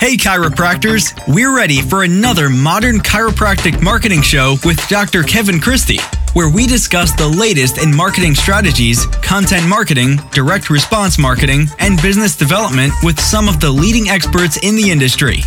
Hey, 0.00 0.16
chiropractors! 0.16 1.12
We're 1.26 1.54
ready 1.54 1.82
for 1.82 2.04
another 2.04 2.48
modern 2.48 2.98
chiropractic 2.98 3.82
marketing 3.82 4.22
show 4.22 4.54
with 4.64 4.78
Dr. 4.86 5.24
Kevin 5.24 5.58
Christie, 5.58 5.98
where 6.34 6.48
we 6.48 6.68
discuss 6.68 7.12
the 7.16 7.26
latest 7.26 7.82
in 7.82 7.92
marketing 7.92 8.36
strategies, 8.36 9.06
content 9.24 9.66
marketing, 9.66 10.18
direct 10.30 10.70
response 10.70 11.18
marketing, 11.18 11.66
and 11.80 12.00
business 12.00 12.36
development 12.36 12.92
with 13.02 13.18
some 13.18 13.48
of 13.48 13.58
the 13.58 13.68
leading 13.68 14.08
experts 14.08 14.56
in 14.58 14.76
the 14.76 14.88
industry. 14.88 15.38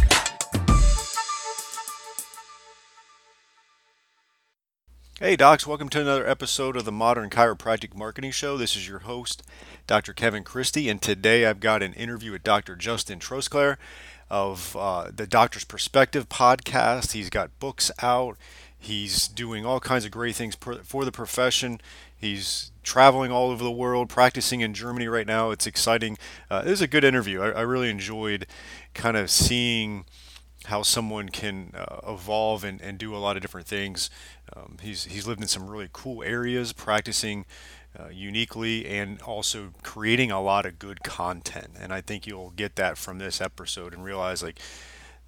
Hey, 5.22 5.38
docs, 5.38 5.66
welcome 5.66 5.88
to 5.90 6.02
another 6.02 6.28
episode 6.28 6.76
of 6.76 6.84
the 6.84 6.92
Modern 6.92 7.30
Chiropractic 7.30 7.96
Marketing 7.96 8.32
Show. 8.32 8.58
This 8.58 8.76
is 8.76 8.90
your 8.90 9.00
host, 9.00 9.44
Dr. 9.88 10.14
Kevin 10.14 10.44
Christie, 10.44 10.90
and 10.90 11.02
today 11.02 11.46
I've 11.46 11.60
got 11.60 11.82
an 11.82 11.94
interview 11.94 12.32
with 12.32 12.44
Dr. 12.44 12.76
Justin 12.76 13.20
Trosclair 13.20 13.78
of 14.32 14.78
uh, 14.80 15.12
the 15.14 15.28
Doctor's 15.28 15.66
Perspective 15.66 16.30
podcast. 16.30 17.12
He's 17.12 17.30
got 17.30 17.60
books 17.60 17.92
out. 18.02 18.38
He's 18.80 19.28
doing 19.28 19.66
all 19.66 19.82
kinds 19.82 20.06
of 20.06 20.12
great 20.12 20.36
things 20.36 20.56
for 20.56 21.06
the 21.06 21.12
profession. 21.12 21.82
He's 22.16 22.72
traveling 22.82 23.30
all 23.30 23.52
over 23.52 23.64
the 23.64 23.70
world, 23.70 24.08
practicing 24.08 24.62
in 24.62 24.74
Germany 24.74 25.10
right 25.10 25.28
now. 25.28 25.52
It's 25.52 25.68
exciting. 25.68 26.18
Uh, 26.50 26.64
it 26.66 26.70
was 26.70 26.82
a 26.82 26.88
good 26.88 27.04
interview. 27.04 27.42
I, 27.42 27.50
I 27.50 27.62
really 27.62 27.90
enjoyed 27.90 28.48
kind 28.94 29.18
of 29.18 29.30
seeing 29.30 30.06
how 30.66 30.82
someone 30.82 31.28
can 31.28 31.74
uh, 31.76 32.00
evolve 32.08 32.64
and, 32.64 32.80
and 32.82 32.98
do 32.98 33.14
a 33.14 33.18
lot 33.18 33.36
of 33.36 33.42
different 33.42 33.68
things. 33.68 34.10
Um, 34.56 34.78
he's, 34.82 35.06
he's 35.06 35.28
lived 35.28 35.42
in 35.42 35.48
some 35.48 35.68
really 35.70 35.90
cool 35.92 36.24
areas, 36.24 36.72
practicing 36.72 37.46
uh, 38.00 38.08
uniquely 38.10 38.86
and 38.86 39.22
also 39.22 39.72
creating 39.84 40.32
a 40.32 40.42
lot 40.42 40.66
of 40.66 40.80
good 40.80 41.04
content. 41.04 41.72
And 41.80 41.94
I 41.94 42.02
think 42.02 42.26
you'll 42.26 42.52
get 42.52 42.76
that 42.76 42.98
from 42.98 43.18
this 43.18 43.42
episode 43.42 43.94
and 43.94 44.04
realize 44.04 44.42
like 44.42 44.60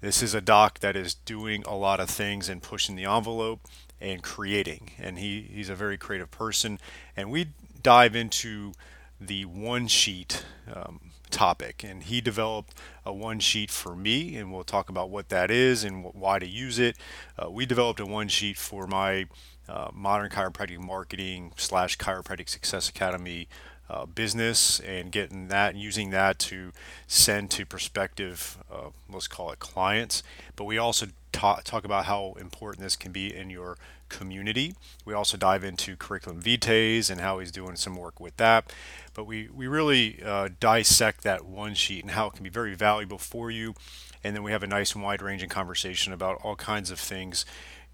this 0.00 0.22
is 0.22 0.34
a 0.34 0.40
doc 0.40 0.80
that 0.80 0.96
is 0.96 1.14
doing 1.14 1.62
a 1.66 1.74
lot 1.74 2.00
of 2.00 2.10
things 2.10 2.48
and 2.48 2.62
pushing 2.62 2.96
the 2.96 3.04
envelope 3.04 3.60
and 4.00 4.22
creating. 4.22 4.90
And 4.98 5.18
he, 5.18 5.42
he's 5.42 5.68
a 5.68 5.74
very 5.74 5.96
creative 5.96 6.30
person. 6.30 6.78
And 7.16 7.30
we 7.30 7.48
dive 7.82 8.14
into 8.14 8.72
the 9.20 9.44
one 9.44 9.86
sheet 9.86 10.44
um, 10.72 11.00
topic. 11.30 11.84
And 11.84 12.02
he 12.02 12.20
developed 12.20 12.74
a 13.04 13.12
one 13.12 13.40
sheet 13.40 13.70
for 13.70 13.94
me, 13.94 14.36
and 14.36 14.52
we'll 14.52 14.64
talk 14.64 14.88
about 14.88 15.10
what 15.10 15.28
that 15.28 15.50
is 15.50 15.84
and 15.84 16.04
why 16.14 16.38
to 16.38 16.46
use 16.46 16.78
it. 16.78 16.96
Uh, 17.38 17.50
we 17.50 17.66
developed 17.66 18.00
a 18.00 18.06
one 18.06 18.28
sheet 18.28 18.56
for 18.56 18.86
my 18.86 19.26
uh, 19.68 19.90
modern 19.92 20.30
chiropractic 20.30 20.78
marketing 20.78 21.52
slash 21.56 21.98
chiropractic 21.98 22.48
success 22.48 22.88
academy 22.88 23.48
uh, 23.88 24.06
business 24.06 24.80
and 24.80 25.12
getting 25.12 25.48
that 25.48 25.74
and 25.74 25.82
using 25.82 26.10
that 26.10 26.38
to 26.38 26.72
send 27.06 27.50
to 27.50 27.66
prospective 27.66 28.58
uh, 28.72 28.88
let's 29.10 29.28
call 29.28 29.50
it 29.52 29.58
clients. 29.58 30.22
But 30.56 30.64
we 30.64 30.78
also 30.78 31.06
talk, 31.32 31.64
talk 31.64 31.84
about 31.84 32.06
how 32.06 32.34
important 32.40 32.82
this 32.82 32.96
can 32.96 33.12
be 33.12 33.34
in 33.34 33.50
your 33.50 33.76
community. 34.08 34.74
We 35.04 35.12
also 35.12 35.36
dive 35.36 35.64
into 35.64 35.96
curriculum 35.96 36.40
vitae 36.40 37.10
and 37.10 37.20
how 37.20 37.40
he's 37.40 37.50
doing 37.50 37.76
some 37.76 37.96
work 37.96 38.20
with 38.20 38.36
that. 38.36 38.72
But 39.12 39.24
we, 39.24 39.48
we 39.52 39.66
really 39.66 40.22
uh, 40.24 40.50
dissect 40.60 41.22
that 41.24 41.44
one 41.44 41.74
sheet 41.74 42.02
and 42.02 42.12
how 42.12 42.28
it 42.28 42.34
can 42.34 42.44
be 42.44 42.50
very 42.50 42.74
valuable 42.74 43.18
for 43.18 43.50
you. 43.50 43.74
And 44.22 44.34
then 44.34 44.42
we 44.42 44.52
have 44.52 44.62
a 44.62 44.66
nice 44.66 44.94
and 44.94 45.02
wide 45.02 45.20
ranging 45.20 45.50
conversation 45.50 46.12
about 46.12 46.40
all 46.42 46.56
kinds 46.56 46.90
of 46.90 46.98
things 46.98 47.44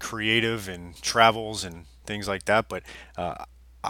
creative 0.01 0.67
and 0.67 0.99
travels 1.01 1.63
and 1.63 1.85
things 2.05 2.27
like 2.27 2.45
that. 2.45 2.67
But 2.67 2.83
uh, 3.15 3.45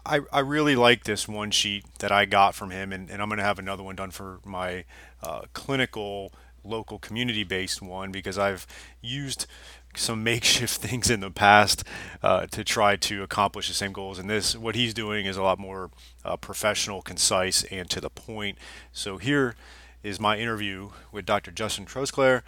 I, 0.05 0.19
I 0.31 0.39
really 0.39 0.75
like 0.75 1.05
this 1.05 1.27
one 1.27 1.51
sheet 1.51 1.85
that 1.99 2.11
I 2.11 2.25
got 2.25 2.53
from 2.53 2.69
him, 2.69 2.93
and, 2.93 3.09
and 3.09 3.21
I'm 3.21 3.29
going 3.29 3.39
to 3.39 3.43
have 3.43 3.59
another 3.59 3.83
one 3.83 3.95
done 3.95 4.11
for 4.11 4.39
my 4.45 4.85
uh, 5.23 5.41
clinical 5.53 6.31
local 6.63 6.99
community 6.99 7.43
based 7.43 7.81
one 7.81 8.11
because 8.11 8.37
I've 8.37 8.67
used 9.01 9.47
some 9.95 10.23
makeshift 10.31 10.75
things 10.79 11.09
in 11.09 11.21
the 11.21 11.31
past 11.31 11.83
uh, 12.21 12.45
to 12.47 12.63
try 12.63 12.95
to 12.97 13.23
accomplish 13.23 13.67
the 13.67 13.73
same 13.73 13.93
goals. 13.93 14.19
And 14.19 14.29
this, 14.29 14.55
what 14.55 14.75
he's 14.75 14.93
doing, 14.93 15.25
is 15.25 15.37
a 15.37 15.43
lot 15.43 15.59
more 15.59 15.89
uh, 16.23 16.37
professional, 16.37 17.01
concise, 17.01 17.63
and 17.65 17.89
to 17.89 17.99
the 17.99 18.09
point. 18.09 18.57
So 18.91 19.17
here 19.17 19.55
is 20.03 20.19
my 20.19 20.37
interview 20.37 20.91
with 21.11 21.25
Dr. 21.25 21.51
Justin 21.51 21.85
Trosclair 21.85 22.43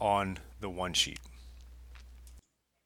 on 0.00 0.38
the 0.60 0.70
one 0.70 0.92
sheet. 0.92 1.18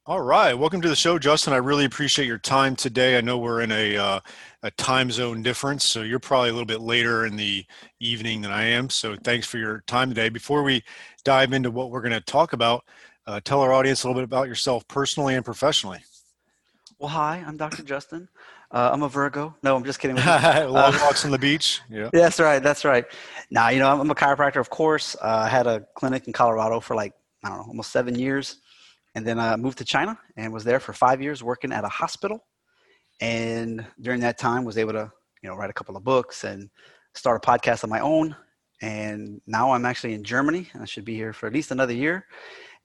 All 0.06 0.22
right, 0.22 0.54
welcome 0.54 0.80
to 0.80 0.88
the 0.88 0.96
show, 0.96 1.18
Justin. 1.18 1.52
I 1.52 1.58
really 1.58 1.84
appreciate 1.84 2.24
your 2.24 2.38
time 2.38 2.74
today. 2.74 3.18
I 3.18 3.20
know 3.20 3.36
we're 3.36 3.60
in 3.60 3.70
a 3.70 3.98
uh, 3.98 4.20
a 4.62 4.70
time 4.70 5.10
zone 5.10 5.42
difference, 5.42 5.84
so 5.84 6.00
you're 6.00 6.18
probably 6.18 6.48
a 6.48 6.52
little 6.52 6.66
bit 6.66 6.80
later 6.80 7.26
in 7.26 7.36
the 7.36 7.66
evening 8.00 8.40
than 8.40 8.50
I 8.50 8.64
am. 8.64 8.88
So 8.88 9.14
thanks 9.14 9.46
for 9.46 9.58
your 9.58 9.84
time 9.86 10.08
today. 10.08 10.30
Before 10.30 10.62
we 10.62 10.82
dive 11.22 11.52
into 11.52 11.70
what 11.70 11.90
we're 11.90 12.00
going 12.00 12.14
to 12.14 12.22
talk 12.22 12.54
about, 12.54 12.82
uh, 13.26 13.40
tell 13.44 13.60
our 13.60 13.74
audience 13.74 14.02
a 14.02 14.08
little 14.08 14.18
bit 14.18 14.24
about 14.24 14.48
yourself 14.48 14.88
personally 14.88 15.34
and 15.34 15.44
professionally. 15.44 15.98
Well, 16.98 17.10
hi, 17.10 17.44
I'm 17.46 17.58
Dr. 17.58 17.82
Justin. 17.82 18.26
Uh, 18.70 18.88
I'm 18.90 19.02
a 19.02 19.08
Virgo. 19.08 19.54
No, 19.62 19.76
I'm 19.76 19.84
just 19.84 20.00
kidding. 20.00 20.16
Long 20.16 20.26
uh, 20.26 20.98
walks 21.02 21.26
on 21.26 21.30
the 21.30 21.38
beach. 21.38 21.82
Yeah. 21.90 22.08
That's 22.12 22.40
right. 22.40 22.62
That's 22.62 22.86
right. 22.86 23.04
Now, 23.50 23.68
you 23.68 23.80
know, 23.80 24.00
I'm 24.00 24.10
a 24.10 24.14
chiropractor, 24.14 24.60
of 24.60 24.70
course. 24.70 25.14
Uh, 25.20 25.42
I 25.44 25.48
had 25.50 25.66
a 25.66 25.86
clinic 25.94 26.26
in 26.26 26.32
Colorado 26.32 26.80
for 26.80 26.96
like 26.96 27.12
I 27.44 27.50
don't 27.50 27.58
know, 27.58 27.64
almost 27.64 27.92
seven 27.92 28.18
years 28.18 28.56
and 29.14 29.26
then 29.26 29.38
I 29.38 29.56
moved 29.56 29.78
to 29.78 29.84
China 29.84 30.18
and 30.36 30.52
was 30.52 30.64
there 30.64 30.80
for 30.80 30.92
five 30.92 31.20
years 31.20 31.42
working 31.42 31.72
at 31.72 31.84
a 31.84 31.88
hospital. 31.88 32.44
And 33.20 33.84
during 34.00 34.20
that 34.20 34.38
time, 34.38 34.64
was 34.64 34.78
able 34.78 34.92
to 34.92 35.10
you 35.42 35.48
know 35.48 35.56
write 35.56 35.70
a 35.70 35.74
couple 35.74 35.96
of 35.96 36.04
books 36.04 36.44
and 36.44 36.70
start 37.14 37.44
a 37.44 37.46
podcast 37.46 37.84
on 37.84 37.90
my 37.90 38.00
own. 38.00 38.34
And 38.82 39.40
now 39.46 39.72
I'm 39.72 39.84
actually 39.84 40.14
in 40.14 40.24
Germany. 40.24 40.68
I 40.80 40.86
should 40.86 41.04
be 41.04 41.14
here 41.14 41.32
for 41.32 41.46
at 41.46 41.52
least 41.52 41.70
another 41.70 41.92
year, 41.92 42.26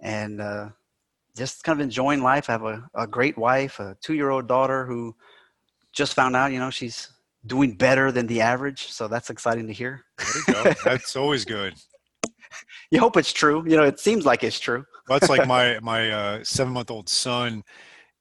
and 0.01 0.41
uh, 0.41 0.69
just 1.37 1.63
kind 1.63 1.79
of 1.79 1.83
enjoying 1.83 2.21
life. 2.21 2.49
I 2.49 2.53
have 2.53 2.63
a, 2.63 2.83
a 2.95 3.07
great 3.07 3.37
wife, 3.37 3.79
a 3.79 3.95
two-year-old 4.01 4.47
daughter 4.47 4.85
who 4.85 5.15
just 5.93 6.13
found 6.13 6.35
out, 6.35 6.51
you 6.51 6.59
know, 6.59 6.69
she's 6.69 7.09
doing 7.45 7.73
better 7.75 8.11
than 8.11 8.27
the 8.27 8.41
average. 8.41 8.91
So 8.91 9.07
that's 9.07 9.29
exciting 9.29 9.67
to 9.67 9.73
hear. 9.73 10.03
There 10.17 10.27
you 10.47 10.63
go. 10.63 10.73
that's 10.83 11.15
always 11.15 11.45
good. 11.45 11.75
you 12.91 12.99
hope 12.99 13.15
it's 13.17 13.31
true. 13.31 13.63
You 13.67 13.77
know, 13.77 13.83
it 13.83 13.99
seems 13.99 14.25
like 14.25 14.43
it's 14.43 14.59
true. 14.59 14.85
That's 15.07 15.29
like 15.29 15.47
my 15.47 15.79
my 15.81 16.09
uh, 16.09 16.43
seven 16.43 16.73
month 16.73 16.91
old 16.91 17.09
son 17.09 17.63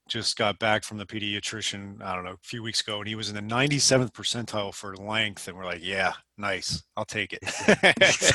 just 0.08 0.36
got 0.36 0.58
back 0.58 0.84
from 0.84 0.98
the 0.98 1.06
pediatrician. 1.06 2.02
I 2.02 2.14
don't 2.14 2.24
know 2.24 2.32
a 2.32 2.38
few 2.42 2.62
weeks 2.62 2.80
ago, 2.80 2.98
and 2.98 3.08
he 3.08 3.14
was 3.14 3.30
in 3.30 3.34
the 3.34 3.54
97th 3.54 4.12
percentile 4.12 4.74
for 4.74 4.94
length, 4.96 5.48
and 5.48 5.56
we're 5.56 5.64
like, 5.64 5.82
yeah, 5.82 6.12
nice, 6.36 6.82
I'll 6.96 7.06
take 7.06 7.32
it. 7.32 8.34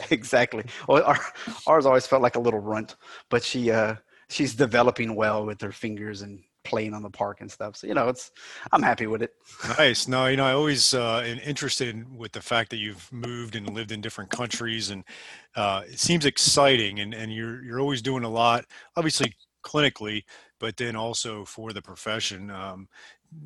exactly. 0.10 0.64
Well, 0.88 1.02
our, 1.02 1.18
ours 1.66 1.86
always 1.86 2.06
felt 2.06 2.22
like 2.22 2.36
a 2.36 2.40
little 2.40 2.60
runt, 2.60 2.96
but 3.30 3.42
she 3.42 3.70
uh, 3.70 3.96
she's 4.28 4.54
developing 4.54 5.14
well 5.14 5.44
with 5.44 5.60
her 5.60 5.72
fingers 5.72 6.22
and 6.22 6.40
playing 6.66 6.92
on 6.94 7.02
the 7.02 7.10
park 7.10 7.40
and 7.40 7.50
stuff. 7.50 7.76
So 7.76 7.86
you 7.86 7.94
know, 7.94 8.08
it's 8.08 8.32
I'm 8.72 8.82
happy 8.82 9.06
with 9.06 9.22
it. 9.22 9.32
Nice. 9.78 10.08
No, 10.08 10.26
you 10.26 10.36
know, 10.36 10.44
I 10.44 10.52
always 10.52 10.92
uh, 10.92 11.22
am 11.24 11.38
interested 11.38 12.04
with 12.14 12.32
the 12.32 12.40
fact 12.40 12.70
that 12.70 12.76
you've 12.76 13.10
moved 13.12 13.54
and 13.54 13.72
lived 13.72 13.92
in 13.92 14.00
different 14.00 14.30
countries, 14.30 14.90
and 14.90 15.04
uh, 15.54 15.82
it 15.86 15.98
seems 15.98 16.26
exciting. 16.26 17.00
And 17.00 17.14
and 17.14 17.32
you're 17.32 17.62
you're 17.62 17.80
always 17.80 18.02
doing 18.02 18.24
a 18.24 18.28
lot, 18.28 18.64
obviously 18.96 19.34
clinically, 19.64 20.24
but 20.58 20.76
then 20.76 20.96
also 20.96 21.44
for 21.44 21.72
the 21.72 21.82
profession. 21.82 22.50
Um, 22.50 22.88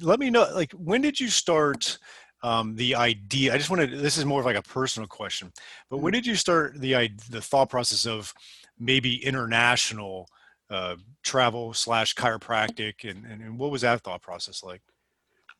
let 0.01 0.21
me 0.21 0.31
know, 0.31 0.47
like, 0.55 0.73
when 0.73 1.01
did 1.01 1.21
you 1.21 1.29
start? 1.29 1.99
Um, 2.43 2.75
the 2.75 2.95
idea 2.95 3.53
i 3.53 3.59
just 3.59 3.69
wanted 3.69 3.99
this 3.99 4.17
is 4.17 4.25
more 4.25 4.41
of 4.41 4.47
like 4.47 4.57
a 4.57 4.63
personal 4.63 5.07
question 5.07 5.53
but 5.91 5.99
when 5.99 6.15
mm-hmm. 6.15 6.21
did 6.21 6.27
you 6.27 6.37
start 6.37 6.81
the 6.81 7.11
the 7.29 7.43
thought 7.43 7.69
process 7.69 8.07
of 8.07 8.33
maybe 8.79 9.23
international 9.23 10.27
uh, 10.71 10.97
travel 11.23 11.75
slash 11.75 12.15
chiropractic 12.15 13.09
and, 13.09 13.25
and, 13.27 13.43
and, 13.43 13.59
what 13.59 13.71
was 13.71 13.83
that 13.83 14.01
thought 14.03 14.23
process 14.23 14.63
like? 14.63 14.81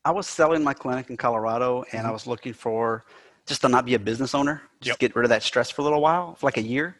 I 0.05 0.11
was 0.11 0.25
selling 0.25 0.63
my 0.63 0.73
clinic 0.73 1.09
in 1.09 1.17
colorado 1.17 1.83
and 1.91 1.99
mm-hmm. 1.99 2.07
i 2.07 2.11
was 2.11 2.25
looking 2.25 2.53
for 2.53 3.05
just 3.45 3.61
to 3.61 3.69
not 3.69 3.85
be 3.85 3.95
a 3.95 3.99
business 3.99 4.33
owner 4.33 4.61
just 4.79 4.93
yep. 4.93 4.99
get 4.99 5.15
rid 5.15 5.25
of 5.25 5.29
that 5.29 5.43
stress 5.43 5.69
for 5.69 5.81
a 5.81 5.83
little 5.83 6.01
while 6.01 6.35
for 6.35 6.47
like 6.47 6.57
a 6.57 6.61
year. 6.61 6.97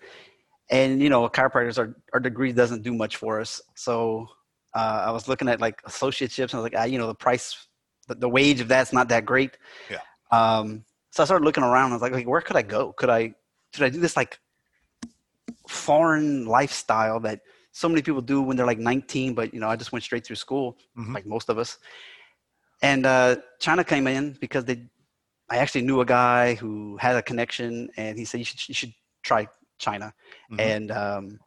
And 0.69 1.01
you 1.01 1.09
know 1.09 1.27
chiropractors 1.29 1.77
our, 1.77 1.95
our 2.13 2.19
degree 2.19 2.51
doesn't 2.51 2.83
do 2.83 2.93
much 2.93 3.15
for 3.15 3.39
us. 3.39 3.61
So 3.75 4.27
uh, 4.73 5.03
i 5.07 5.11
was 5.11 5.27
looking 5.27 5.49
at 5.49 5.59
like 5.59 5.81
associateships 5.83 6.51
and 6.51 6.55
i 6.55 6.57
was 6.57 6.63
like 6.63 6.75
ah, 6.77 6.83
you 6.83 6.97
know 6.97 7.07
the 7.07 7.15
price 7.15 7.67
the, 8.07 8.15
the, 8.15 8.29
wage 8.29 8.59
of 8.59 8.67
that's 8.67 8.93
not 8.93 9.09
that 9.09 9.25
great. 9.25 9.57
Yeah. 9.89 9.99
Um, 10.31 10.83
so 11.11 11.23
i 11.23 11.25
started 11.25 11.45
looking 11.45 11.63
around 11.63 11.91
i 11.91 11.93
was 11.93 12.01
like, 12.01 12.13
like 12.13 12.27
where 12.27 12.41
could 12.41 12.55
i 12.55 12.61
go? 12.61 12.93
Could 12.93 13.09
i 13.09 13.33
should 13.73 13.85
i 13.85 13.89
do 13.89 13.99
this 13.99 14.17
like 14.17 14.37
foreign 15.67 16.45
lifestyle 16.45 17.19
that 17.21 17.41
so 17.71 17.87
many 17.87 18.01
people 18.01 18.21
do 18.21 18.41
when 18.41 18.57
they're 18.57 18.65
like 18.65 18.79
19, 18.79 19.33
but 19.33 19.53
you 19.53 19.59
know, 19.59 19.69
I 19.69 19.75
just 19.75 19.91
went 19.91 20.03
straight 20.03 20.25
through 20.25 20.35
school, 20.35 20.77
mm-hmm. 20.97 21.13
like 21.13 21.25
most 21.25 21.49
of 21.49 21.57
us. 21.57 21.77
And 22.81 23.05
uh, 23.05 23.37
China 23.59 23.83
came 23.83 24.07
in 24.07 24.37
because 24.41 24.65
they, 24.65 24.83
I 25.49 25.57
actually 25.57 25.83
knew 25.83 26.01
a 26.01 26.05
guy 26.05 26.55
who 26.55 26.97
had 26.97 27.15
a 27.15 27.21
connection, 27.21 27.89
and 27.97 28.17
he 28.17 28.25
said 28.25 28.39
you 28.39 28.45
should 28.45 28.67
you 28.67 28.73
should 28.73 28.93
try 29.23 29.47
China, 29.77 30.13
mm-hmm. 30.51 30.59
and 30.59 30.91
um, 30.91 31.39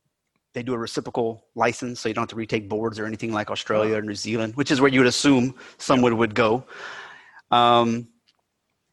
they 0.54 0.62
do 0.62 0.72
a 0.74 0.78
reciprocal 0.78 1.44
license, 1.54 2.00
so 2.00 2.08
you 2.08 2.14
don't 2.14 2.22
have 2.22 2.28
to 2.30 2.36
retake 2.36 2.68
boards 2.68 2.98
or 2.98 3.06
anything 3.06 3.32
like 3.32 3.50
Australia 3.50 3.96
or 3.96 4.02
New 4.02 4.14
Zealand, 4.14 4.54
which 4.56 4.70
is 4.70 4.80
where 4.80 4.90
you 4.90 5.00
would 5.00 5.08
assume 5.08 5.54
someone 5.78 6.12
yeah. 6.12 6.18
would 6.18 6.34
go. 6.34 6.64
Um, 7.50 8.08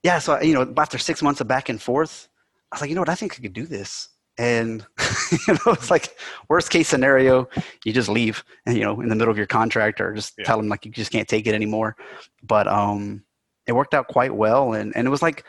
yeah, 0.04 0.20
so 0.20 0.42
you 0.42 0.54
know, 0.54 0.74
after 0.78 0.98
six 0.98 1.22
months 1.22 1.40
of 1.42 1.48
back 1.48 1.70
and 1.70 1.82
forth, 1.82 2.28
I 2.72 2.76
was 2.76 2.82
like, 2.82 2.90
you 2.90 2.96
know 2.96 3.02
what, 3.02 3.10
I 3.10 3.16
think 3.16 3.34
I 3.38 3.42
could 3.42 3.54
do 3.54 3.66
this 3.66 4.10
and 4.42 4.86
you 5.48 5.54
know 5.54 5.72
it's 5.78 5.92
like 5.92 6.18
worst 6.50 6.72
case 6.72 6.88
scenario 6.88 7.48
you 7.86 7.94
just 7.94 8.10
leave 8.10 8.44
and 8.66 8.76
you 8.78 8.84
know 8.84 9.00
in 9.02 9.08
the 9.08 9.16
middle 9.16 9.32
of 9.32 9.38
your 9.38 9.46
contract 9.60 10.02
or 10.02 10.14
just 10.14 10.34
Yeah. 10.38 10.46
tell 10.46 10.58
them 10.58 10.68
like 10.68 10.84
you 10.86 10.92
just 10.92 11.12
can't 11.12 11.28
take 11.28 11.46
it 11.48 11.54
anymore. 11.54 11.96
But 12.44 12.68
um 12.68 13.24
it 13.68 13.74
worked 13.74 13.94
out 13.94 14.08
quite 14.08 14.34
well 14.44 14.74
and 14.74 14.92
and 14.96 15.08
it 15.08 15.12
was 15.12 15.22
like 15.22 15.46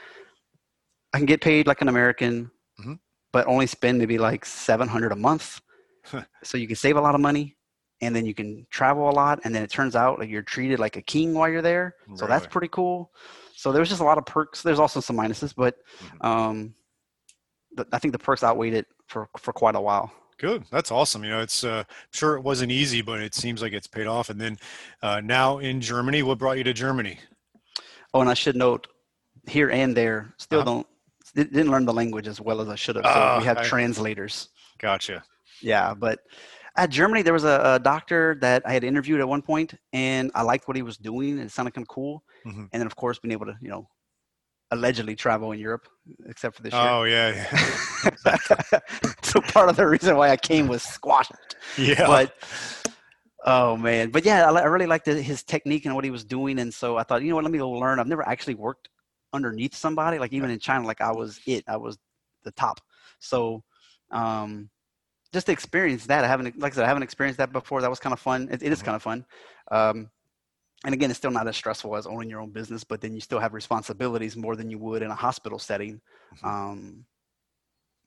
i 1.14 1.18
can 1.18 1.26
get 1.26 1.40
paid 1.40 1.66
like 1.66 1.80
an 1.80 1.88
american 1.88 2.50
Mhm. 2.80 2.98
but 3.32 3.46
only 3.46 3.66
spend 3.66 3.98
maybe 3.98 4.18
like 4.18 4.44
700 4.44 5.12
a 5.12 5.16
month. 5.16 5.60
So 6.42 6.58
you 6.58 6.66
can 6.66 6.76
save 6.76 6.96
a 6.96 7.00
lot 7.00 7.14
of 7.14 7.20
money 7.20 7.56
and 8.02 8.14
then 8.16 8.24
you 8.26 8.34
can 8.34 8.66
travel 8.70 9.08
a 9.08 9.14
lot 9.22 9.40
and 9.44 9.54
then 9.54 9.62
it 9.62 9.70
turns 9.70 9.94
out 9.96 10.18
like 10.18 10.28
you're 10.28 10.42
treated 10.56 10.78
like 10.80 10.96
a 10.96 11.02
king 11.14 11.32
while 11.34 11.48
you're 11.52 11.62
there. 11.72 11.94
So 12.16 12.26
that's 12.26 12.46
pretty 12.54 12.68
cool. 12.68 13.10
So 13.54 13.72
there 13.72 13.80
was 13.80 13.88
just 13.88 14.00
a 14.00 14.04
lot 14.10 14.18
of 14.18 14.26
perks. 14.26 14.62
There's 14.62 14.80
also 14.84 15.00
some 15.00 15.16
minuses 15.16 15.54
but 15.54 15.74
Mhm. 16.04 16.24
um 16.30 16.74
i 17.92 17.98
think 17.98 18.12
the 18.12 18.19
perks 18.19 18.42
outweighed 18.44 18.74
it 18.74 18.86
for 19.08 19.28
for 19.38 19.52
quite 19.52 19.74
a 19.76 19.80
while 19.80 20.12
Good. 20.38 20.64
That's 20.72 20.90
awesome. 20.90 21.22
You 21.22 21.30
know, 21.30 21.40
it's 21.40 21.62
uh, 21.62 21.84
sure 22.10 22.34
it 22.36 22.40
wasn't 22.42 22.72
easy, 22.72 23.00
but 23.00 23.20
it 23.20 23.32
seems 23.32 23.62
like 23.62 23.72
it's 23.72 23.86
paid 23.86 24.08
off. 24.08 24.28
And 24.28 24.40
then 24.40 24.58
uh, 25.00 25.20
now 25.20 25.58
in 25.58 25.80
Germany, 25.80 26.24
what 26.24 26.38
brought 26.38 26.58
you 26.58 26.64
to 26.64 26.72
Germany? 26.72 27.16
oh 28.12 28.20
and 28.22 28.28
i 28.28 28.34
should 28.34 28.56
note 28.56 28.88
here 29.46 29.70
and 29.70 29.96
there 29.96 30.34
still 30.38 30.60
Uh-huh. 30.60 30.82
don't 30.82 30.86
didn't 31.52 31.70
learn 31.70 31.84
the 31.84 31.92
language 31.92 32.26
as 32.26 32.40
well 32.40 32.60
as 32.60 32.69
i 32.69 32.74
should 32.74 32.96
have 32.96 33.04
so 33.04 33.10
Ah, 33.14 33.38
we 33.38 33.44
have 33.44 33.58
I- 33.58 33.62
translators 33.64 34.48
Gotcha. 34.78 35.22
yeah 35.60 35.94
but 35.94 36.18
at 36.76 36.90
germany 36.90 37.22
there 37.22 37.32
was 37.32 37.44
a, 37.44 37.60
a 37.76 37.78
doctor 37.78 38.36
that 38.40 38.62
i 38.66 38.72
had 38.72 38.82
interviewed 38.84 39.20
at 39.20 39.28
one 39.28 39.42
point 39.42 39.75
and 39.92 40.30
i 40.34 40.42
liked 40.42 40.66
what 40.68 40.76
he 40.76 40.82
was 40.82 40.96
doing 40.98 41.32
and 41.38 41.42
it 41.48 41.52
sounded 41.52 41.72
kind 41.75 41.84
of 41.84 41.88
cool 41.88 42.25
Mhm. 42.44 42.68
and 42.72 42.80
then 42.80 42.86
of 42.86 42.96
course 42.96 43.18
being 43.20 43.32
able 43.32 43.46
to 43.46 43.56
you 43.62 43.68
know 43.68 43.88
allegedly 44.72 45.14
travel 45.14 45.52
in 45.52 45.58
europe 45.58 45.86
except 46.26 46.56
for 46.56 46.62
this 46.62 46.72
year 46.72 46.90
Oh 46.92 47.02
yeah, 47.04 47.30
so 49.22 49.40
part 49.40 49.69
of 49.69 49.76
the 49.76 49.86
reason 49.86 50.16
why 50.16 50.30
I 50.30 50.36
came 50.36 50.66
was 50.69 50.82
squashed. 50.82 51.32
yeah. 51.78 52.06
But 52.06 52.32
oh 53.44 53.76
man, 53.76 54.10
but 54.10 54.24
yeah, 54.24 54.50
I, 54.50 54.60
I 54.60 54.64
really 54.64 54.86
liked 54.86 55.04
the- 55.04 55.20
his 55.22 55.42
technique 55.42 55.84
and 55.86 55.94
what 55.94 56.04
he 56.04 56.10
was 56.10 56.24
doing, 56.24 56.58
and 56.58 56.72
so 56.72 56.96
I 56.96 57.02
thought, 57.02 57.22
you 57.22 57.28
know 57.30 57.36
what, 57.36 57.44
let 57.44 57.52
me 57.52 57.58
go 57.58 57.70
learn. 57.70 57.98
I've 58.00 58.06
never 58.08 58.26
actually 58.26 58.54
worked 58.54 58.88
underneath 59.32 59.74
somebody, 59.74 60.19
like 60.19 60.32
even 60.32 60.50
in 60.50 60.58
China, 60.58 60.86
like 60.86 61.00
I 61.00 61.12
was 61.12 61.40
it, 61.46 61.64
I 61.68 61.76
was 61.76 61.98
the 62.44 62.52
top. 62.52 62.80
So 63.20 63.62
um, 64.10 64.68
just 65.32 65.46
to 65.46 65.52
experience 65.52 66.06
that, 66.06 66.25
I 66.25 66.28
haven't, 66.28 66.58
like 66.58 66.72
I 66.72 66.76
said, 66.76 66.84
I 66.84 66.88
haven't 66.88 67.02
experienced 67.04 67.38
that 67.38 67.52
before. 67.52 67.80
That 67.80 67.90
was 67.90 68.00
kind 68.00 68.12
of 68.12 68.20
fun. 68.20 68.48
It, 68.50 68.62
it 68.62 68.72
is 68.72 68.80
Mhm. 68.80 68.84
kind 68.86 68.96
of 68.96 69.02
fun. 69.02 69.25
Um, 69.70 70.10
and 70.84 70.94
again, 70.94 71.11
it's 71.11 71.19
still 71.19 71.31
not 71.31 71.46
as 71.49 71.56
stressful 71.56 71.96
as 71.96 72.06
owning 72.06 72.29
your 72.31 72.40
own 72.40 72.50
business, 72.50 72.84
but 72.84 73.00
then 73.00 73.14
you 73.14 73.20
still 73.20 73.38
have 73.38 73.55
responsibilities 73.55 74.37
more 74.37 74.56
than 74.56 74.70
you 74.70 74.79
would 74.79 75.02
in 75.02 75.11
a 75.11 75.14
hospital 75.14 75.58
setting. 75.58 76.00
Mhm. 76.34 76.44
Um, 76.49 77.06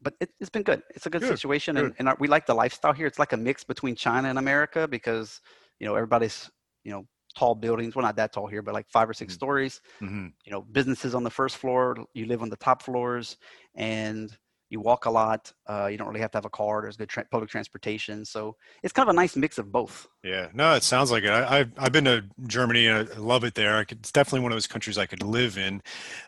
but 0.01 0.13
it, 0.19 0.29
it's 0.39 0.49
been 0.49 0.63
good. 0.63 0.83
It's 0.93 1.05
a 1.05 1.09
good, 1.09 1.21
Good, 1.21 1.37
situation, 1.37 1.77
and, 1.77 1.89
good. 1.89 1.95
and 1.99 2.09
our, 2.09 2.17
we 2.19 2.27
like 2.27 2.45
the 2.45 2.53
lifestyle 2.53 2.93
here. 2.93 3.07
It's 3.07 3.19
like 3.19 3.33
a 3.33 3.37
mix 3.37 3.63
between 3.63 3.95
China 3.95 4.29
and 4.29 4.37
America 4.37 4.87
because 4.87 5.41
you 5.79 5.87
know 5.87 5.95
everybody's 5.95 6.49
you 6.83 6.91
know 6.91 7.07
tall 7.35 7.55
buildings. 7.55 7.95
Well, 7.95 8.03
not 8.03 8.15
that 8.17 8.33
tall 8.33 8.47
here, 8.47 8.61
but 8.61 8.73
like 8.73 8.89
five 8.89 9.09
or 9.09 9.13
six 9.13 9.33
Mm. 9.33 9.35
stories. 9.35 9.81
Mhm. 10.01 10.33
You 10.45 10.51
know, 10.51 10.61
businesses 10.61 11.15
on 11.15 11.23
the 11.23 11.29
first 11.31 11.57
floor. 11.57 11.95
You 12.13 12.25
live 12.25 12.41
on 12.41 12.49
the 12.49 12.57
top 12.57 12.81
floors, 12.81 13.37
and 13.75 14.37
you 14.69 14.79
walk 14.79 15.05
a 15.05 15.11
lot. 15.11 15.51
Uh, 15.67 15.87
you 15.87 15.97
don't 15.97 16.07
really 16.07 16.19
have 16.21 16.31
to 16.31 16.37
have 16.37 16.45
a 16.45 16.49
car. 16.49 16.81
There's 16.81 16.97
good 16.97 17.09
tra- 17.09 17.25
public 17.31 17.49
transportation, 17.49 18.25
so 18.25 18.55
it's 18.83 18.93
kind 18.93 19.07
of 19.09 19.13
a 19.13 19.15
nice 19.15 19.35
mix 19.35 19.57
of 19.57 19.71
both. 19.71 20.07
Yeah, 20.23 20.47
no, 20.53 20.73
it 20.73 20.83
sounds 20.83 21.11
like 21.11 21.23
it. 21.23 21.29
I, 21.29 21.59
I've 21.59 21.71
I've 21.77 21.91
been 21.91 22.05
to 22.05 22.23
Germany 22.47 22.87
and 22.87 23.09
I 23.09 23.13
love 23.17 23.43
it 23.43 23.53
there. 23.55 23.77
I 23.77 23.83
could, 23.83 23.99
it's 23.99 24.11
definitely 24.11 24.39
one 24.41 24.51
of 24.51 24.55
those 24.55 24.67
countries 24.67 24.97
I 24.97 25.05
could 25.05 25.21
live 25.23 25.57
in. 25.57 25.81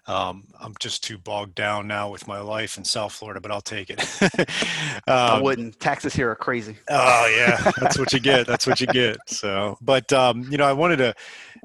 Um, 0.06 0.46
I'm 0.60 0.76
just 0.80 1.04
too 1.04 1.18
bogged 1.18 1.56
down 1.56 1.88
now 1.88 2.10
with 2.10 2.28
my 2.28 2.40
life 2.40 2.78
in 2.78 2.84
South 2.86 3.12
Florida, 3.14 3.42
but 3.42 3.52
I'll 3.52 3.62
take 3.62 3.90
it. 3.90 4.00
I 5.08 5.38
Um, 5.38 5.44
wouldn't. 5.44 5.80
Taxes 5.80 6.14
here 6.14 6.30
are 6.30 6.36
crazy. 6.36 6.78
Oh 6.90 7.34
yeah, 7.36 7.72
that's 7.80 7.98
what 7.98 8.14
you 8.14 8.20
get. 8.20 8.46
That's 8.48 8.68
what 8.68 8.80
you 8.82 8.88
get. 8.88 9.18
So, 9.28 9.78
but 9.82 10.12
um, 10.14 10.48
you 10.50 10.58
know, 10.58 10.66
I 10.66 10.74
wanted 10.74 10.98
to 10.98 11.14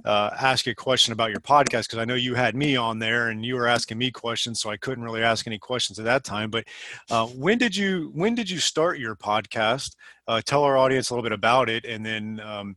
uh, 0.04 0.30
ask 0.38 0.66
you 0.66 0.72
a 0.72 0.74
question 0.74 1.12
about 1.12 1.30
your 1.30 1.40
podcast 1.40 1.84
because 1.84 1.98
I 1.98 2.04
know 2.04 2.14
you 2.14 2.34
had 2.34 2.54
me 2.56 2.76
on 2.76 2.98
there 2.98 3.28
and 3.28 3.44
you 3.44 3.54
were 3.54 3.66
asking 3.66 3.98
me 3.98 4.10
questions, 4.10 4.60
so 4.60 4.70
I 4.70 4.76
couldn't 4.76 5.04
really 5.04 5.22
ask 5.22 5.46
any 5.46 5.58
questions 5.58 5.98
at 5.98 6.04
that 6.04 6.24
time. 6.24 6.50
But 6.50 6.61
uh, 7.10 7.26
when 7.26 7.58
did 7.58 7.74
you 7.76 8.10
when 8.14 8.34
did 8.34 8.48
you 8.50 8.58
start 8.58 8.98
your 8.98 9.14
podcast? 9.16 9.94
Uh, 10.28 10.40
tell 10.44 10.64
our 10.64 10.76
audience 10.76 11.10
a 11.10 11.14
little 11.14 11.22
bit 11.22 11.32
about 11.32 11.68
it, 11.68 11.84
and 11.84 12.04
then 12.04 12.40
um, 12.40 12.76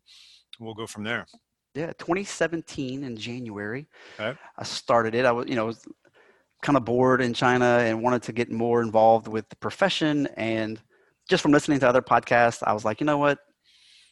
we'll 0.59 0.73
go 0.73 0.87
from 0.87 1.03
there. 1.03 1.25
Yeah, 1.75 1.91
2017 1.97 3.03
in 3.03 3.17
January, 3.17 3.87
Okay. 4.19 4.37
I 4.57 4.63
started 4.63 5.13
it. 5.13 5.25
I 5.25 5.31
was, 5.31 5.47
you 5.47 5.55
know, 5.55 5.65
was 5.65 5.85
kind 6.61 6.77
of 6.77 6.85
bored 6.85 7.21
in 7.21 7.33
China 7.33 7.79
and 7.81 8.01
wanted 8.01 8.23
to 8.23 8.31
get 8.33 8.49
more 8.51 8.81
involved 8.81 9.27
with 9.27 9.47
the 9.49 9.55
profession. 9.57 10.27
And 10.37 10.81
just 11.29 11.43
from 11.43 11.51
listening 11.51 11.79
to 11.81 11.89
other 11.89 12.01
podcasts, 12.01 12.63
I 12.65 12.71
was 12.73 12.85
like, 12.85 13.01
you 13.01 13.05
know 13.05 13.17
what? 13.17 13.39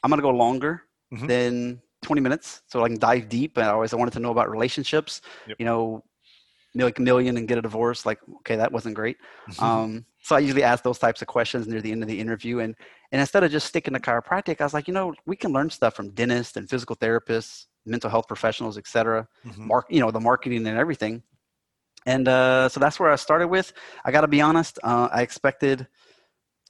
I'm 0.03 0.09
gonna 0.09 0.21
go 0.21 0.29
longer 0.31 0.83
Mhm. 1.13 1.27
than 1.27 1.81
20 2.01 2.21
minutes, 2.21 2.61
so 2.67 2.83
I 2.83 2.89
can 2.89 2.99
dive 2.99 3.29
deep. 3.29 3.57
And 3.57 3.65
I 3.65 3.69
always 3.69 3.95
wanted 3.95 4.11
to 4.15 4.19
know 4.19 4.31
about 4.31 4.51
relationships. 4.51 5.21
Yep. 5.47 5.57
You 5.59 5.65
know, 5.65 6.03
a 6.75 7.01
million 7.01 7.37
and 7.37 7.47
get 7.47 7.57
a 7.57 7.61
divorce. 7.61 8.05
Like, 8.05 8.19
okay, 8.39 8.55
that 8.55 8.71
wasn't 8.71 8.95
great. 8.95 9.17
Um, 9.59 10.05
so 10.21 10.35
I 10.37 10.39
usually 10.39 10.63
ask 10.63 10.83
those 10.83 10.99
types 10.99 11.21
of 11.21 11.27
questions 11.27 11.67
near 11.67 11.81
the 11.81 11.91
end 11.91 12.01
of 12.01 12.07
the 12.07 12.19
interview. 12.19 12.59
And 12.59 12.75
and 13.11 13.19
instead 13.19 13.43
of 13.43 13.51
just 13.51 13.67
sticking 13.67 13.93
to 13.93 13.99
chiropractic, 13.99 14.61
I 14.61 14.63
was 14.63 14.73
like, 14.73 14.87
you 14.87 14.93
know, 14.93 15.13
we 15.25 15.35
can 15.35 15.51
learn 15.51 15.69
stuff 15.69 15.95
from 15.95 16.11
dentists 16.11 16.55
and 16.57 16.69
physical 16.69 16.95
therapists, 16.95 17.65
mental 17.85 18.09
health 18.09 18.27
professionals, 18.27 18.77
etc. 18.77 19.27
Mhm. 19.45 19.57
Mark, 19.67 19.85
you 19.89 19.99
know, 19.99 20.11
the 20.11 20.21
marketing 20.21 20.65
and 20.65 20.77
everything. 20.77 21.21
And 22.05 22.27
uh, 22.27 22.69
so 22.69 22.79
that's 22.79 22.99
where 22.99 23.11
I 23.11 23.15
started 23.17 23.47
with. 23.49 23.73
I 24.05 24.11
got 24.11 24.21
to 24.21 24.27
be 24.27 24.41
honest. 24.41 24.79
Uh, 24.83 25.09
I 25.11 25.21
expected 25.21 25.87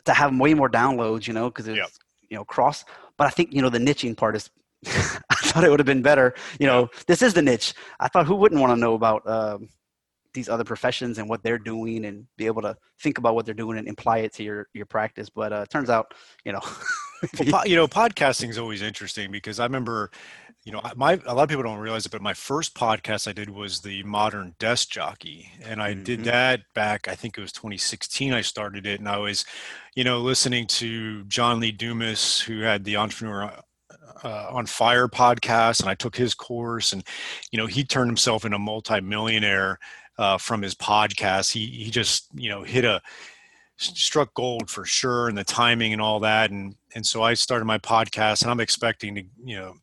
to 0.06 0.14
have 0.14 0.38
way 0.38 0.54
more 0.54 0.70
downloads, 0.70 1.28
you 1.28 1.34
know, 1.34 1.50
because 1.50 1.68
it's 1.68 1.78
Yep. 1.78 1.90
you 2.30 2.38
know 2.38 2.46
cross. 2.46 2.84
But 3.18 3.28
I 3.28 3.30
think 3.30 3.54
you 3.54 3.62
know 3.62 3.70
the 3.70 3.80
niching 3.80 4.18
part 4.18 4.36
is. 4.36 4.50
I 4.86 5.36
thought 5.46 5.64
it 5.64 5.70
would 5.70 5.80
have 5.80 5.86
been 5.86 6.02
better. 6.02 6.34
You 6.60 6.68
know, 6.68 6.90
this 7.08 7.22
is 7.22 7.34
the 7.34 7.42
niche. 7.42 7.74
I 8.00 8.08
thought 8.10 8.26
who 8.26 8.36
wouldn't 8.36 8.60
want 8.60 8.72
to 8.74 8.76
know 8.80 8.96
about 8.96 9.26
um, 9.30 9.70
these 10.34 10.50
other 10.50 10.64
professions 10.64 11.18
and 11.18 11.30
what 11.30 11.44
they're 11.44 11.60
doing 11.60 12.06
and 12.06 12.26
be 12.38 12.46
able 12.46 12.62
to 12.64 12.76
think 13.02 13.18
about 13.18 13.36
what 13.36 13.46
they're 13.46 13.54
doing 13.54 13.78
and 13.78 13.88
apply 13.88 14.20
it 14.20 14.34
to 14.34 14.44
your 14.44 14.68
your 14.74 14.86
practice. 14.86 15.30
But 15.30 15.54
uh, 15.54 15.62
it 15.62 15.70
turns 15.70 15.90
out, 15.90 16.14
you 16.46 16.52
know, 16.52 16.62
Well, 17.52 17.66
you 17.66 17.76
know, 17.78 17.88
podcasting 17.88 18.50
is 18.50 18.58
always 18.58 18.82
interesting 18.82 19.32
because 19.32 19.58
I 19.60 19.64
remember, 19.64 20.12
you 20.66 20.74
know, 20.74 20.82
my 20.98 21.20
a 21.26 21.34
lot 21.34 21.44
of 21.44 21.50
people 21.50 21.64
don't 21.64 21.80
realize 21.80 22.06
it, 22.06 22.12
but 22.12 22.22
my 22.22 22.34
first 22.34 22.76
podcast 22.76 23.30
I 23.30 23.32
did 23.34 23.50
was 23.50 23.80
the 23.80 24.04
Modern 24.04 24.56
Desk 24.60 24.90
Jockey, 24.90 25.50
and 25.64 25.82
I 25.82 25.94
did 25.94 26.20
Mhm. 26.22 26.26
that 26.26 26.62
back. 26.76 27.08
I 27.08 27.16
think 27.16 27.38
it 27.38 27.42
was 27.42 27.54
2016. 27.54 28.34
I 28.34 28.42
started 28.42 28.86
it, 28.86 29.00
and 29.00 29.08
I 29.08 29.18
was, 29.18 29.46
you 29.96 30.04
know, 30.04 30.20
listening 30.20 30.68
to 30.68 31.24
John 31.26 31.62
Lee 31.62 31.72
Dumas, 31.72 32.42
who 32.42 32.60
had 32.62 32.84
the 32.84 32.98
Entrepreneur. 32.98 33.52
Uh, 34.24 34.48
on 34.52 34.66
Fire 34.66 35.10
podcast, 35.10 35.82
and 35.82 35.90
I 35.90 35.96
took 35.96 36.16
his 36.16 36.34
course, 36.34 36.94
and 36.94 37.04
you 37.52 37.58
know 37.58 37.66
he 37.66 37.84
turned 37.84 38.08
himself 38.10 38.46
into 38.46 38.56
a 38.56 38.60
multimillionaire 38.60 39.80
uh, 40.18 40.38
from 40.38 40.62
his 40.62 40.76
podcast. 40.76 41.52
He 41.52 41.66
he 41.66 41.92
just 41.92 42.28
you 42.34 42.50
know 42.50 42.64
hit 42.64 42.86
a 42.86 43.02
struck 43.78 44.34
gold 44.34 44.70
for 44.70 44.86
sure 44.86 45.28
and 45.28 45.38
the 45.38 45.44
timing 45.44 45.94
and 45.94 46.02
all 46.02 46.20
that. 46.22 46.52
And 46.52 46.76
and 46.96 47.06
so 47.06 47.24
I 47.24 47.34
started 47.34 47.66
my 47.66 47.78
podcast 47.78 48.42
and 48.44 48.52
I'm 48.52 48.60
expecting 48.60 49.16
to 49.16 49.24
you 49.44 49.58
know 49.58 49.74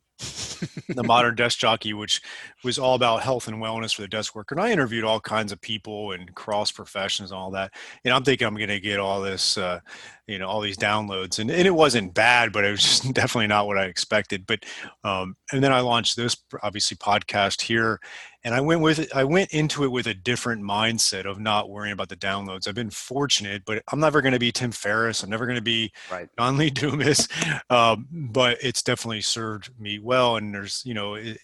the 0.89 1.03
modern 1.03 1.33
desk 1.33 1.57
jockey 1.57 1.93
which 1.93 2.21
was 2.63 2.77
all 2.77 2.93
about 2.93 3.23
health 3.23 3.47
and 3.47 3.57
wellness 3.57 3.95
for 3.95 4.03
the 4.03 4.07
desk 4.07 4.35
worker. 4.35 4.53
And 4.53 4.63
I 4.63 4.71
interviewed 4.71 5.03
all 5.03 5.19
kinds 5.19 5.51
of 5.51 5.59
people 5.61 6.11
and 6.11 6.33
cross 6.35 6.71
professions 6.71 7.31
and 7.31 7.39
all 7.39 7.49
that. 7.51 7.73
And 8.05 8.13
I'm 8.13 8.23
thinking 8.23 8.45
I'm 8.45 8.55
going 8.55 8.69
to 8.69 8.79
get 8.79 8.99
all 8.99 9.21
this 9.21 9.57
uh, 9.57 9.79
you 10.27 10.37
know 10.37 10.47
all 10.47 10.61
these 10.61 10.77
downloads. 10.77 11.39
And, 11.39 11.49
and 11.49 11.67
it 11.67 11.75
wasn't 11.75 12.13
bad 12.13 12.51
but 12.53 12.63
it 12.63 12.71
was 12.71 12.99
definitely 13.13 13.47
not 13.47 13.67
what 13.67 13.77
I 13.77 13.85
expected. 13.85 14.45
But 14.45 14.63
um, 15.03 15.35
and 15.51 15.63
then 15.63 15.73
I 15.73 15.81
launched 15.81 16.15
this 16.15 16.37
obviously 16.63 16.97
podcast 16.97 17.61
here 17.61 17.99
and 18.43 18.53
I 18.55 18.61
went 18.61 18.81
with 18.81 18.99
it, 18.99 19.15
I 19.15 19.23
went 19.23 19.51
into 19.51 19.83
it 19.83 19.89
with 19.91 20.07
a 20.07 20.13
different 20.13 20.63
mindset 20.63 21.25
of 21.25 21.39
not 21.39 21.69
worrying 21.69 21.93
about 21.93 22.09
the 22.09 22.15
downloads. 22.15 22.67
I've 22.67 22.75
been 22.75 22.89
fortunate, 22.89 23.63
but 23.65 23.83
I'm 23.91 23.99
never 23.99 24.21
going 24.21 24.33
to 24.33 24.39
be 24.39 24.51
Tim 24.51 24.71
Ferriss. 24.71 25.23
I'm 25.23 25.29
never 25.29 25.45
going 25.45 25.57
to 25.57 25.61
be 25.61 25.91
Right. 26.11 26.27
John 26.39 26.57
Lee 26.57 26.69
Dumas. 26.81 27.27
Um, 27.69 28.07
but 28.11 28.57
it's 28.61 28.81
definitely 28.83 29.21
served 29.21 29.69
me 29.79 29.99
well. 29.99 30.37
And 30.37 30.53
there's, 30.53 30.81
you 30.85 30.93
know, 30.93 31.15
it, 31.15 31.37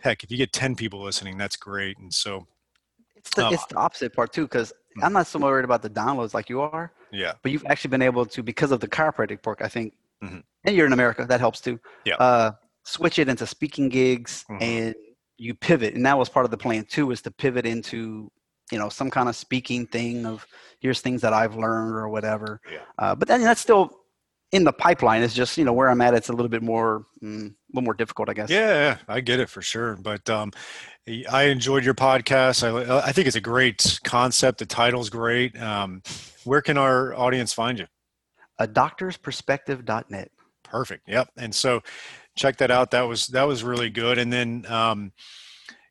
heck, 0.00 0.22
if 0.24 0.30
you 0.30 0.36
get 0.36 0.52
10 0.52 0.74
people 0.76 1.02
listening, 1.02 1.38
that's 1.38 1.56
great. 1.56 1.96
And 1.98 2.12
so, 2.12 2.46
it's 3.16 3.30
the 3.30 3.46
Um, 3.46 3.54
it's 3.54 3.66
the 3.66 3.76
opposite 3.76 4.12
part 4.14 4.32
too. 4.32 4.42
Because 4.42 4.72
Mm. 4.98 5.04
I'm 5.04 5.12
not 5.12 5.26
so 5.26 5.38
worried 5.38 5.66
about 5.66 5.82
the 5.82 5.90
downloads 5.90 6.32
like 6.32 6.48
you 6.48 6.62
are. 6.62 6.90
yeah, 7.12 7.34
but 7.42 7.52
you've 7.52 7.66
actually 7.66 7.90
been 7.90 8.00
able 8.00 8.24
to 8.24 8.42
because 8.42 8.72
of 8.72 8.80
the 8.80 8.88
chiropractic 8.88 9.44
work 9.44 9.60
i 9.62 9.68
think 9.68 9.92
Mhm. 10.24 10.42
and 10.64 10.74
you're 10.74 10.86
in 10.86 10.92
america 10.94 11.26
that 11.28 11.38
helps 11.38 11.60
too 11.60 11.78
Yeah. 12.06 12.14
uh, 12.16 12.52
switch 12.82 13.18
it 13.18 13.28
into 13.28 13.46
speaking 13.46 13.90
gigs 13.90 14.44
Mhm. 14.48 14.62
and 14.62 14.94
you 15.38 15.54
pivot 15.54 15.94
and 15.94 16.04
that 16.06 16.16
was 16.18 16.28
part 16.28 16.44
of 16.44 16.50
the 16.50 16.56
plan 16.56 16.84
too 16.84 17.10
is 17.10 17.20
to 17.22 17.30
pivot 17.30 17.66
into 17.66 18.30
you 18.72 18.78
know 18.78 18.88
some 18.88 19.10
kind 19.10 19.28
of 19.28 19.36
speaking 19.36 19.86
thing 19.86 20.24
of 20.26 20.46
here's 20.80 21.00
things 21.00 21.20
that 21.22 21.32
i've 21.32 21.56
learned 21.56 21.94
or 21.94 22.08
whatever 22.08 22.60
Yeah. 22.72 22.78
uh, 22.98 23.14
but 23.14 23.28
then 23.28 23.42
that's 23.42 23.60
still 23.60 23.90
in 24.52 24.64
the 24.64 24.72
pipeline 24.72 25.22
it's 25.22 25.34
just 25.34 25.58
you 25.58 25.64
know 25.64 25.72
where 25.72 25.88
i'm 25.90 26.00
at 26.00 26.14
it's 26.14 26.28
a 26.30 26.32
little 26.32 26.48
bit 26.48 26.62
more 26.62 27.04
mm, 27.22 27.46
a 27.48 27.52
little 27.72 27.82
more 27.82 27.94
difficult 27.94 28.28
i 28.30 28.32
guess 28.32 28.48
Yeah, 28.48 28.72
yeah, 28.72 28.96
I 29.08 29.20
get 29.20 29.40
it 29.40 29.50
for 29.50 29.60
sure. 29.62 29.96
But 29.96 30.28
um, 30.30 30.52
I 31.30 31.44
enjoyed 31.44 31.84
your 31.84 31.94
podcast. 31.94 32.62
I, 32.64 32.98
I 33.08 33.12
think 33.12 33.26
it's 33.26 33.36
a 33.36 33.40
great 33.40 34.00
concept. 34.04 34.58
The 34.58 34.66
title's 34.66 35.10
great. 35.10 35.60
Um, 35.60 36.02
where 36.44 36.62
can 36.62 36.78
our 36.78 37.14
audience 37.14 37.52
find 37.52 37.78
you? 37.78 37.86
A 38.58 38.66
doctorsperspective.net. 38.66 40.30
Perfect. 40.64 41.08
Yep. 41.08 41.28
And 41.36 41.54
so 41.54 41.80
check 42.36 42.58
that 42.58 42.70
out. 42.70 42.92
That 42.92 43.02
was 43.02 43.28
that 43.28 43.44
was 43.44 43.64
really 43.64 43.90
good. 43.90 44.18
And 44.18 44.32
then 44.32 44.64
um, 44.68 45.12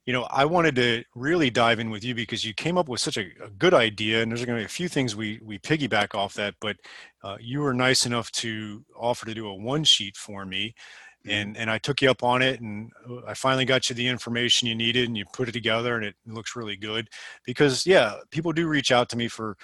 you 0.05 0.13
know, 0.13 0.23
I 0.29 0.45
wanted 0.45 0.75
to 0.75 1.03
really 1.15 1.49
dive 1.49 1.79
in 1.79 1.89
with 1.89 2.03
you 2.03 2.13
because 2.13 2.45
you 2.45 2.53
came 2.53 2.77
up 2.77 2.87
with 2.87 2.99
such 2.99 3.17
a, 3.17 3.25
a 3.43 3.49
good 3.49 3.73
idea, 3.73 4.21
and 4.21 4.31
there's 4.31 4.45
going 4.45 4.57
to 4.57 4.61
be 4.61 4.65
a 4.65 4.69
few 4.69 4.87
things 4.87 5.15
we 5.15 5.39
we 5.43 5.57
piggyback 5.57 6.13
off 6.13 6.35
that. 6.35 6.53
But 6.61 6.77
uh, 7.23 7.37
you 7.39 7.61
were 7.61 7.73
nice 7.73 8.05
enough 8.05 8.31
to 8.33 8.85
offer 8.95 9.25
to 9.25 9.33
do 9.33 9.47
a 9.47 9.55
one 9.55 9.83
sheet 9.83 10.15
for 10.15 10.45
me. 10.45 10.75
And 11.27 11.57
and 11.57 11.69
I 11.69 11.77
took 11.77 12.01
you 12.01 12.09
up 12.09 12.23
on 12.23 12.41
it, 12.41 12.61
and 12.61 12.91
uh, 13.09 13.21
I 13.27 13.33
finally 13.33 13.65
got 13.65 13.89
you 13.89 13.95
the 13.95 14.07
information 14.07 14.67
you 14.67 14.75
needed, 14.75 15.07
and 15.07 15.17
you 15.17 15.25
put 15.33 15.49
it 15.49 15.53
together, 15.53 15.95
and 15.95 16.05
it 16.05 16.15
looks 16.27 16.55
really 16.55 16.75
good. 16.75 17.09
Because 17.45 17.85
yeah, 17.85 18.15
people 18.31 18.51
do 18.51 18.67
reach 18.67 18.91
out 18.91 19.09
to 19.09 19.17
me 19.17 19.27
for 19.27 19.57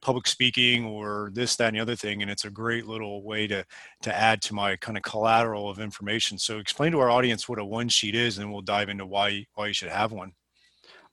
public 0.00 0.26
speaking 0.26 0.84
or 0.84 1.30
this, 1.32 1.56
that, 1.56 1.68
and 1.68 1.76
the 1.76 1.80
other 1.80 1.96
thing, 1.96 2.22
and 2.22 2.30
it's 2.30 2.44
a 2.44 2.50
great 2.50 2.86
little 2.86 3.22
way 3.22 3.46
to 3.46 3.64
to 4.02 4.16
add 4.16 4.42
to 4.42 4.54
my 4.54 4.76
kind 4.76 4.96
of 4.96 5.02
collateral 5.02 5.68
of 5.68 5.78
information. 5.78 6.38
So 6.38 6.58
explain 6.58 6.92
to 6.92 7.00
our 7.00 7.10
audience 7.10 7.48
what 7.48 7.58
a 7.58 7.64
one 7.64 7.88
sheet 7.88 8.14
is, 8.14 8.38
and 8.38 8.52
we'll 8.52 8.62
dive 8.62 8.88
into 8.88 9.06
why 9.06 9.46
why 9.54 9.68
you 9.68 9.74
should 9.74 9.90
have 9.90 10.12
one. 10.12 10.32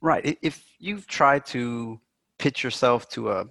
Right. 0.01 0.37
If 0.41 0.63
you've 0.79 1.07
tried 1.07 1.45
to 1.47 1.99
pitch 2.37 2.63
yourself 2.63 3.09
to 3.09 3.31
a 3.31 3.45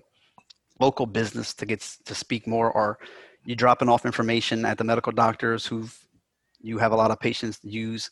local 0.79 1.07
business 1.07 1.55
to 1.55 1.67
get 1.67 1.81
to 2.05 2.15
speak 2.15 2.47
more, 2.47 2.71
or 2.71 2.99
you're 3.45 3.57
dropping 3.57 3.89
off 3.89 4.07
information 4.07 4.65
at 4.65 4.79
the 4.79 4.85
medical 4.85 5.13
doctors 5.13 5.67
who've 5.67 6.04
you 6.65 6.79
have 6.79 6.93
a 6.93 6.97
lot 6.97 7.11
of 7.11 7.21
patients 7.21 7.59
to 7.61 7.69
use. 7.69 8.11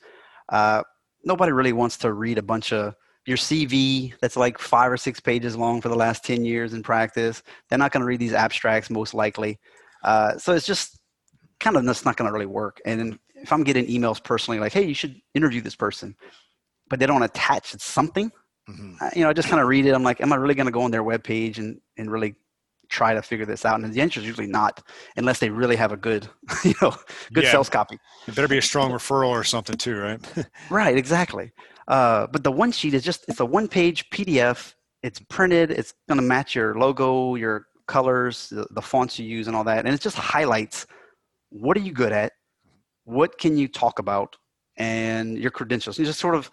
Uh, 0.49 0.83
nobody 1.25 1.53
really 1.53 1.73
wants 1.73 1.97
to 1.99 2.13
read 2.13 2.39
a 2.39 2.43
bunch 2.43 2.73
of 2.73 2.95
your 3.27 3.37
CV 3.37 4.13
that's 4.21 4.37
like 4.37 4.59
five 4.59 4.91
or 4.91 4.97
six 4.97 5.21
pages 5.21 5.57
long 5.57 5.81
for 5.81 5.89
the 5.89 5.97
last 5.97 6.25
10 6.25 6.45
years 6.45 6.73
in 6.73 6.83
practice. 6.83 7.43
They're 7.69 7.79
not 7.79 7.93
going 7.93 8.01
to 8.01 8.07
read 8.07 8.21
these 8.21 8.33
abstracts 8.33 8.91
most 8.91 9.15
likely. 9.15 9.59
Uh, 10.03 10.37
so 10.39 10.53
it's 10.53 10.67
just 10.67 10.99
kind 11.61 11.77
of 11.77 11.85
that's 11.85 12.05
not 12.05 12.17
going 12.17 12.27
to 12.27 12.33
really 12.33 12.47
work. 12.47 12.81
And 12.85 13.19
if 13.37 13.53
I'm 13.53 13.65
getting 13.65 13.87
emails 13.87 14.23
personally 14.23 14.59
like, 14.59 14.73
hey, 14.73 14.83
you 14.83 14.95
should 14.95 15.21
interview 15.35 15.61
this 15.61 15.77
person, 15.77 16.17
but 16.89 16.99
they 16.99 17.07
don't 17.07 17.23
attach 17.23 17.73
something, 17.81 18.33
mm-hmm. 18.69 18.95
uh, 19.01 19.11
you 19.15 19.23
know, 19.23 19.31
I 19.31 19.33
just 19.33 19.49
kind 19.49 19.63
of 19.63 19.69
read 19.69 19.87
it. 19.87 19.95
I'm 19.95 20.03
like, 20.03 20.21
am 20.21 20.33
I 20.33 20.37
really 20.37 20.55
going 20.55 20.67
to 20.67 20.73
go 20.73 20.83
on 20.83 20.91
their 20.91 21.05
webpage 21.05 21.59
and, 21.59 21.81
and 21.97 22.11
really 22.11 22.35
try 22.93 23.15
to 23.15 23.23
figure 23.23 23.47
this 23.47 23.65
out? 23.65 23.81
And 23.81 23.93
the 23.93 24.01
answer 24.01 24.21
is 24.21 24.27
usually 24.27 24.47
not, 24.47 24.83
unless 25.17 25.39
they 25.39 25.51
really 25.51 25.77
have 25.77 25.93
a 25.93 25.97
good, 25.97 26.29
you 26.65 26.75
know, 26.81 26.95
good 27.33 27.45
yeah. 27.45 27.53
sales 27.53 27.69
copy. 27.69 27.99
It 28.29 28.35
better 28.35 28.49
be 28.49 28.59
a 28.59 28.63
strong 28.63 28.93
referral 28.93 29.31
or 29.31 29.45
something 29.45 29.77
too, 29.77 29.97
right? 29.97 30.21
right, 30.71 30.97
exactly. 30.97 31.53
Uh, 31.89 32.27
but 32.29 32.45
the 32.45 32.53
one 32.53 32.71
sheet 32.71 32.95
is 32.95 33.03
just 33.03 33.25
it's 33.29 33.41
a 33.41 33.47
one 33.47 33.67
page 33.67 34.09
PDF. 34.11 34.75
It's 35.03 35.19
printed. 35.19 35.73
It's 35.73 35.95
going 36.09 36.21
to 36.21 36.27
match 36.27 36.55
your 36.55 36.79
logo, 36.79 37.35
your 37.35 37.67
colors, 37.89 38.49
the, 38.51 38.67
the 38.71 38.83
fonts 38.83 39.19
you 39.19 39.27
use, 39.27 39.49
and 39.49 39.57
all 39.57 39.65
that. 39.65 39.85
And 39.85 39.95
it 39.95 40.01
just 40.01 40.17
highlights 40.17 40.87
what 41.51 41.77
are 41.77 41.81
you 41.81 41.93
good 41.93 42.13
at, 42.13 42.33
what 43.05 43.39
can 43.39 43.57
you 43.57 43.67
talk 43.67 43.99
about, 43.99 44.37
and 44.77 45.37
your 45.37 45.51
credentials. 45.51 45.99
You 45.99 46.05
just 46.05 46.21
sort 46.21 46.37
of 46.37 46.51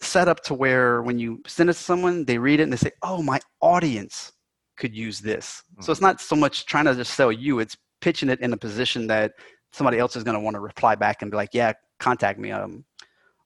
set 0.00 0.28
up 0.28 0.42
to 0.44 0.54
where 0.54 1.02
when 1.02 1.18
you 1.18 1.40
send 1.46 1.70
it 1.70 1.74
to 1.74 1.78
someone, 1.78 2.24
they 2.24 2.36
read 2.36 2.60
it 2.60 2.64
and 2.64 2.72
they 2.72 2.76
say, 2.76 2.92
"Oh, 3.02 3.22
my 3.22 3.40
audience 3.60 4.32
could 4.82 4.94
use 4.94 5.20
this. 5.20 5.62
Mm-hmm. 5.72 5.84
So 5.84 5.92
it's 5.92 6.00
not 6.00 6.20
so 6.20 6.34
much 6.34 6.66
trying 6.66 6.86
to 6.86 6.94
just 6.94 7.14
sell 7.14 7.30
you, 7.30 7.60
it's 7.60 7.76
pitching 8.00 8.28
it 8.28 8.40
in 8.40 8.52
a 8.52 8.56
position 8.56 9.06
that 9.06 9.34
somebody 9.72 9.98
else 9.98 10.16
is 10.16 10.24
going 10.24 10.34
to 10.34 10.40
want 10.40 10.54
to 10.54 10.60
reply 10.60 10.96
back 10.96 11.22
and 11.22 11.30
be 11.30 11.36
like, 11.36 11.50
yeah, 11.52 11.72
contact 12.00 12.40
me. 12.40 12.50
Um, 12.50 12.84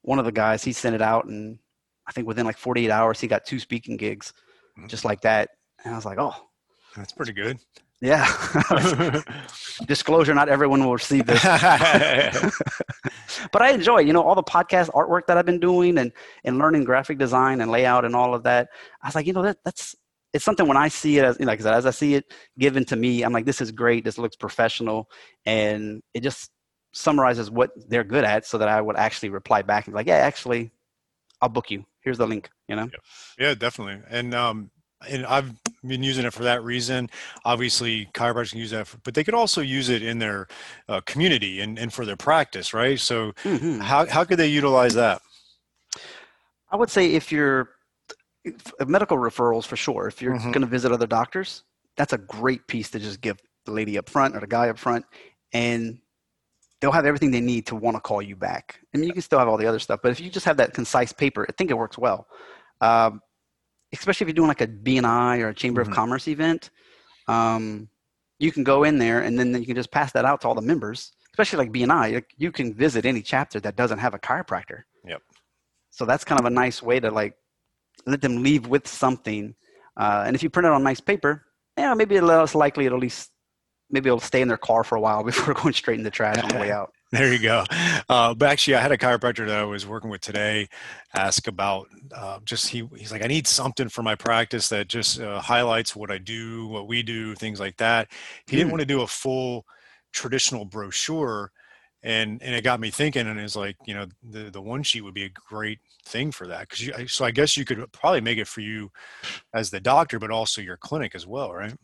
one 0.01 0.17
of 0.17 0.25
the 0.25 0.31
guys, 0.31 0.63
he 0.63 0.73
sent 0.73 0.95
it 0.95 1.01
out 1.01 1.25
and 1.25 1.59
I 2.07 2.11
think 2.11 2.27
within 2.27 2.47
like 2.47 2.57
48 2.57 2.89
hours, 2.89 3.21
he 3.21 3.27
got 3.27 3.45
two 3.45 3.59
speaking 3.59 3.97
gigs 3.97 4.33
mm-hmm. 4.77 4.87
just 4.87 5.05
like 5.05 5.21
that. 5.21 5.49
And 5.85 5.93
I 5.93 5.97
was 5.97 6.05
like, 6.05 6.17
oh, 6.17 6.33
that's 6.95 7.13
pretty 7.13 7.33
good. 7.33 7.59
Yeah. 8.01 8.25
Disclosure, 9.85 10.33
not 10.33 10.49
everyone 10.49 10.83
will 10.83 10.93
receive 10.93 11.27
this. 11.27 11.43
but 13.51 13.61
I 13.61 13.69
enjoy, 13.71 13.99
you 13.99 14.11
know, 14.11 14.23
all 14.23 14.33
the 14.33 14.41
podcast 14.41 14.89
artwork 14.89 15.27
that 15.27 15.37
I've 15.37 15.45
been 15.45 15.59
doing 15.59 15.99
and, 15.99 16.11
and 16.43 16.57
learning 16.57 16.83
graphic 16.83 17.19
design 17.19 17.61
and 17.61 17.69
layout 17.69 18.05
and 18.05 18.15
all 18.15 18.33
of 18.33 18.41
that. 18.43 18.69
I 19.03 19.07
was 19.07 19.13
like, 19.13 19.27
you 19.27 19.33
know, 19.33 19.43
that 19.43 19.57
that's 19.63 19.95
it's 20.33 20.43
something 20.43 20.67
when 20.67 20.77
I 20.77 20.87
see 20.87 21.17
it 21.17 21.23
as 21.23 21.39
like 21.39 21.59
I 21.59 21.63
said, 21.63 21.73
as 21.73 21.85
I 21.85 21.91
see 21.91 22.15
it 22.15 22.25
given 22.59 22.85
to 22.85 22.95
me, 22.95 23.23
I'm 23.23 23.33
like, 23.33 23.45
this 23.45 23.61
is 23.61 23.71
great. 23.71 24.03
This 24.03 24.17
looks 24.17 24.35
professional, 24.35 25.09
and 25.45 26.01
it 26.13 26.21
just 26.21 26.51
summarizes 26.93 27.49
what 27.51 27.71
they're 27.89 28.03
good 28.03 28.23
at, 28.23 28.45
so 28.45 28.57
that 28.57 28.67
I 28.67 28.81
would 28.81 28.97
actually 28.97 29.29
reply 29.29 29.61
back 29.61 29.85
and 29.85 29.93
be 29.93 29.97
like, 29.97 30.07
yeah, 30.07 30.15
actually, 30.15 30.71
I'll 31.41 31.49
book 31.49 31.71
you. 31.71 31.85
Here's 32.01 32.17
the 32.17 32.27
link. 32.27 32.49
You 32.67 32.75
know? 32.75 32.89
Yeah, 33.39 33.53
definitely. 33.53 34.03
And 34.09 34.33
um, 34.33 34.71
and 35.07 35.25
I've 35.25 35.53
been 35.85 36.03
using 36.03 36.25
it 36.25 36.33
for 36.33 36.43
that 36.43 36.63
reason. 36.63 37.09
Obviously, 37.45 38.07
chiropractors 38.13 38.51
can 38.51 38.59
use 38.59 38.71
that, 38.71 38.87
for, 38.87 38.97
but 38.99 39.13
they 39.13 39.23
could 39.23 39.33
also 39.33 39.61
use 39.61 39.89
it 39.89 40.01
in 40.03 40.19
their 40.19 40.47
uh, 40.89 41.01
community 41.01 41.61
and, 41.61 41.77
and 41.77 41.93
for 41.93 42.05
their 42.05 42.17
practice, 42.17 42.73
right? 42.73 42.99
So, 42.99 43.31
mm-hmm. 43.43 43.79
how 43.79 44.05
how 44.07 44.23
could 44.23 44.39
they 44.39 44.47
utilize 44.47 44.93
that? 44.95 45.21
I 46.69 46.75
would 46.75 46.89
say 46.89 47.13
if 47.13 47.31
you're 47.31 47.69
medical 48.85 49.17
referrals 49.17 49.65
for 49.65 49.75
sure. 49.75 50.07
If 50.07 50.21
you're 50.21 50.35
mm-hmm. 50.35 50.51
going 50.51 50.61
to 50.61 50.67
visit 50.67 50.91
other 50.91 51.07
doctors, 51.07 51.63
that's 51.95 52.13
a 52.13 52.17
great 52.17 52.67
piece 52.67 52.89
to 52.91 52.99
just 52.99 53.21
give 53.21 53.37
the 53.65 53.71
lady 53.71 53.97
up 53.97 54.09
front 54.09 54.35
or 54.35 54.39
the 54.39 54.47
guy 54.47 54.69
up 54.69 54.77
front, 54.77 55.05
and 55.53 55.99
they'll 56.79 56.91
have 56.91 57.05
everything 57.05 57.31
they 57.31 57.41
need 57.41 57.65
to 57.67 57.75
want 57.75 57.95
to 57.95 58.01
call 58.01 58.21
you 58.21 58.35
back. 58.35 58.79
I 58.93 58.97
mean, 58.97 59.07
you 59.07 59.13
can 59.13 59.21
still 59.21 59.39
have 59.39 59.47
all 59.47 59.57
the 59.57 59.65
other 59.65 59.79
stuff, 59.79 59.99
but 60.03 60.11
if 60.11 60.19
you 60.19 60.29
just 60.29 60.45
have 60.45 60.57
that 60.57 60.73
concise 60.73 61.11
paper, 61.11 61.45
I 61.47 61.51
think 61.53 61.71
it 61.71 61.77
works 61.77 61.97
well. 61.97 62.27
Um, 62.81 63.21
especially 63.93 64.25
if 64.25 64.29
you're 64.29 64.35
doing 64.35 64.47
like 64.47 64.61
a 64.61 64.67
BNI 64.67 65.41
or 65.41 65.49
a 65.49 65.53
Chamber 65.53 65.81
mm-hmm. 65.81 65.91
of 65.91 65.95
Commerce 65.95 66.27
event, 66.27 66.69
um, 67.27 67.89
you 68.39 68.51
can 68.51 68.63
go 68.63 68.83
in 68.83 68.97
there 68.97 69.21
and 69.21 69.37
then 69.39 69.53
you 69.55 69.65
can 69.65 69.75
just 69.75 69.91
pass 69.91 70.11
that 70.11 70.25
out 70.25 70.41
to 70.41 70.47
all 70.47 70.55
the 70.55 70.61
members. 70.61 71.13
Especially 71.33 71.57
like 71.57 71.71
BNI, 71.71 72.23
you 72.37 72.51
can 72.51 72.73
visit 72.73 73.05
any 73.05 73.21
chapter 73.21 73.59
that 73.59 73.75
doesn't 73.75 73.99
have 73.99 74.15
a 74.15 74.19
chiropractor. 74.19 74.81
Yep. 75.05 75.21
So 75.91 76.05
that's 76.05 76.23
kind 76.23 76.39
of 76.39 76.45
a 76.45 76.49
nice 76.49 76.81
way 76.81 76.99
to 76.99 77.11
like 77.11 77.35
let 78.05 78.21
them 78.21 78.43
leave 78.43 78.67
with 78.67 78.87
something. 78.87 79.55
Uh, 79.95 80.23
and 80.25 80.35
if 80.35 80.43
you 80.43 80.49
print 80.49 80.65
it 80.67 80.71
on 80.71 80.83
nice 80.83 80.99
paper, 80.99 81.43
yeah, 81.77 81.93
maybe 81.93 82.19
less 82.19 82.55
likely 82.55 82.85
it'll 82.85 82.97
at 82.97 83.01
least 83.01 83.31
maybe 83.89 84.09
it'll 84.09 84.19
stay 84.19 84.41
in 84.41 84.47
their 84.47 84.57
car 84.57 84.83
for 84.83 84.95
a 84.95 85.01
while 85.01 85.23
before 85.25 85.53
going 85.53 85.73
straight 85.73 85.97
in 85.97 86.03
the 86.03 86.11
trash 86.11 86.41
on 86.41 86.49
the 86.49 86.55
way 86.55 86.71
out. 86.71 86.93
there 87.11 87.31
you 87.31 87.39
go. 87.39 87.63
Uh, 88.09 88.33
but 88.33 88.49
actually, 88.49 88.75
I 88.75 88.81
had 88.81 88.91
a 88.91 88.97
chiropractor 88.97 89.47
that 89.47 89.57
I 89.57 89.63
was 89.63 89.87
working 89.87 90.09
with 90.09 90.21
today 90.21 90.67
ask 91.13 91.47
about 91.47 91.87
uh, 92.13 92.39
just 92.43 92.67
he 92.67 92.87
he's 92.97 93.11
like 93.11 93.23
I 93.23 93.27
need 93.27 93.47
something 93.47 93.87
for 93.87 94.03
my 94.03 94.15
practice 94.15 94.67
that 94.69 94.89
just 94.89 95.21
uh, 95.21 95.39
highlights 95.39 95.95
what 95.95 96.11
I 96.11 96.17
do, 96.17 96.67
what 96.67 96.87
we 96.87 97.03
do, 97.03 97.33
things 97.35 97.59
like 97.59 97.77
that. 97.77 98.09
He 98.45 98.55
mm. 98.55 98.59
didn't 98.59 98.71
want 98.71 98.81
to 98.81 98.85
do 98.85 99.01
a 99.01 99.07
full 99.07 99.65
traditional 100.11 100.65
brochure 100.65 101.51
and 102.03 102.41
and 102.41 102.55
it 102.55 102.63
got 102.63 102.79
me 102.79 102.91
thinking 102.91 103.27
and 103.27 103.39
it's 103.39 103.55
like 103.55 103.75
you 103.85 103.93
know 103.93 104.05
the 104.29 104.49
the 104.51 104.61
one 104.61 104.83
sheet 104.83 105.01
would 105.01 105.13
be 105.13 105.25
a 105.25 105.29
great 105.29 105.79
thing 106.05 106.31
for 106.31 106.47
that 106.47 106.67
because 106.69 107.11
so 107.11 107.25
i 107.25 107.31
guess 107.31 107.57
you 107.57 107.65
could 107.65 107.91
probably 107.91 108.21
make 108.21 108.37
it 108.37 108.47
for 108.47 108.61
you 108.61 108.91
as 109.53 109.69
the 109.69 109.79
doctor 109.79 110.19
but 110.19 110.31
also 110.31 110.61
your 110.61 110.77
clinic 110.77 111.15
as 111.15 111.25
well 111.25 111.51
right 111.51 111.75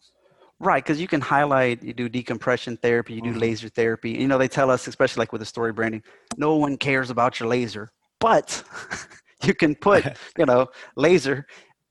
right 0.59 0.83
because 0.83 1.01
you 1.01 1.07
can 1.07 1.19
highlight 1.19 1.81
you 1.81 1.93
do 1.93 2.07
decompression 2.07 2.77
therapy 2.77 3.13
you 3.13 3.21
do 3.21 3.31
mm-hmm. 3.31 3.39
laser 3.39 3.69
therapy 3.69 4.11
you 4.11 4.27
know 4.27 4.37
they 4.37 4.47
tell 4.47 4.69
us 4.69 4.87
especially 4.87 5.19
like 5.19 5.31
with 5.31 5.41
the 5.41 5.45
story 5.45 5.73
branding 5.73 6.03
no 6.37 6.55
one 6.55 6.77
cares 6.77 7.09
about 7.09 7.39
your 7.39 7.49
laser 7.49 7.91
but 8.19 8.63
you 9.43 9.53
can 9.53 9.73
put 9.75 10.05
you 10.37 10.45
know 10.45 10.67
laser 10.95 11.45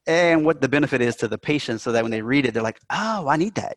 and 0.07 0.45
what 0.45 0.61
the 0.61 0.69
benefit 0.69 1.00
is 1.00 1.17
to 1.17 1.29
the 1.29 1.38
patient 1.38 1.81
so 1.81 1.93
that 1.93 2.02
when 2.02 2.12
they 2.12 2.23
read 2.23 2.47
it 2.47 2.55
they're 2.55 2.62
like 2.62 2.81
oh 2.91 3.26
i 3.29 3.37
need 3.37 3.55
that 3.57 3.76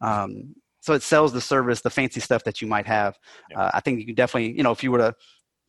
um, 0.00 0.54
so 0.88 0.94
it 0.94 1.02
sells 1.02 1.34
the 1.34 1.40
service, 1.42 1.82
the 1.82 1.90
fancy 1.90 2.18
stuff 2.18 2.44
that 2.44 2.62
you 2.62 2.66
might 2.66 2.86
have. 2.86 3.18
Yeah. 3.50 3.60
Uh, 3.60 3.70
I 3.74 3.80
think 3.80 4.00
you 4.00 4.06
can 4.06 4.14
definitely, 4.14 4.56
you 4.56 4.62
know, 4.62 4.72
if 4.72 4.82
you 4.82 4.90
were 4.90 4.96
to 4.96 5.14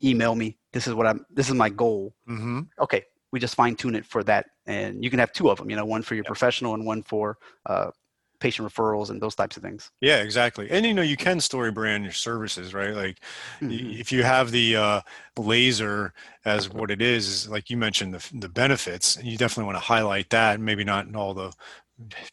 email 0.02 0.34
me, 0.34 0.58
this 0.72 0.88
is 0.88 0.94
what 0.94 1.06
I'm, 1.06 1.26
this 1.30 1.50
is 1.50 1.56
my 1.56 1.68
goal. 1.68 2.16
Mm-hmm. 2.30 2.62
Okay, 2.80 3.04
we 3.34 3.40
just 3.42 3.56
fine 3.56 3.76
tune 3.76 3.96
it 3.96 4.06
for 4.06 4.24
that, 4.24 4.46
and 4.66 5.04
you 5.04 5.10
can 5.10 5.20
have 5.20 5.34
two 5.34 5.50
of 5.50 5.58
them. 5.58 5.70
You 5.70 5.76
know, 5.76 5.84
one 5.84 6.04
for 6.04 6.16
your 6.16 6.24
yeah. 6.24 6.30
professional 6.30 6.74
and 6.74 6.86
one 6.86 7.04
for 7.04 7.38
uh, 7.66 7.92
patient 8.40 8.66
referrals 8.66 9.10
and 9.10 9.22
those 9.22 9.36
types 9.36 9.58
of 9.58 9.64
things. 9.64 9.92
Yeah, 10.00 10.22
exactly. 10.22 10.72
And 10.72 10.86
you 10.86 10.94
know, 10.94 11.02
you 11.02 11.18
can 11.18 11.42
story 11.42 11.74
brand 11.74 12.06
your 12.06 12.14
services, 12.14 12.74
right? 12.74 12.96
Like 12.96 13.20
mm-hmm. 13.60 14.00
if 14.00 14.14
you 14.14 14.24
have 14.24 14.52
the 14.52 14.78
uh, 14.78 15.02
laser 15.38 16.14
as 16.46 16.70
what 16.70 16.92
it 16.92 17.02
is, 17.02 17.28
is 17.28 17.50
like 17.50 17.70
you 17.70 17.76
mentioned 17.76 18.14
the 18.14 18.40
the 18.40 18.48
benefits, 18.48 19.18
and 19.18 19.28
you 19.28 19.38
definitely 19.38 19.66
want 19.66 19.76
to 19.80 19.84
highlight 19.84 20.30
that. 20.30 20.62
Maybe 20.62 20.86
not 20.86 21.08
in 21.08 21.18
all 21.18 21.34
the 21.34 21.52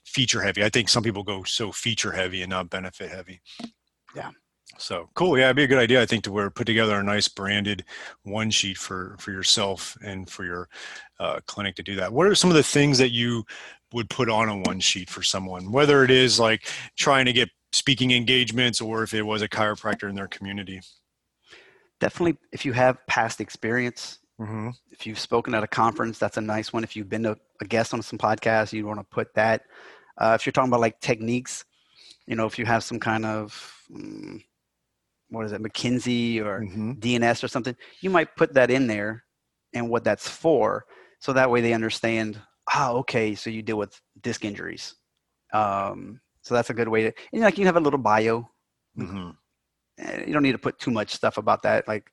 feature 0.05 0.43
heavy. 0.43 0.65
I 0.65 0.69
think 0.69 0.89
some 0.89 1.03
people 1.03 1.23
go 1.23 1.45
so 1.45 1.73
feature 1.73 2.13
heavy 2.13 2.43
and 2.43 2.51
not 2.51 2.71
benefit 2.71 3.11
heavy. 3.11 3.41
Yeah. 4.15 4.31
So 4.79 5.09
cool. 5.15 5.39
Yeah, 5.39 5.47
it'd 5.47 5.57
be 5.57 5.65
a 5.65 5.69
good 5.69 5.79
idea, 5.79 6.03
I 6.03 6.07
think, 6.07 6.25
to 6.25 6.33
where 6.33 6.51
put 6.51 6.67
together 6.67 6.97
a 6.97 7.03
nice 7.03 7.29
branded 7.29 7.85
one 8.25 8.51
sheet 8.51 8.77
for 8.77 9.17
for 9.19 9.31
yourself 9.31 9.97
and 10.05 10.29
for 10.29 10.45
your 10.45 10.69
uh, 11.21 11.41
clinic 11.47 11.77
to 11.77 11.83
do 11.83 11.97
that. 11.97 12.13
What 12.13 12.27
are 12.27 12.35
some 12.35 12.51
of 12.51 12.57
the 12.57 12.63
things 12.63 12.99
that 12.99 13.11
you 13.11 13.45
would 13.93 14.11
put 14.11 14.29
on 14.29 14.49
a 14.49 14.59
one 14.59 14.81
sheet 14.81 15.09
for 15.09 15.23
someone, 15.23 15.71
whether 15.73 16.05
it 16.05 16.11
is 16.11 16.39
like 16.41 16.69
trying 16.97 17.25
to 17.27 17.33
get 17.33 17.49
speaking 17.73 18.11
engagements 18.11 18.81
or 18.81 19.03
if 19.03 19.15
it 19.15 19.23
was 19.23 19.43
a 19.43 19.49
chiropractor 19.49 20.09
in 20.09 20.15
their 20.15 20.29
community? 20.29 20.81
Definitely, 22.01 22.37
if 22.53 22.65
you 22.65 22.73
have 22.73 22.99
past 23.07 23.41
experience 23.41 24.19
Mm-hmm. 24.41 24.71
If 24.91 25.07
you've 25.07 25.19
spoken 25.19 25.55
at 25.55 25.63
a 25.63 25.69
conference, 25.69 26.19
that's 26.19 26.37
a 26.37 26.43
nice 26.43 26.73
one. 26.73 26.85
If 26.85 26.95
you've 26.95 27.09
been 27.09 27.27
a, 27.27 27.37
a 27.61 27.65
guest 27.65 27.95
on 27.95 28.03
some 28.03 28.19
podcast, 28.19 28.73
you 28.73 28.87
want 28.87 29.01
to 29.01 29.05
put 29.05 29.35
that. 29.35 29.63
Uh, 30.19 30.37
if 30.39 30.45
you're 30.45 30.53
talking 30.53 30.71
about 30.71 30.81
like 30.81 31.01
techniques, 31.01 31.65
you 32.27 32.37
know, 32.37 32.47
if 32.47 32.59
you 32.59 32.67
have 32.67 32.85
some 32.85 33.01
kind 33.01 33.25
of 33.25 33.81
um, 33.95 34.43
what 35.31 35.45
is 35.45 35.53
it, 35.53 35.63
McKenzie 35.63 36.41
or 36.41 36.61
mm-hmm. 36.61 36.93
DNS 36.93 37.43
or 37.43 37.49
something, 37.49 37.77
you 38.01 38.11
might 38.11 38.37
put 38.37 38.55
that 38.55 38.71
in 38.71 38.87
there 38.87 39.25
and 39.75 39.89
what 39.89 40.05
that's 40.05 40.29
for, 40.29 40.87
so 41.19 41.33
that 41.33 41.51
way 41.51 41.61
they 41.61 41.73
understand. 41.73 42.41
Oh, 42.75 42.99
okay, 42.99 43.35
so 43.35 43.51
you 43.51 43.63
deal 43.63 43.79
with 43.79 44.01
disc 44.23 44.45
injuries. 44.45 44.95
Um, 45.53 46.21
so 46.43 46.55
that's 46.55 46.71
a 46.71 46.75
good 46.75 46.89
way 46.89 47.03
to. 47.05 47.13
And 47.33 47.43
like 47.43 47.59
you 47.59 47.67
have 47.67 47.77
a 47.77 47.81
little 47.81 47.99
bio. 47.99 48.49
Mm-hmm. 48.99 49.31
Eh, 49.99 50.25
you 50.27 50.33
don't 50.33 50.43
need 50.43 50.53
to 50.53 50.59
put 50.59 50.79
too 50.79 50.91
much 50.91 51.15
stuff 51.15 51.39
about 51.39 51.63
that. 51.63 51.89
Like 51.89 52.11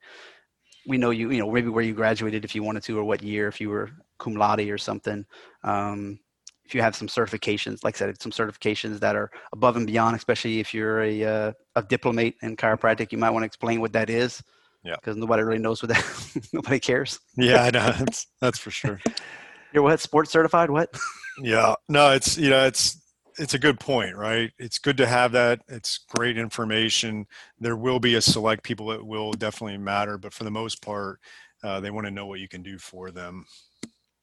we 0.86 0.98
know 0.98 1.10
you, 1.10 1.30
you 1.30 1.38
know, 1.38 1.50
maybe 1.50 1.68
where 1.68 1.84
you 1.84 1.94
graduated 1.94 2.44
if 2.44 2.54
you 2.54 2.62
wanted 2.62 2.82
to, 2.84 2.98
or 2.98 3.04
what 3.04 3.22
year, 3.22 3.48
if 3.48 3.60
you 3.60 3.70
were 3.70 3.90
cum 4.18 4.34
laude 4.34 4.60
or 4.60 4.78
something. 4.78 5.24
Um, 5.62 6.18
if 6.64 6.74
you 6.74 6.80
have 6.80 6.96
some 6.96 7.08
certifications, 7.08 7.84
like 7.84 7.96
I 7.96 7.98
said, 7.98 8.22
some 8.22 8.32
certifications 8.32 9.00
that 9.00 9.16
are 9.16 9.30
above 9.52 9.76
and 9.76 9.86
beyond, 9.86 10.16
especially 10.16 10.60
if 10.60 10.72
you're 10.72 11.02
a, 11.02 11.24
uh, 11.24 11.52
a 11.76 11.82
diplomate 11.82 12.36
in 12.42 12.56
chiropractic, 12.56 13.12
you 13.12 13.18
might 13.18 13.30
want 13.30 13.42
to 13.42 13.46
explain 13.46 13.80
what 13.80 13.92
that 13.92 14.08
is. 14.08 14.42
Yeah. 14.82 14.96
Because 14.96 15.16
nobody 15.16 15.42
really 15.42 15.58
knows 15.58 15.82
what 15.82 15.90
that, 15.90 16.48
nobody 16.52 16.80
cares. 16.80 17.18
Yeah, 17.36 17.62
I 17.62 17.70
know. 17.70 17.92
That's, 17.98 18.26
that's 18.40 18.58
for 18.58 18.70
sure. 18.70 19.00
You're 19.72 19.82
what? 19.82 20.00
Sports 20.00 20.30
certified? 20.30 20.70
What? 20.70 20.94
yeah. 21.42 21.74
No, 21.88 22.12
it's, 22.12 22.38
you 22.38 22.48
know, 22.48 22.66
it's, 22.66 23.02
it's 23.38 23.54
a 23.54 23.58
good 23.58 23.80
point, 23.80 24.16
right? 24.16 24.52
It's 24.58 24.78
good 24.78 24.96
to 24.98 25.06
have 25.06 25.32
that. 25.32 25.60
It's 25.68 25.98
great 26.16 26.38
information. 26.38 27.26
There 27.58 27.76
will 27.76 28.00
be 28.00 28.14
a 28.14 28.20
select 28.20 28.62
people 28.62 28.88
that 28.88 29.04
will 29.04 29.32
definitely 29.32 29.78
matter, 29.78 30.18
but 30.18 30.32
for 30.32 30.44
the 30.44 30.50
most 30.50 30.82
part, 30.82 31.20
uh, 31.62 31.80
they 31.80 31.90
want 31.90 32.06
to 32.06 32.10
know 32.10 32.26
what 32.26 32.40
you 32.40 32.48
can 32.48 32.62
do 32.62 32.78
for 32.78 33.10
them. 33.10 33.44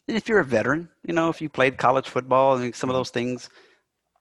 And 0.08 0.18
if 0.18 0.27
you're 0.27 0.39
a 0.39 0.46
veteran, 0.46 0.89
you 1.06 1.13
know, 1.13 1.30
if 1.30 1.41
you 1.41 1.50
played 1.50 1.77
college 1.77 2.08
football, 2.08 2.58
I 2.58 2.60
think 2.60 2.75
some 2.75 2.89
of 2.89 2.94
mm-hmm. 2.94 3.00
those 3.00 3.10
things 3.10 3.50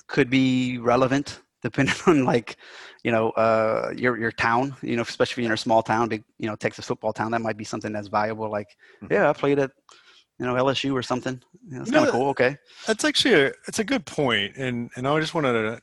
could 0.07 0.31
be 0.31 0.79
relevant 0.79 1.41
depending 1.63 1.95
on 2.07 2.25
like, 2.25 2.57
you 3.05 3.13
know, 3.13 3.31
uh, 3.33 3.93
your 3.95 4.19
your 4.19 4.33
town. 4.33 4.75
You 4.83 4.97
know, 4.97 5.03
especially 5.03 5.43
if 5.43 5.45
you're 5.45 5.53
in 5.53 5.53
a 5.53 5.59
small 5.59 5.83
town, 5.83 6.09
big, 6.09 6.25
you 6.39 6.49
know, 6.49 6.57
Texas 6.57 6.87
football 6.87 7.13
town, 7.13 7.33
that 7.33 7.43
might 7.43 7.59
be 7.59 7.65
something 7.65 7.93
that's 7.93 8.09
valuable. 8.09 8.51
Like, 8.51 8.69
mm-hmm. 9.03 9.13
yeah, 9.13 9.29
I 9.29 9.35
played 9.35 9.59
at 9.59 9.71
you 10.41 10.47
know 10.47 10.55
LSU 10.55 10.95
or 10.95 11.03
something. 11.03 11.41
You 11.69 11.77
know, 11.77 11.83
it's 11.83 11.91
kind 11.91 12.07
of 12.07 12.13
cool. 12.13 12.29
Okay, 12.29 12.57
that's 12.87 13.05
actually 13.05 13.35
a 13.35 13.47
it's 13.69 13.79
a 13.79 13.85
good 13.85 14.07
point, 14.07 14.57
and 14.57 14.91
and 14.97 15.07
I 15.07 15.21
just 15.21 15.35
wanted 15.35 15.53
to 15.53 15.81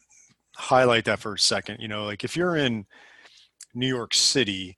highlight 0.56 1.06
that 1.06 1.20
for 1.20 1.36
a 1.36 1.40
second. 1.40 1.80
You 1.80 1.88
know, 1.88 2.06
like 2.06 2.24
if 2.24 2.36
you're 2.36 2.56
in 2.56 2.88
New 3.76 3.88
York 3.88 4.16
City, 4.16 4.76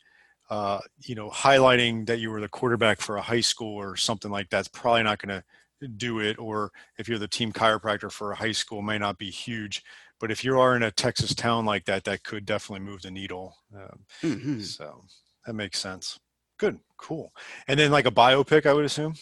uh, 0.50 0.80
you 1.00 1.16
know, 1.16 1.30
highlighting 1.30 2.06
that 2.08 2.20
you 2.20 2.30
were 2.30 2.42
the 2.42 2.50
quarterback 2.50 3.00
for 3.00 3.16
a 3.16 3.22
high 3.22 3.40
school 3.40 3.78
or 3.78 3.96
something 3.96 4.30
like 4.30 4.50
that's 4.50 4.68
probably 4.68 5.04
not 5.04 5.20
going 5.20 5.42
to 5.42 5.88
do 5.88 6.20
it. 6.20 6.38
Or 6.38 6.72
if 6.98 7.08
you're 7.08 7.18
the 7.18 7.28
team 7.28 7.54
chiropractor 7.54 8.12
for 8.12 8.34
a 8.34 8.36
high 8.36 8.52
school, 8.52 8.82
may 8.82 8.98
not 8.98 9.18
be 9.18 9.30
huge. 9.30 9.82
But 10.20 10.30
if 10.30 10.44
you 10.44 10.60
are 10.60 10.76
in 10.76 10.84
a 10.84 10.92
Texas 10.92 11.34
town 11.34 11.64
like 11.66 11.86
that, 11.86 12.04
that 12.04 12.24
could 12.24 12.46
definitely 12.46 12.86
move 12.86 13.04
the 13.04 13.12
needle. 13.12 13.56
Um, 13.74 14.00
mm-hmm. 14.22 14.60
So 14.60 15.06
that 15.46 15.54
makes 15.54 15.80
sense. 15.80 16.20
Good, 16.58 16.80
cool. 16.98 17.32
And 17.70 17.80
then 17.80 17.92
like 17.92 18.06
a 18.06 18.12
biopic, 18.12 18.66
I 18.66 18.74
would 18.74 18.84
assume. 18.84 19.14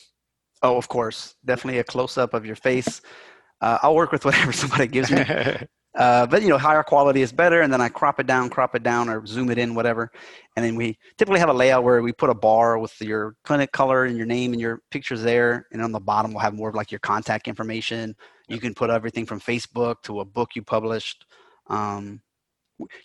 Oh, 0.61 0.77
of 0.77 0.87
course, 0.87 1.35
definitely 1.45 1.79
a 1.79 1.83
close 1.83 2.17
up 2.17 2.33
of 2.33 2.45
your 2.45 2.55
face. 2.55 3.01
Uh, 3.61 3.77
I'll 3.81 3.95
work 3.95 4.11
with 4.11 4.25
whatever 4.25 4.51
somebody 4.63 4.87
gives 4.87 5.11
me. 5.11 5.23
Uh, 5.97 6.27
but 6.27 6.43
you 6.43 6.49
know, 6.49 6.59
higher 6.59 6.83
quality 6.83 7.23
is 7.23 7.31
better, 7.31 7.61
and 7.61 7.73
then 7.73 7.81
I 7.81 7.89
crop 7.89 8.19
it 8.19 8.27
down, 8.27 8.51
crop 8.51 8.75
it 8.75 8.83
down, 8.83 9.09
or 9.09 9.25
zoom 9.25 9.49
it 9.49 9.57
in, 9.57 9.73
whatever. 9.73 10.11
And 10.55 10.63
then 10.63 10.75
we 10.75 10.99
typically 11.17 11.39
have 11.39 11.49
a 11.49 11.53
layout 11.53 11.83
where 11.83 12.03
we 12.03 12.13
put 12.13 12.29
a 12.29 12.35
bar 12.35 12.77
with 12.77 12.93
your 13.01 13.35
clinic 13.43 13.71
color 13.71 14.05
and 14.05 14.15
your 14.15 14.27
name 14.27 14.51
and 14.51 14.61
your 14.61 14.81
pictures 14.91 15.23
there, 15.23 15.65
and 15.71 15.81
on 15.81 15.91
the 15.91 15.99
bottom 15.99 16.31
we'll 16.31 16.41
have 16.41 16.53
more 16.53 16.69
of 16.69 16.75
like 16.75 16.91
your 16.91 16.99
contact 16.99 17.47
information. 17.47 18.15
You 18.47 18.59
can 18.59 18.75
put 18.75 18.91
everything 18.91 19.25
from 19.25 19.39
Facebook 19.39 19.95
to 20.03 20.19
a 20.19 20.25
book 20.25 20.51
you 20.55 20.61
published. 20.61 21.25
Um, 21.65 22.21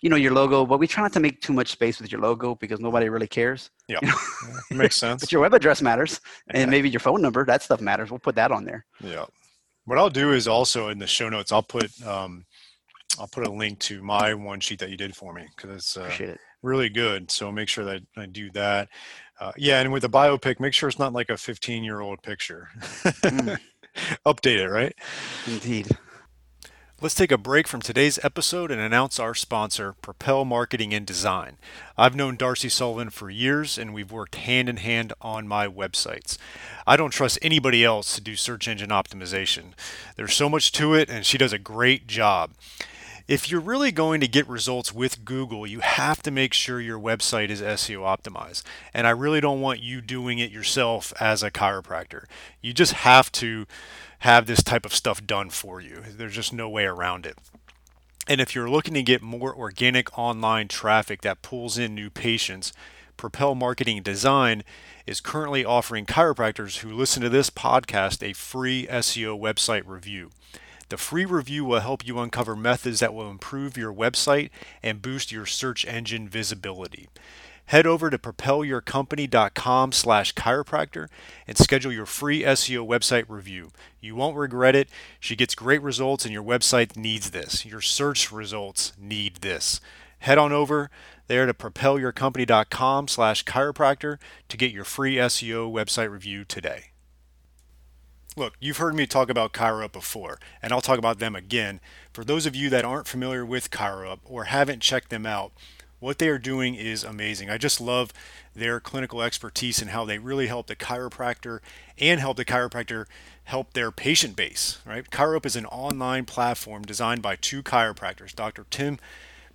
you 0.02 0.10
know 0.10 0.16
your 0.16 0.32
logo, 0.32 0.66
but 0.66 0.78
we 0.78 0.86
try 0.86 1.02
not 1.02 1.12
to 1.14 1.20
make 1.20 1.40
too 1.40 1.52
much 1.52 1.70
space 1.70 2.00
with 2.00 2.12
your 2.12 2.20
logo 2.20 2.54
because 2.54 2.80
nobody 2.80 3.08
really 3.08 3.26
cares. 3.26 3.70
Yeah, 3.88 3.98
you 4.02 4.08
know? 4.08 4.14
yeah 4.70 4.76
makes 4.76 4.96
sense. 4.96 5.20
but 5.22 5.32
your 5.32 5.40
web 5.40 5.54
address 5.54 5.82
matters, 5.82 6.20
and 6.50 6.70
maybe 6.70 6.88
your 6.88 7.00
phone 7.00 7.22
number. 7.22 7.44
That 7.44 7.62
stuff 7.62 7.80
matters. 7.80 8.10
We'll 8.10 8.20
put 8.20 8.34
that 8.36 8.52
on 8.52 8.64
there. 8.64 8.84
Yeah. 9.00 9.24
What 9.84 9.98
I'll 9.98 10.10
do 10.10 10.32
is 10.32 10.46
also 10.46 10.88
in 10.88 10.98
the 10.98 11.06
show 11.06 11.28
notes, 11.28 11.50
I'll 11.50 11.62
put 11.62 11.90
um, 12.06 12.44
I'll 13.18 13.28
put 13.28 13.46
a 13.46 13.50
link 13.52 13.78
to 13.80 14.02
my 14.02 14.34
one 14.34 14.60
sheet 14.60 14.78
that 14.80 14.90
you 14.90 14.96
did 14.96 15.16
for 15.16 15.32
me 15.32 15.46
because 15.56 15.76
it's 15.76 15.96
uh, 15.96 16.10
it. 16.18 16.40
really 16.62 16.88
good. 16.88 17.30
So 17.30 17.50
make 17.50 17.68
sure 17.68 17.84
that 17.84 18.02
I 18.16 18.26
do 18.26 18.50
that. 18.52 18.88
Uh, 19.40 19.52
yeah, 19.56 19.80
and 19.80 19.92
with 19.92 20.02
the 20.02 20.08
biopic, 20.08 20.60
make 20.60 20.72
sure 20.72 20.88
it's 20.88 20.98
not 20.98 21.12
like 21.12 21.30
a 21.30 21.36
15 21.36 21.82
year 21.82 22.00
old 22.00 22.22
picture. 22.22 22.68
mm. 23.02 23.58
Update 24.26 24.58
it, 24.58 24.68
right? 24.68 24.94
Indeed. 25.46 25.88
Let's 27.02 27.16
take 27.16 27.32
a 27.32 27.36
break 27.36 27.66
from 27.66 27.82
today's 27.82 28.20
episode 28.22 28.70
and 28.70 28.80
announce 28.80 29.18
our 29.18 29.34
sponsor, 29.34 29.96
Propel 30.02 30.44
Marketing 30.44 30.94
and 30.94 31.04
Design. 31.04 31.56
I've 31.98 32.14
known 32.14 32.36
Darcy 32.36 32.68
Sullivan 32.68 33.10
for 33.10 33.28
years 33.28 33.76
and 33.76 33.92
we've 33.92 34.12
worked 34.12 34.36
hand 34.36 34.68
in 34.68 34.76
hand 34.76 35.12
on 35.20 35.48
my 35.48 35.66
websites. 35.66 36.38
I 36.86 36.96
don't 36.96 37.10
trust 37.10 37.40
anybody 37.42 37.84
else 37.84 38.14
to 38.14 38.20
do 38.20 38.36
search 38.36 38.68
engine 38.68 38.90
optimization. 38.90 39.72
There's 40.14 40.32
so 40.32 40.48
much 40.48 40.70
to 40.72 40.94
it 40.94 41.10
and 41.10 41.26
she 41.26 41.38
does 41.38 41.52
a 41.52 41.58
great 41.58 42.06
job. 42.06 42.52
If 43.26 43.50
you're 43.50 43.60
really 43.60 43.90
going 43.90 44.20
to 44.20 44.28
get 44.28 44.48
results 44.48 44.92
with 44.92 45.24
Google, 45.24 45.66
you 45.66 45.80
have 45.80 46.22
to 46.22 46.30
make 46.30 46.54
sure 46.54 46.80
your 46.80 47.00
website 47.00 47.50
is 47.50 47.60
SEO 47.60 48.02
optimized. 48.02 48.62
And 48.94 49.08
I 49.08 49.10
really 49.10 49.40
don't 49.40 49.60
want 49.60 49.80
you 49.80 50.00
doing 50.00 50.38
it 50.38 50.52
yourself 50.52 51.12
as 51.18 51.42
a 51.42 51.50
chiropractor. 51.50 52.26
You 52.60 52.72
just 52.72 52.92
have 52.92 53.32
to 53.32 53.66
have 54.22 54.46
this 54.46 54.62
type 54.62 54.86
of 54.86 54.94
stuff 54.94 55.26
done 55.26 55.50
for 55.50 55.80
you. 55.80 56.00
There's 56.08 56.34
just 56.34 56.52
no 56.52 56.68
way 56.68 56.84
around 56.84 57.26
it. 57.26 57.36
And 58.28 58.40
if 58.40 58.54
you're 58.54 58.70
looking 58.70 58.94
to 58.94 59.02
get 59.02 59.20
more 59.20 59.52
organic 59.52 60.16
online 60.16 60.68
traffic 60.68 61.22
that 61.22 61.42
pulls 61.42 61.76
in 61.76 61.96
new 61.96 62.08
patients, 62.08 62.72
Propel 63.16 63.56
Marketing 63.56 64.00
Design 64.00 64.62
is 65.08 65.20
currently 65.20 65.64
offering 65.64 66.06
chiropractors 66.06 66.78
who 66.78 66.92
listen 66.92 67.20
to 67.22 67.28
this 67.28 67.50
podcast 67.50 68.22
a 68.22 68.32
free 68.32 68.86
SEO 68.86 69.40
website 69.40 69.82
review. 69.86 70.30
The 70.88 70.98
free 70.98 71.24
review 71.24 71.64
will 71.64 71.80
help 71.80 72.06
you 72.06 72.20
uncover 72.20 72.54
methods 72.54 73.00
that 73.00 73.14
will 73.14 73.28
improve 73.28 73.76
your 73.76 73.92
website 73.92 74.50
and 74.84 75.02
boost 75.02 75.32
your 75.32 75.46
search 75.46 75.84
engine 75.84 76.28
visibility. 76.28 77.08
Head 77.72 77.86
over 77.86 78.10
to 78.10 78.18
propelyourcompany.com 78.18 79.92
slash 79.92 80.34
chiropractor 80.34 81.08
and 81.46 81.56
schedule 81.56 81.90
your 81.90 82.04
free 82.04 82.42
SEO 82.42 82.86
website 82.86 83.24
review. 83.28 83.70
You 83.98 84.14
won't 84.14 84.36
regret 84.36 84.76
it. 84.76 84.90
She 85.18 85.36
gets 85.36 85.54
great 85.54 85.80
results 85.80 86.26
and 86.26 86.34
your 86.34 86.42
website 86.42 86.98
needs 86.98 87.30
this. 87.30 87.64
Your 87.64 87.80
search 87.80 88.30
results 88.30 88.92
need 88.98 89.36
this. 89.36 89.80
Head 90.18 90.36
on 90.36 90.52
over 90.52 90.90
there 91.28 91.46
to 91.46 91.54
propelyourcompany.com 91.54 93.08
slash 93.08 93.42
chiropractor 93.46 94.18
to 94.50 94.56
get 94.58 94.70
your 94.70 94.84
free 94.84 95.14
SEO 95.14 95.72
website 95.72 96.10
review 96.10 96.44
today. 96.44 96.90
Look, 98.36 98.54
you've 98.60 98.76
heard 98.76 98.94
me 98.94 99.06
talk 99.06 99.30
about 99.30 99.54
ChiroUp 99.54 99.92
before, 99.92 100.38
and 100.60 100.74
I'll 100.74 100.82
talk 100.82 100.98
about 100.98 101.20
them 101.20 101.34
again. 101.34 101.80
For 102.12 102.22
those 102.22 102.44
of 102.44 102.54
you 102.54 102.68
that 102.68 102.84
aren't 102.84 103.08
familiar 103.08 103.46
with 103.46 103.70
ChiroUp 103.70 104.18
or 104.24 104.44
haven't 104.44 104.80
checked 104.80 105.08
them 105.08 105.24
out, 105.24 105.52
what 106.02 106.18
they 106.18 106.28
are 106.28 106.38
doing 106.38 106.74
is 106.74 107.04
amazing. 107.04 107.48
I 107.48 107.58
just 107.58 107.80
love 107.80 108.12
their 108.56 108.80
clinical 108.80 109.22
expertise 109.22 109.80
and 109.80 109.92
how 109.92 110.04
they 110.04 110.18
really 110.18 110.48
help 110.48 110.66
the 110.66 110.74
chiropractor 110.74 111.60
and 111.96 112.18
help 112.18 112.36
the 112.36 112.44
chiropractor 112.44 113.06
help 113.44 113.72
their 113.72 113.92
patient 113.92 114.34
base, 114.34 114.80
right? 114.84 115.08
ChiroUp 115.08 115.46
is 115.46 115.54
an 115.54 115.66
online 115.66 116.24
platform 116.24 116.82
designed 116.82 117.22
by 117.22 117.36
two 117.36 117.62
chiropractors, 117.62 118.34
Dr. 118.34 118.66
Tim 118.68 118.98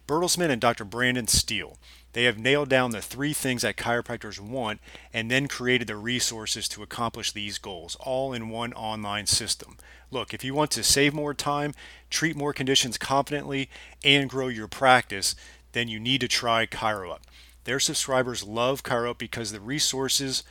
Bertelsman 0.07 0.49
and 0.49 0.62
Dr. 0.62 0.86
Brandon 0.86 1.27
Steele. 1.27 1.77
They 2.13 2.23
have 2.23 2.39
nailed 2.39 2.69
down 2.69 2.91
the 2.91 3.01
three 3.01 3.33
things 3.33 3.62
that 3.63 3.75
chiropractors 3.75 4.39
want 4.39 4.79
and 5.13 5.29
then 5.29 5.49
created 5.49 5.88
the 5.88 5.97
resources 5.97 6.69
to 6.69 6.81
accomplish 6.81 7.31
these 7.33 7.57
goals, 7.57 7.97
all 7.99 8.31
in 8.31 8.49
one 8.49 8.71
online 8.73 9.27
system. 9.27 9.77
Look, 10.10 10.33
if 10.33 10.43
you 10.45 10.53
want 10.53 10.71
to 10.71 10.83
save 10.83 11.13
more 11.13 11.33
time, 11.33 11.73
treat 12.10 12.38
more 12.38 12.53
conditions 12.53 12.97
confidently, 12.97 13.69
and 14.03 14.29
grow 14.29 14.47
your 14.47 14.69
practice, 14.69 15.36
then 15.77 15.87
you 15.87 15.99
need 15.99 16.21
to 16.21 16.27
try 16.27 16.65
ChiroUp. 16.65 17.19
Their 17.63 17.79
subscribers 17.79 18.43
love 18.43 18.83
ChiroUp 18.83 19.17
because 19.17 19.51
the 19.51 19.59
resources 19.59 20.43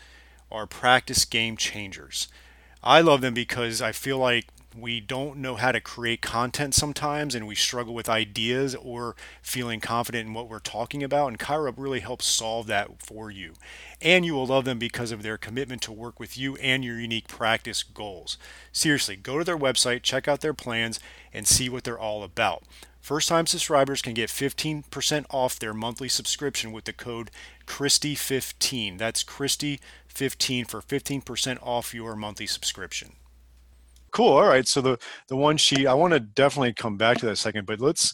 are 0.50 0.66
practice 0.66 1.24
game 1.24 1.56
changers. 1.56 2.28
I 2.82 3.00
love 3.00 3.20
them 3.20 3.34
because 3.34 3.82
I 3.82 3.90
feel 3.92 4.18
like 4.18 4.46
we 4.78 5.00
don't 5.00 5.38
know 5.38 5.56
how 5.56 5.72
to 5.72 5.80
create 5.80 6.20
content 6.20 6.74
sometimes 6.74 7.34
and 7.34 7.46
we 7.46 7.54
struggle 7.54 7.94
with 7.94 8.08
ideas 8.08 8.74
or 8.74 9.16
feeling 9.40 9.80
confident 9.80 10.28
in 10.28 10.34
what 10.34 10.48
we're 10.48 10.58
talking 10.58 11.02
about 11.02 11.28
and 11.28 11.38
ChiroUp 11.38 11.74
really 11.78 12.00
helps 12.00 12.26
solve 12.26 12.66
that 12.66 13.02
for 13.02 13.30
you 13.30 13.54
and 14.02 14.26
you 14.26 14.34
will 14.34 14.46
love 14.46 14.64
them 14.64 14.78
because 14.78 15.12
of 15.12 15.22
their 15.22 15.38
commitment 15.38 15.80
to 15.82 15.92
work 15.92 16.20
with 16.20 16.36
you 16.36 16.56
and 16.56 16.84
your 16.84 17.00
unique 17.00 17.26
practice 17.26 17.82
goals 17.82 18.36
seriously 18.70 19.16
go 19.16 19.38
to 19.38 19.44
their 19.44 19.56
website 19.56 20.02
check 20.02 20.28
out 20.28 20.40
their 20.42 20.54
plans 20.54 21.00
and 21.32 21.46
see 21.46 21.68
what 21.68 21.84
they're 21.84 21.98
all 21.98 22.22
about 22.22 22.62
First 23.06 23.28
time 23.28 23.46
subscribers 23.46 24.02
can 24.02 24.14
get 24.14 24.30
15% 24.30 25.26
off 25.30 25.60
their 25.60 25.72
monthly 25.72 26.08
subscription 26.08 26.72
with 26.72 26.86
the 26.86 26.92
code 26.92 27.30
Christie15. 27.64 28.98
That's 28.98 29.22
Christie15 29.22 30.66
for 30.66 30.80
15% 30.80 31.58
off 31.62 31.94
your 31.94 32.16
monthly 32.16 32.48
subscription. 32.48 33.12
Cool. 34.10 34.32
All 34.32 34.48
right. 34.48 34.66
So 34.66 34.80
the 34.80 34.98
the 35.28 35.36
one 35.36 35.56
sheet 35.56 35.86
I 35.86 35.94
want 35.94 36.14
to 36.14 36.18
definitely 36.18 36.72
come 36.72 36.96
back 36.96 37.18
to 37.18 37.26
that 37.26 37.36
second, 37.36 37.64
but 37.64 37.80
let's 37.80 38.12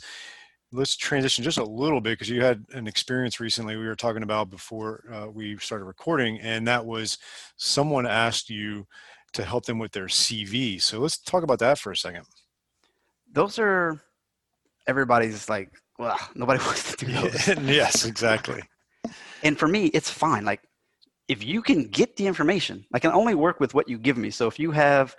let's 0.72 0.94
transition 0.94 1.42
just 1.42 1.56
a 1.56 1.64
little 1.64 2.02
bit 2.02 2.18
because 2.18 2.28
you 2.28 2.42
had 2.42 2.62
an 2.74 2.86
experience 2.86 3.40
recently 3.40 3.78
we 3.78 3.86
were 3.86 3.96
talking 3.96 4.22
about 4.22 4.50
before 4.50 5.04
uh, 5.10 5.26
we 5.26 5.56
started 5.56 5.86
recording, 5.86 6.38
and 6.40 6.68
that 6.68 6.84
was 6.84 7.16
someone 7.56 8.06
asked 8.06 8.50
you 8.50 8.86
to 9.32 9.42
help 9.42 9.64
them 9.64 9.78
with 9.78 9.92
their 9.92 10.08
CV. 10.08 10.82
So 10.82 11.00
let's 11.00 11.16
talk 11.16 11.44
about 11.44 11.60
that 11.60 11.78
for 11.78 11.92
a 11.92 11.96
second. 11.96 12.26
Those 13.32 13.58
are 13.58 14.02
everybody's 14.86 15.48
like, 15.48 15.70
well, 15.98 16.18
nobody 16.34 16.58
wants 16.64 16.94
to 16.96 17.06
do 17.06 17.12
those. 17.12 17.48
yes, 17.62 18.04
exactly. 18.04 18.62
and 19.42 19.58
for 19.58 19.68
me, 19.68 19.86
it's 19.86 20.10
fine. 20.10 20.44
Like, 20.44 20.60
if 21.28 21.44
you 21.44 21.62
can 21.62 21.84
get 21.84 22.16
the 22.16 22.26
information, 22.26 22.84
I 22.92 22.98
can 22.98 23.12
only 23.12 23.34
work 23.34 23.60
with 23.60 23.74
what 23.74 23.88
you 23.88 23.98
give 23.98 24.16
me. 24.16 24.30
So 24.30 24.46
if 24.48 24.58
you 24.58 24.72
have 24.72 25.16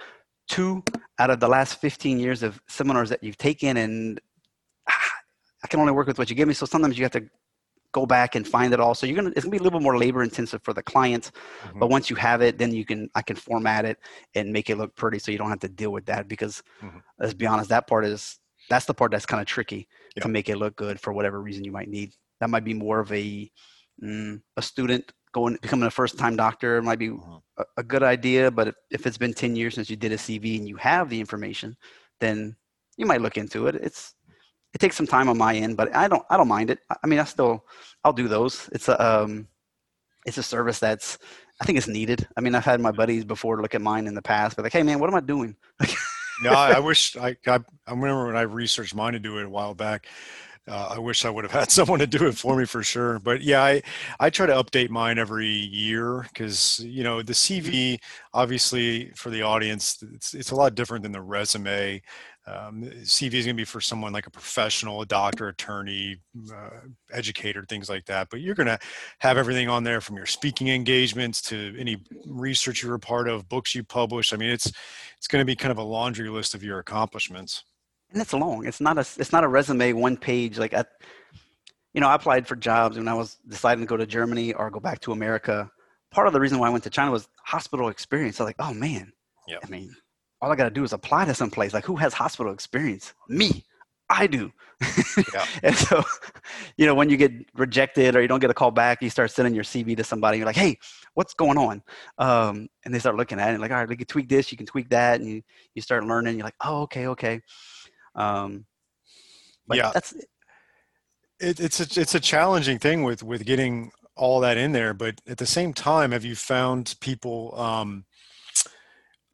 two 0.48 0.84
out 1.20 1.30
of 1.30 1.40
the 1.40 1.48
last 1.48 1.80
15 1.80 2.20
years 2.20 2.44
of 2.44 2.62
seminars 2.68 3.10
that 3.10 3.24
you've 3.24 3.38
taken 3.38 3.78
and 3.78 4.20
ah, 4.90 5.12
I 5.64 5.68
can 5.68 5.80
only 5.80 5.94
work 5.94 6.08
with 6.08 6.18
what 6.18 6.30
you 6.30 6.36
give 6.36 6.48
me. 6.48 6.54
So 6.54 6.66
sometimes 6.66 6.98
you 6.98 7.06
have 7.06 7.14
to 7.14 7.24
go 7.94 8.06
back 8.06 8.36
and 8.36 8.46
find 8.46 8.74
it 8.74 8.80
all. 8.80 8.94
So 8.94 9.06
you're 9.06 9.16
gonna 9.16 9.30
it's 9.30 9.46
gonna 9.46 9.52
be 9.52 9.58
a 9.58 9.64
little 9.64 9.80
bit 9.80 9.84
more 9.84 9.98
labor 9.98 10.24
intensive 10.24 10.62
for 10.64 10.74
the 10.74 10.84
client. 10.84 11.32
Mm-hmm. 11.64 11.80
But 11.80 11.90
once 11.90 12.10
you 12.10 12.16
have 12.18 12.42
it, 12.42 12.58
then 12.58 12.74
you 12.74 12.86
can 12.86 13.10
I 13.16 13.22
can 13.22 13.36
format 13.36 13.86
it 13.86 13.98
and 14.36 14.52
make 14.52 14.70
it 14.70 14.78
look 14.78 14.96
pretty 14.96 15.20
so 15.20 15.32
you 15.32 15.38
don't 15.38 15.50
have 15.50 15.60
to 15.60 15.70
deal 15.70 15.92
with 15.92 16.06
that 16.08 16.28
because 16.28 16.62
mm-hmm. 16.82 16.98
let's 17.20 17.34
be 17.34 17.46
honest, 17.46 17.70
that 17.70 17.88
part 17.88 18.06
is 18.06 18.40
that's 18.70 18.86
the 18.86 18.94
part 18.94 19.12
that's 19.12 19.26
kind 19.26 19.42
of 19.42 19.48
tricky 19.48 19.88
yep. 20.16 20.24
to 20.24 20.30
make 20.30 20.50
it 20.50 20.58
look 20.58 20.76
good 20.76 21.00
for 21.00 21.14
whatever 21.14 21.42
reason 21.42 21.64
you 21.64 21.72
might 21.72 21.90
need. 21.90 22.14
That 22.40 22.50
might 22.50 22.64
be 22.64 22.74
more 22.74 23.00
of 23.00 23.12
a 23.12 23.52
mm, 24.02 24.42
a 24.58 24.62
student 24.62 25.12
going 25.34 25.58
becoming 25.62 25.88
a 25.88 25.92
first 25.92 26.18
time 26.18 26.36
doctor 26.36 26.82
might 26.82 27.00
be 27.00 27.10
mm-hmm. 27.10 27.38
a, 27.58 27.64
a, 27.78 27.84
good 27.84 28.04
idea, 28.04 28.52
but 28.52 28.68
if, 28.70 28.76
if 28.92 29.08
it's 29.08 29.18
been 29.18 29.34
10 29.34 29.56
years 29.56 29.76
since 29.76 29.90
you 29.90 29.96
did 29.96 30.12
a 30.12 30.18
CV 30.18 30.58
and 30.58 30.68
you 30.68 30.76
have 30.76 31.10
the 31.10 31.20
information, 31.20 31.76
then 32.20 32.56
you 32.98 33.06
might 33.06 33.22
look 33.22 33.38
into 33.38 33.68
it. 33.68 33.76
It's 33.76 34.14
it 34.74 34.80
takes 34.80 34.96
some 34.96 35.08
time 35.08 35.30
on 35.30 35.38
my 35.38 35.56
end, 35.56 35.78
but 35.78 35.96
I 35.96 36.08
don't 36.08 36.24
I 36.30 36.38
don't 36.38 36.48
mind 36.48 36.70
it. 36.70 36.80
I 37.04 37.08
mean, 37.08 37.20
I 37.20 37.26
still 37.26 37.66
I'll 38.04 38.14
do 38.14 38.28
those. 38.28 38.70
It's 38.72 38.88
a 38.88 39.04
um, 39.04 39.48
it's 40.26 40.38
a 40.38 40.44
service 40.44 40.80
that's 40.80 41.18
I 41.62 41.66
think 41.66 41.78
it's 41.78 41.88
needed. 41.88 42.28
I 42.36 42.42
mean, 42.42 42.56
I've 42.56 42.66
had 42.66 42.82
my 42.82 42.92
buddies 42.92 43.26
before 43.26 43.62
look 43.62 43.76
at 43.76 43.82
mine 43.82 44.08
in 44.08 44.16
the 44.16 44.22
past, 44.22 44.56
but 44.56 44.64
like, 44.64 44.74
hey 44.74 44.84
man, 44.84 45.00
what 45.00 45.10
am 45.10 45.16
I 45.16 45.20
doing? 45.20 45.56
no, 46.44 46.52
I, 46.52 46.74
I 46.74 46.80
wish 46.80 47.16
I, 47.16 47.36
I, 47.48 47.60
I 47.88 47.92
remember 47.92 48.28
when 48.28 48.36
I 48.36 48.42
researched 48.42 48.96
mine 48.96 49.14
to 49.14 49.20
do 49.20 49.38
it 49.40 49.46
a 49.46 49.50
while 49.50 49.74
back. 49.74 50.08
Uh, 50.66 50.94
I 50.96 51.00
wish 51.00 51.26
I 51.26 51.30
would 51.30 51.44
have 51.44 51.52
had 51.60 51.72
someone 51.72 52.00
to 52.00 52.08
do 52.08 52.28
it 52.28 52.38
for 52.38 52.56
me 52.56 52.66
for 52.66 52.84
sure. 52.84 53.20
But 53.20 53.42
yeah, 53.42 53.64
I, 53.64 53.82
I 54.20 54.30
try 54.30 54.46
to 54.46 54.54
update 54.54 54.90
mine 54.90 55.18
every 55.18 55.48
year 55.48 56.26
because, 56.34 56.80
you 56.80 57.04
know, 57.04 57.22
the 57.22 57.34
CV, 57.34 58.00
obviously 58.34 59.12
for 59.16 59.30
the 59.30 59.42
audience, 59.42 60.04
it's, 60.14 60.34
it's 60.34 60.52
a 60.52 60.56
lot 60.56 60.76
different 60.76 61.04
than 61.04 61.12
the 61.12 61.22
resume. 61.22 62.02
Um, 62.46 62.84
CV 63.04 63.36
is 63.36 63.46
going 63.46 63.56
to 63.56 63.62
be 63.62 63.64
for 63.64 63.80
someone 63.80 64.12
like 64.12 64.28
a 64.28 64.32
professional, 64.32 65.02
a 65.02 65.06
doctor, 65.06 65.48
attorney, 65.48 66.18
uh, 66.54 66.70
educator, 67.12 67.66
things 67.68 67.90
like 67.90 68.06
that. 68.06 68.28
But 68.30 68.42
you're 68.42 68.56
going 68.56 68.68
to 68.68 68.80
have 69.20 69.38
everything 69.38 69.70
on 69.70 69.84
there 69.84 70.02
from 70.02 70.18
your 70.18 70.26
speaking 70.26 70.68
engagements 70.68 71.42
to 71.44 71.74
any 71.80 72.04
research 72.26 72.84
you 72.84 72.90
were 72.90 72.96
a 72.96 73.00
part 73.00 73.30
of, 73.30 73.48
books 73.48 73.74
you 73.74 73.84
published. 73.84 74.34
I 74.34 74.38
mean, 74.38 74.50
it's 74.50 74.72
it's 75.18 75.28
going 75.28 75.42
to 75.42 75.46
be 75.46 75.56
kind 75.56 75.72
of 75.72 75.78
a 75.78 75.84
laundry 75.84 76.30
list 76.30 76.54
of 76.54 76.64
your 76.64 76.80
accomplishments 76.80 77.64
and 78.14 78.22
it's 78.22 78.34
long. 78.34 78.66
It's 78.66 78.80
not 78.80 78.98
a 78.98 79.02
it's 79.02 79.32
not 79.32 79.44
a 79.44 79.48
resume 79.48 79.94
one 79.94 80.18
page 80.18 80.58
like 80.58 80.74
I, 80.74 80.86
you 81.94 82.02
know, 82.02 82.08
I 82.08 82.16
applied 82.16 82.48
for 82.48 82.56
jobs 82.56 82.98
when 82.98 83.08
I 83.08 83.14
was 83.14 83.38
deciding 83.48 83.84
to 83.84 83.88
go 83.88 83.98
to 83.98 84.06
Germany 84.06 84.54
or 84.54 84.70
go 84.70 84.80
back 84.80 85.00
to 85.02 85.12
America. 85.12 85.70
Part 86.12 86.28
of 86.28 86.34
the 86.34 86.40
reason 86.40 86.60
why 86.60 86.68
I 86.68 86.70
went 86.70 86.84
to 86.86 86.90
China 86.90 87.12
was 87.12 87.28
hospital 87.44 87.90
experience. 87.90 88.40
I 88.40 88.44
was 88.44 88.50
like, 88.50 88.68
oh 88.68 88.74
man, 88.74 89.12
yeah. 89.48 89.58
I 89.64 89.70
mean, 89.70 89.94
all 90.44 90.52
I 90.52 90.58
got 90.58 90.66
to 90.66 90.70
do 90.70 90.84
is 90.84 90.92
apply 90.92 91.24
to 91.26 91.34
some 91.34 91.50
place. 91.50 91.74
Like, 91.74 91.86
who 91.86 91.96
has 91.96 92.14
hospital 92.14 92.52
experience? 92.52 93.14
Me. 93.30 93.64
I 94.10 94.28
do. 94.28 94.52
Yeah. 95.34 95.46
and 95.64 95.74
so, 95.74 96.04
you 96.76 96.86
know, 96.86 96.94
when 96.94 97.10
you 97.10 97.16
get 97.16 97.32
rejected 97.56 98.18
or 98.18 98.22
you 98.22 98.28
don't 98.28 98.42
get 98.42 98.50
a 98.50 98.54
call 98.54 98.70
back, 98.70 99.02
you 99.02 99.10
start 99.10 99.32
sending 99.32 99.56
your 99.56 99.64
CV 99.64 99.96
to 99.96 100.04
somebody. 100.04 100.38
You're 100.38 100.46
like, 100.46 100.58
hey, 100.58 100.78
what's 101.14 101.34
going 101.34 101.58
on? 101.58 101.82
Um, 102.18 102.68
and 102.84 102.94
they 102.94 103.00
start 103.00 103.16
looking 103.16 103.40
at 103.40 103.54
it 103.54 103.62
like, 103.62 103.72
all 103.72 103.78
right, 103.78 103.88
we 103.88 103.96
can 103.96 104.06
tweak 104.06 104.28
this, 104.28 104.52
you 104.52 104.58
can 104.58 104.68
tweak 104.68 104.90
that, 104.90 105.22
and 105.22 105.30
you 105.30 105.42
you 105.76 105.82
start 105.82 106.06
learning. 106.06 106.36
You're 106.36 106.44
like, 106.44 106.56
oh, 106.62 106.82
okay, 106.82 107.08
okay. 107.08 107.42
Um, 108.14 108.66
yeah, 109.72 109.92
that's 109.94 110.14
it, 111.40 111.62
it's 111.62 111.80
a, 111.80 112.02
it's 112.02 112.16
a 112.16 112.20
challenging 112.20 112.80
thing 112.80 113.04
with 113.04 113.24
with 113.24 113.46
getting 113.46 113.92
all 114.16 114.42
that 114.42 114.58
in 114.58 114.74
there, 114.74 114.94
but 114.94 115.22
at 115.26 115.38
the 115.38 115.46
same 115.46 115.74
time, 115.74 116.12
have 116.12 116.26
you 116.26 116.36
found 116.36 116.96
people 117.00 117.58
um, 117.58 118.04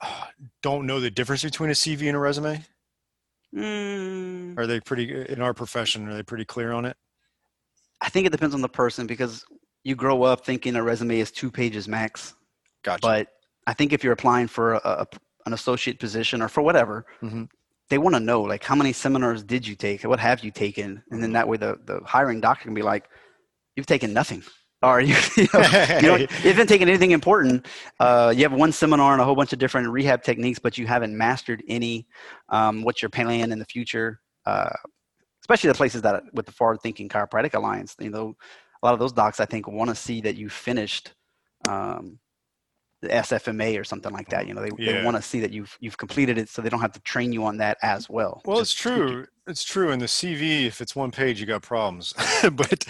don't 0.61 0.85
know 0.85 0.99
the 0.99 1.11
difference 1.11 1.43
between 1.43 1.69
a 1.69 1.73
CV 1.73 2.07
and 2.07 2.15
a 2.15 2.19
resume? 2.19 2.63
Mm. 3.55 4.57
Are 4.57 4.67
they 4.67 4.79
pretty 4.79 5.25
in 5.29 5.41
our 5.41 5.53
profession? 5.53 6.07
Are 6.07 6.13
they 6.13 6.23
pretty 6.23 6.45
clear 6.45 6.71
on 6.71 6.85
it? 6.85 6.95
I 8.01 8.09
think 8.09 8.25
it 8.25 8.31
depends 8.31 8.55
on 8.55 8.61
the 8.61 8.69
person 8.69 9.07
because 9.07 9.43
you 9.83 9.95
grow 9.95 10.23
up 10.23 10.45
thinking 10.45 10.75
a 10.75 10.83
resume 10.83 11.19
is 11.19 11.31
two 11.31 11.51
pages 11.51 11.87
max. 11.87 12.35
Gotcha. 12.83 13.01
But 13.01 13.27
I 13.67 13.73
think 13.73 13.91
if 13.91 14.03
you're 14.03 14.13
applying 14.13 14.47
for 14.47 14.75
a, 14.75 14.81
a 14.83 15.07
an 15.45 15.53
associate 15.53 15.99
position 15.99 16.41
or 16.41 16.49
for 16.49 16.61
whatever, 16.61 17.05
mm-hmm 17.21 17.45
they 17.89 17.97
want 17.97 18.15
to 18.15 18.19
know 18.19 18.41
like 18.41 18.63
how 18.63 18.75
many 18.75 18.93
seminars 18.93 19.43
did 19.43 19.67
you 19.67 19.75
take 19.75 20.03
what 20.03 20.19
have 20.19 20.43
you 20.43 20.51
taken 20.51 21.03
and 21.11 21.21
then 21.21 21.33
that 21.33 21.47
way 21.47 21.57
the, 21.57 21.77
the 21.85 21.99
hiring 22.05 22.39
doctor 22.39 22.63
can 22.63 22.73
be 22.73 22.81
like 22.81 23.09
you've 23.75 23.85
taken 23.85 24.13
nothing 24.13 24.43
or 24.81 25.01
you, 25.01 25.15
you, 25.37 25.47
know, 25.53 26.15
you, 26.15 26.27
you 26.43 26.49
haven't 26.49 26.67
taken 26.67 26.87
anything 26.87 27.11
important 27.11 27.65
uh, 27.99 28.33
you 28.35 28.43
have 28.43 28.53
one 28.53 28.71
seminar 28.71 29.13
and 29.13 29.21
a 29.21 29.25
whole 29.25 29.35
bunch 29.35 29.53
of 29.53 29.59
different 29.59 29.89
rehab 29.89 30.23
techniques 30.23 30.59
but 30.59 30.77
you 30.77 30.87
haven't 30.87 31.15
mastered 31.17 31.63
any 31.67 32.07
um, 32.49 32.83
what's 32.83 33.01
your 33.01 33.09
plan 33.09 33.51
in 33.51 33.59
the 33.59 33.65
future 33.65 34.19
uh, 34.45 34.69
especially 35.41 35.67
the 35.67 35.75
places 35.75 36.01
that 36.01 36.23
with 36.33 36.45
the 36.45 36.51
forward 36.51 36.79
thinking 36.81 37.09
chiropractic 37.09 37.53
alliance 37.53 37.95
you 37.99 38.09
know 38.09 38.35
a 38.81 38.85
lot 38.85 38.93
of 38.93 38.99
those 38.99 39.13
docs 39.13 39.39
i 39.39 39.45
think 39.45 39.67
want 39.67 39.89
to 39.89 39.95
see 39.95 40.21
that 40.21 40.35
you 40.35 40.49
finished 40.49 41.13
um, 41.67 42.19
the 43.01 43.07
SFMA 43.07 43.79
or 43.79 43.83
something 43.83 44.11
like 44.11 44.29
that. 44.29 44.47
You 44.47 44.53
know, 44.53 44.61
they, 44.61 44.71
yeah. 44.77 44.93
they 44.93 45.05
want 45.05 45.15
to 45.15 45.23
see 45.23 45.39
that 45.39 45.51
you've 45.51 45.77
you've 45.79 45.97
completed 45.97 46.37
it, 46.37 46.49
so 46.49 46.61
they 46.61 46.69
don't 46.69 46.81
have 46.81 46.91
to 46.93 46.99
train 47.01 47.31
you 47.31 47.45
on 47.45 47.57
that 47.57 47.77
as 47.81 48.09
well. 48.09 48.41
Well, 48.45 48.59
Just 48.59 48.73
it's 48.73 48.81
true. 48.81 49.25
It's 49.47 49.63
true. 49.63 49.89
In 49.91 49.97
the 49.97 50.05
CV, 50.05 50.67
if 50.67 50.79
it's 50.79 50.95
one 50.95 51.09
page, 51.09 51.39
you 51.39 51.47
got 51.47 51.63
problems. 51.63 52.13
but 52.53 52.85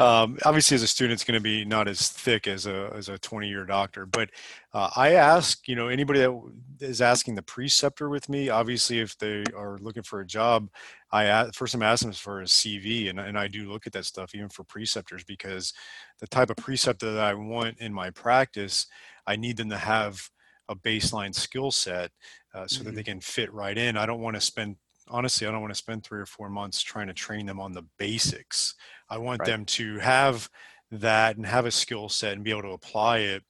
um, 0.00 0.38
obviously, 0.44 0.74
as 0.74 0.82
a 0.82 0.88
student, 0.88 1.12
it's 1.12 1.24
going 1.24 1.38
to 1.38 1.42
be 1.42 1.64
not 1.64 1.86
as 1.86 2.08
thick 2.08 2.48
as 2.48 2.66
a 2.66 2.90
as 2.96 3.08
a 3.08 3.18
20 3.18 3.48
year 3.48 3.64
doctor. 3.64 4.06
But 4.06 4.30
uh, 4.72 4.90
I 4.96 5.12
ask, 5.12 5.68
you 5.68 5.76
know, 5.76 5.88
anybody 5.88 6.20
that 6.20 6.40
is 6.80 7.00
asking 7.00 7.34
the 7.34 7.42
preceptor 7.42 8.08
with 8.08 8.28
me, 8.28 8.48
obviously, 8.48 8.98
if 8.98 9.16
they 9.18 9.44
are 9.54 9.78
looking 9.78 10.02
for 10.02 10.20
a 10.20 10.26
job, 10.26 10.68
I 11.12 11.24
ask, 11.24 11.54
first 11.54 11.74
I'm 11.74 11.82
asking 11.82 12.12
for 12.12 12.40
a 12.40 12.44
CV, 12.44 13.10
and 13.10 13.20
and 13.20 13.38
I 13.38 13.46
do 13.46 13.70
look 13.70 13.86
at 13.86 13.92
that 13.92 14.06
stuff 14.06 14.34
even 14.34 14.48
for 14.48 14.64
preceptors 14.64 15.22
because 15.22 15.74
the 16.18 16.26
type 16.26 16.50
of 16.50 16.56
preceptor 16.56 17.12
that 17.12 17.24
I 17.24 17.34
want 17.34 17.78
in 17.78 17.92
my 17.92 18.10
practice 18.10 18.86
I 19.30 19.36
need 19.36 19.56
them 19.56 19.70
to 19.70 19.78
have 19.78 20.28
a 20.68 20.74
baseline 20.74 21.34
skill 21.34 21.70
set 21.70 22.10
uh, 22.52 22.66
so 22.66 22.76
mm-hmm. 22.76 22.84
that 22.84 22.94
they 22.94 23.02
mm-hmm. 23.02 23.12
can 23.12 23.20
fit 23.20 23.52
right 23.52 23.78
in. 23.78 23.96
I 23.96 24.06
don't 24.06 24.20
want 24.20 24.34
to 24.34 24.40
spend 24.40 24.76
honestly, 25.08 25.46
I 25.46 25.50
don't 25.50 25.60
want 25.60 25.72
to 25.72 25.78
spend 25.78 26.04
three 26.04 26.20
or 26.20 26.26
four 26.26 26.48
months 26.48 26.82
trying 26.82 27.08
to 27.08 27.14
train 27.14 27.46
them 27.46 27.60
on 27.60 27.72
the 27.72 27.84
basics. 27.98 28.74
I 29.08 29.18
want 29.18 29.40
right. 29.40 29.46
them 29.46 29.64
to 29.66 29.98
have 29.98 30.48
that 30.92 31.36
and 31.36 31.46
have 31.46 31.66
a 31.66 31.70
skill 31.70 32.08
set 32.08 32.34
and 32.34 32.44
be 32.44 32.50
able 32.50 32.62
to 32.62 32.70
apply 32.70 33.18
it 33.18 33.42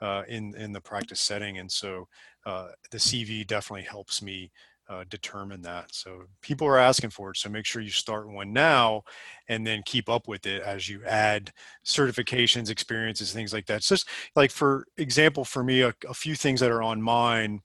uh, 0.00 0.22
in 0.28 0.54
in 0.56 0.72
the 0.72 0.80
practice 0.80 1.20
setting. 1.20 1.58
And 1.58 1.70
so 1.70 2.08
uh, 2.44 2.68
the 2.90 2.98
CV 2.98 3.46
definitely 3.46 3.86
helps 3.86 4.20
me 4.22 4.50
uh, 4.88 5.04
determine 5.08 5.62
that. 5.62 5.94
So 5.94 6.24
people 6.40 6.66
are 6.66 6.78
asking 6.78 7.10
for 7.10 7.30
it. 7.30 7.36
So 7.36 7.48
make 7.48 7.64
sure 7.64 7.82
you 7.82 7.90
start 7.90 8.28
one 8.28 8.52
now 8.52 9.04
and 9.48 9.66
then 9.66 9.82
keep 9.84 10.08
up 10.08 10.28
with 10.28 10.46
it 10.46 10.62
as 10.62 10.88
you 10.88 11.02
add 11.04 11.52
certifications, 11.84 12.70
experiences, 12.70 13.32
things 13.32 13.52
like 13.52 13.66
that. 13.66 13.76
It's 13.76 13.88
just 13.88 14.08
like, 14.36 14.50
for 14.50 14.86
example, 14.96 15.44
for 15.44 15.62
me, 15.64 15.82
a, 15.82 15.94
a 16.08 16.14
few 16.14 16.34
things 16.34 16.60
that 16.60 16.70
are 16.70 16.82
on 16.82 17.00
mine, 17.00 17.60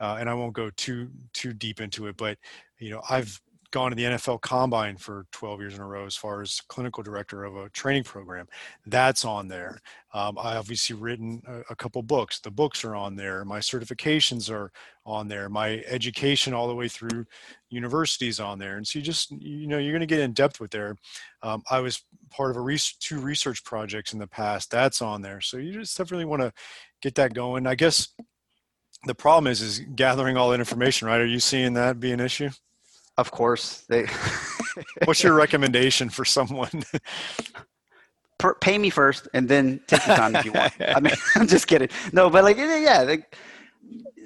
uh, 0.00 0.16
and 0.18 0.28
I 0.28 0.34
won't 0.34 0.52
go 0.52 0.70
too 0.76 1.10
too 1.32 1.52
deep 1.52 1.80
into 1.80 2.08
it, 2.08 2.16
but 2.16 2.36
you 2.78 2.90
know, 2.90 3.02
I've 3.08 3.40
gone 3.72 3.90
to 3.90 3.96
the 3.96 4.04
NFL 4.04 4.40
Combine 4.42 4.96
for 4.96 5.26
12 5.32 5.60
years 5.60 5.74
in 5.74 5.80
a 5.80 5.86
row 5.86 6.06
as 6.06 6.14
far 6.14 6.42
as 6.42 6.60
clinical 6.68 7.02
director 7.02 7.42
of 7.42 7.56
a 7.56 7.68
training 7.70 8.04
program. 8.04 8.46
That's 8.86 9.24
on 9.24 9.48
there. 9.48 9.80
Um, 10.14 10.38
I 10.38 10.56
obviously 10.56 10.94
written 10.94 11.42
a, 11.48 11.60
a, 11.70 11.76
couple 11.76 12.02
books. 12.02 12.38
The 12.38 12.50
books 12.50 12.84
are 12.84 12.94
on 12.94 13.16
there. 13.16 13.44
My 13.44 13.58
certifications 13.58 14.50
are 14.50 14.70
on 15.06 15.26
there. 15.26 15.48
My 15.48 15.82
education 15.86 16.52
all 16.52 16.68
the 16.68 16.74
way 16.74 16.86
through 16.86 17.24
universities 17.70 18.38
on 18.38 18.58
there. 18.58 18.76
And 18.76 18.86
so 18.86 18.98
you 18.98 19.04
just 19.04 19.30
you 19.32 19.66
know 19.66 19.78
you're 19.78 19.92
going 19.92 20.00
to 20.00 20.06
get 20.06 20.20
in 20.20 20.32
depth 20.32 20.60
with 20.60 20.70
there. 20.70 20.96
Um, 21.42 21.62
I 21.70 21.80
was 21.80 22.04
part 22.30 22.50
of 22.50 22.58
a 22.58 22.60
res- 22.60 22.94
two 23.00 23.20
research 23.20 23.64
projects 23.64 24.12
in 24.12 24.18
the 24.18 24.26
past. 24.26 24.70
That's 24.70 25.00
on 25.00 25.22
there. 25.22 25.40
So 25.40 25.56
you 25.56 25.72
just 25.72 25.96
definitely 25.96 26.26
want 26.26 26.42
to 26.42 26.52
get 27.00 27.14
that 27.14 27.34
going. 27.34 27.66
I 27.66 27.74
guess 27.74 28.08
the 29.06 29.14
problem 29.14 29.50
is 29.50 29.62
is 29.62 29.80
gathering 29.94 30.36
all 30.36 30.50
that 30.50 30.60
information. 30.60 31.08
Right? 31.08 31.20
Are 31.20 31.26
you 31.26 31.40
seeing 31.40 31.72
that 31.72 31.98
be 31.98 32.12
an 32.12 32.20
issue? 32.20 32.50
Of 33.18 33.30
course, 33.30 33.84
they 33.88 34.06
What's 35.04 35.22
your 35.22 35.34
recommendation 35.34 36.08
for 36.08 36.24
someone? 36.24 36.82
per, 38.42 38.54
pay 38.56 38.76
me 38.76 38.90
first 38.90 39.28
and 39.32 39.48
then 39.48 39.80
take 39.86 40.04
the 40.04 40.14
time 40.14 40.34
if 40.34 40.44
you 40.44 40.52
want. 40.52 40.74
I 40.80 41.00
mean, 41.00 41.14
I'm 41.36 41.46
just 41.46 41.66
kidding. 41.66 41.88
No, 42.12 42.28
but 42.28 42.44
like, 42.44 42.56
yeah, 42.58 43.02
like, 43.02 43.36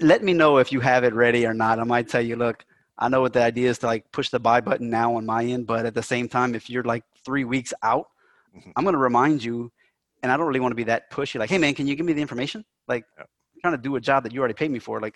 let 0.01 0.25
me 0.25 0.33
know 0.33 0.57
if 0.57 0.73
you 0.73 0.81
have 0.81 1.05
it 1.05 1.15
ready 1.15 1.47
or 1.47 1.55
not. 1.55 1.79
I 1.79 1.85
might 1.85 2.09
tell 2.09 2.23
you, 2.23 2.35
look, 2.37 2.65
I 2.99 3.09
know 3.09 3.21
what 3.21 3.35
the 3.35 3.43
idea 3.43 3.69
is 3.69 3.79
to 3.79 3.87
like 3.87 4.11
push 4.13 4.31
the 4.31 4.41
buy 4.41 4.61
button 4.61 4.89
now 4.89 5.15
on 5.17 5.27
my 5.27 5.45
end, 5.45 5.67
but 5.67 5.85
at 5.85 5.95
the 5.95 6.03
same 6.03 6.29
time, 6.29 6.55
if 6.55 6.71
you're 6.71 6.83
like 6.83 7.05
three 7.25 7.45
weeks 7.45 7.75
out, 7.83 8.09
mm-hmm. 8.57 8.71
I'm 8.75 8.85
going 8.85 8.95
to 8.95 8.99
remind 8.99 9.45
you. 9.45 9.71
And 10.23 10.33
I 10.33 10.37
don't 10.37 10.47
really 10.47 10.61
want 10.61 10.73
to 10.73 10.77
be 10.77 10.85
that 10.85 11.11
pushy. 11.13 11.39
Like, 11.39 11.51
hey 11.51 11.59
man, 11.59 11.75
can 11.75 11.87
you 11.87 11.95
give 11.95 12.07
me 12.07 12.15
the 12.15 12.23
information? 12.23 12.65
Like, 12.89 13.05
yeah. 13.19 13.25
I'm 13.25 13.61
trying 13.61 13.75
to 13.75 13.83
do 13.83 13.97
a 13.97 14.01
job 14.01 14.23
that 14.25 14.33
you 14.33 14.41
already 14.41 14.55
paid 14.55 14.71
me 14.71 14.79
for. 14.79 14.99
Like, 14.99 15.15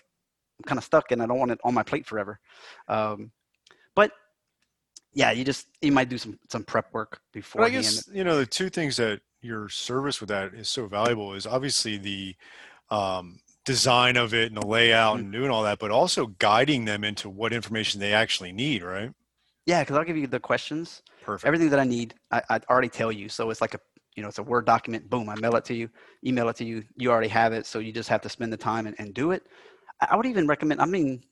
I'm 0.59 0.63
kind 0.67 0.77
of 0.77 0.83
stuck 0.83 1.11
and 1.11 1.21
I 1.23 1.25
don't 1.25 1.39
want 1.39 1.51
it 1.51 1.59
on 1.63 1.73
my 1.73 1.83
plate 1.83 2.05
forever. 2.05 2.39
Um, 2.87 3.31
but 3.95 4.11
yeah, 5.13 5.31
you 5.31 5.43
just 5.43 5.67
you 5.81 5.91
might 5.91 6.09
do 6.09 6.17
some 6.17 6.39
some 6.49 6.63
prep 6.63 6.93
work 6.93 7.21
before. 7.33 7.63
I 7.63 7.69
guess 7.69 8.07
you 8.11 8.23
know 8.23 8.37
the 8.37 8.45
two 8.45 8.69
things 8.69 8.97
that 8.97 9.21
your 9.41 9.69
service 9.69 10.19
with 10.19 10.29
that 10.29 10.53
is 10.53 10.69
so 10.69 10.87
valuable 10.87 11.33
is 11.33 11.47
obviously 11.47 11.97
the 11.97 12.35
um, 12.89 13.39
design 13.65 14.17
of 14.17 14.33
it 14.33 14.51
and 14.51 14.61
the 14.61 14.65
layout 14.65 15.15
mm-hmm. 15.15 15.25
and 15.25 15.33
doing 15.33 15.49
all 15.49 15.63
that, 15.63 15.79
but 15.79 15.91
also 15.91 16.27
guiding 16.39 16.85
them 16.85 17.03
into 17.03 17.29
what 17.29 17.53
information 17.53 17.99
they 17.99 18.13
actually 18.13 18.51
need, 18.51 18.83
right? 18.83 19.11
Yeah, 19.65 19.81
because 19.81 19.97
I'll 19.97 20.03
give 20.03 20.17
you 20.17 20.27
the 20.27 20.39
questions. 20.39 21.03
Perfect. 21.21 21.47
Everything 21.47 21.69
that 21.69 21.79
I 21.79 21.83
need, 21.83 22.15
I, 22.31 22.41
I 22.49 22.59
already 22.69 22.89
tell 22.89 23.11
you. 23.11 23.29
So 23.29 23.49
it's 23.49 23.61
like 23.61 23.73
a 23.73 23.79
you 24.15 24.23
know 24.23 24.29
it's 24.29 24.39
a 24.39 24.43
word 24.43 24.65
document. 24.65 25.09
Boom, 25.09 25.29
I 25.29 25.35
mail 25.35 25.55
it 25.55 25.65
to 25.65 25.73
you, 25.73 25.89
email 26.25 26.49
it 26.49 26.55
to 26.57 26.65
you. 26.65 26.83
You 26.95 27.11
already 27.11 27.29
have 27.29 27.53
it, 27.53 27.65
so 27.65 27.79
you 27.79 27.91
just 27.91 28.09
have 28.09 28.21
to 28.21 28.29
spend 28.29 28.51
the 28.51 28.57
time 28.57 28.87
and, 28.87 28.95
and 28.99 29.13
do 29.13 29.31
it. 29.31 29.43
I 30.01 30.15
would 30.15 30.25
even 30.25 30.47
recommend. 30.47 30.81
I 30.81 30.85
mean, 30.85 31.23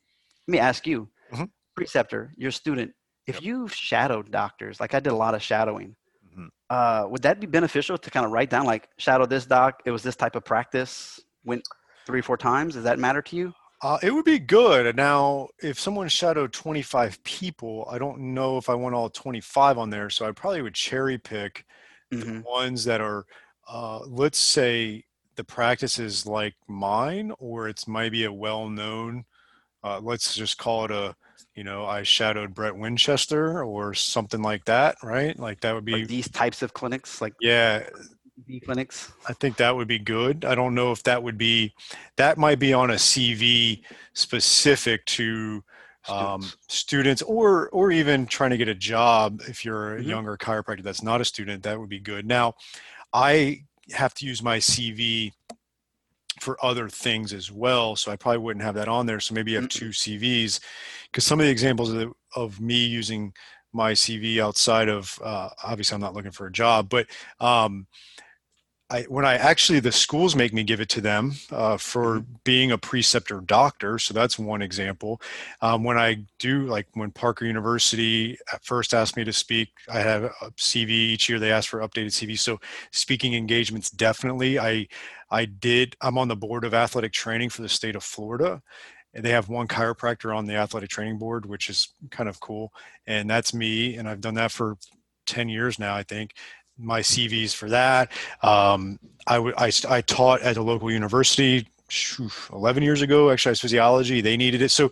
let 0.48 0.52
me 0.52 0.60
ask 0.60 0.86
you, 0.86 1.10
mm-hmm. 1.34 1.46
Preceptor, 1.80 2.34
your 2.38 2.52
student 2.52 2.94
if 3.30 3.36
yep. 3.36 3.44
you've 3.44 3.74
shadowed 3.74 4.32
doctors, 4.32 4.80
like 4.80 4.96
I 4.96 5.00
did 5.00 5.14
a 5.14 5.16
lot 5.16 5.36
of 5.36 5.44
shadowing, 5.44 5.96
mm-hmm. 6.28 6.48
uh, 6.72 7.08
would 7.08 7.22
that 7.22 7.40
be 7.40 7.46
beneficial 7.46 7.96
to 7.96 8.10
kind 8.10 8.26
of 8.26 8.32
write 8.32 8.50
down, 8.50 8.66
like, 8.66 8.90
shadow 8.98 9.28
this 9.28 9.46
doc, 9.46 9.84
it 9.86 9.92
was 9.92 10.02
this 10.02 10.16
type 10.16 10.36
of 10.36 10.44
practice, 10.44 11.20
went 11.46 11.62
three, 12.08 12.22
four 12.22 12.38
times? 12.38 12.74
Does 12.74 12.84
that 12.86 12.98
matter 12.98 13.22
to 13.22 13.36
you? 13.36 13.54
Uh, 13.84 14.00
it 14.02 14.12
would 14.12 14.26
be 14.26 14.40
good. 14.40 14.96
Now, 14.96 15.50
if 15.62 15.80
someone 15.80 16.10
shadowed 16.10 16.52
25 16.52 17.24
people, 17.24 17.88
I 17.90 18.00
don't 18.00 18.34
know 18.34 18.58
if 18.58 18.68
I 18.68 18.74
want 18.74 18.96
all 18.96 19.12
25 19.12 19.78
on 19.78 19.92
there. 19.92 20.10
So 20.10 20.26
I 20.26 20.32
probably 20.32 20.64
would 20.64 20.74
cherry 20.74 21.20
pick 21.20 21.66
mm-hmm. 22.12 22.38
the 22.38 22.42
ones 22.42 22.84
that 22.86 23.00
are, 23.00 23.26
uh, 23.70 24.00
let's 24.08 24.40
say, 24.40 25.06
the 25.36 25.44
practice 25.44 26.00
is 26.00 26.26
like 26.26 26.56
mine, 26.68 27.32
or 27.38 27.70
it's 27.70 27.88
maybe 27.88 28.26
a 28.26 28.34
well 28.34 28.68
known, 28.68 29.24
uh, 29.84 30.00
let's 30.02 30.36
just 30.36 30.58
call 30.58 30.86
it 30.86 30.92
a 30.92 31.16
you 31.56 31.64
know, 31.64 31.86
I 31.86 32.04
shadowed 32.04 32.54
Brett 32.54 32.76
Winchester 32.76 33.64
or 33.64 33.94
something 33.94 34.42
like 34.42 34.66
that, 34.66 34.96
right? 35.04 35.38
Like 35.38 35.62
that 35.62 35.74
would 35.74 35.86
be 35.86 35.94
like 35.94 36.08
these 36.08 36.30
types 36.30 36.62
of 36.62 36.74
clinics, 36.74 37.22
like 37.22 37.34
yeah, 37.42 37.84
clinics. 38.64 39.12
I 39.28 39.34
think 39.34 39.58
that 39.58 39.76
would 39.76 39.88
be 39.88 40.00
good. 40.00 40.46
I 40.46 40.56
don't 40.56 40.74
know 40.74 40.92
if 40.92 41.04
that 41.04 41.22
would 41.22 41.38
be 41.38 41.74
that 42.16 42.38
might 42.38 42.60
be 42.60 42.74
on 42.74 42.92
a 42.92 42.96
CV 42.96 43.82
specific 44.14 45.06
to 45.06 45.64
um, 46.08 46.42
students. 46.42 46.58
students, 46.68 47.22
or 47.24 47.70
or 47.70 47.92
even 47.92 48.26
trying 48.26 48.52
to 48.52 48.58
get 48.58 48.68
a 48.68 48.76
job 48.76 49.42
if 49.48 49.66
you're 49.66 49.96
a 49.96 50.00
mm-hmm. 50.00 50.10
younger 50.10 50.38
chiropractor 50.38 50.84
that's 50.84 51.04
not 51.04 51.22
a 51.22 51.26
student. 51.26 51.64
That 51.64 51.80
would 51.80 51.90
be 51.90 52.00
good. 52.00 52.26
Now, 52.26 52.56
I 53.14 53.64
have 53.92 54.14
to 54.16 54.26
use 54.26 54.42
my 54.42 54.58
CV 54.58 55.34
for 56.42 56.64
other 56.64 56.90
things 56.90 57.34
as 57.34 57.52
well. 57.52 57.96
So 57.96 58.12
I 58.12 58.16
probably 58.16 58.40
wouldn't 58.40 58.66
have 58.66 58.76
that 58.76 58.88
on 58.88 59.06
there. 59.06 59.20
So 59.20 59.34
maybe 59.34 59.52
you 59.52 59.62
have 59.62 59.70
two 59.70 59.90
CVs 59.90 60.60
because 61.12 61.24
some 61.24 61.40
of 61.40 61.46
the 61.46 61.52
examples 61.52 61.92
of, 61.92 62.14
of, 62.36 62.60
me 62.60 62.86
using 62.86 63.34
my 63.74 63.94
CV 63.94 64.40
outside 64.40 64.90
of, 64.90 65.18
uh, 65.24 65.50
obviously 65.64 65.96
I'm 65.96 66.02
not 66.02 66.14
looking 66.14 66.32
for 66.32 66.48
a 66.48 66.52
job, 66.52 66.90
but 66.90 67.08
um, 67.40 67.88
I, 68.92 69.04
when 69.04 69.24
I 69.24 69.36
actually 69.36 69.80
the 69.80 69.92
schools 69.92 70.36
make 70.36 70.52
me 70.52 70.64
give 70.64 70.82
it 70.82 70.90
to 70.90 71.02
them 71.02 71.34
uh, 71.52 71.78
for 71.78 72.20
mm-hmm. 72.20 72.34
being 72.44 72.72
a 72.72 72.78
preceptor 72.78 73.40
doctor, 73.40 74.00
so 74.00 74.14
that's 74.14 74.40
one 74.40 74.62
example. 74.64 75.22
Um, 75.62 75.84
when 75.84 75.98
I 75.98 76.26
do 76.40 76.66
like 76.66 76.88
when 76.94 77.12
Parker 77.12 77.46
University 77.46 78.38
at 78.52 78.64
first 78.64 78.94
asked 78.94 79.16
me 79.16 79.24
to 79.24 79.34
speak, 79.34 79.70
I 79.92 80.00
have 80.00 80.24
a 80.24 80.52
CV 80.58 80.90
each 80.90 81.30
year. 81.30 81.38
They 81.38 81.52
ask 81.52 81.70
for 81.70 81.80
updated 81.80 82.08
CV, 82.08 82.38
so 82.38 82.60
speaking 82.92 83.36
engagements 83.36 83.92
definitely. 83.92 84.58
I 84.58 84.88
I 85.30 85.46
did. 85.46 85.96
I'm 86.02 86.18
on 86.18 86.28
the 86.28 86.36
board 86.36 86.64
of 86.64 86.74
athletic 86.74 87.12
training 87.12 87.50
for 87.50 87.62
the 87.62 87.70
state 87.70 87.96
of 87.96 88.04
Florida, 88.04 88.62
and 89.14 89.24
they 89.24 89.32
have 89.32 89.50
one 89.50 89.68
chiropractor 89.68 90.36
on 90.36 90.48
the 90.48 90.56
athletic 90.56 90.90
training 90.90 91.20
board, 91.20 91.46
which 91.46 91.70
is 91.70 91.90
kind 92.10 92.28
of 92.28 92.40
cool. 92.40 92.74
And 93.06 93.30
that's 93.30 93.54
me, 93.54 93.98
and 93.98 94.10
I've 94.10 94.22
done 94.22 94.36
that 94.36 94.52
for 94.52 94.78
10 95.30 95.48
years 95.48 95.80
now, 95.80 95.96
I 95.96 96.04
think 96.04 96.34
my 96.80 97.02
CVs 97.02 97.54
for 97.54 97.70
that. 97.70 98.12
Um, 98.42 99.00
I, 99.28 99.36
w- 99.36 99.56
I, 99.58 99.72
I 99.88 100.02
taught 100.02 100.42
at 100.42 100.58
a 100.58 100.64
local 100.64 100.92
university 100.92 101.68
11 102.54 102.84
years 102.84 103.02
ago 103.02 103.30
exercise 103.30 103.60
physiology 103.60 104.22
they 104.22 104.38
needed 104.38 104.62
it. 104.62 104.70
So 104.70 104.92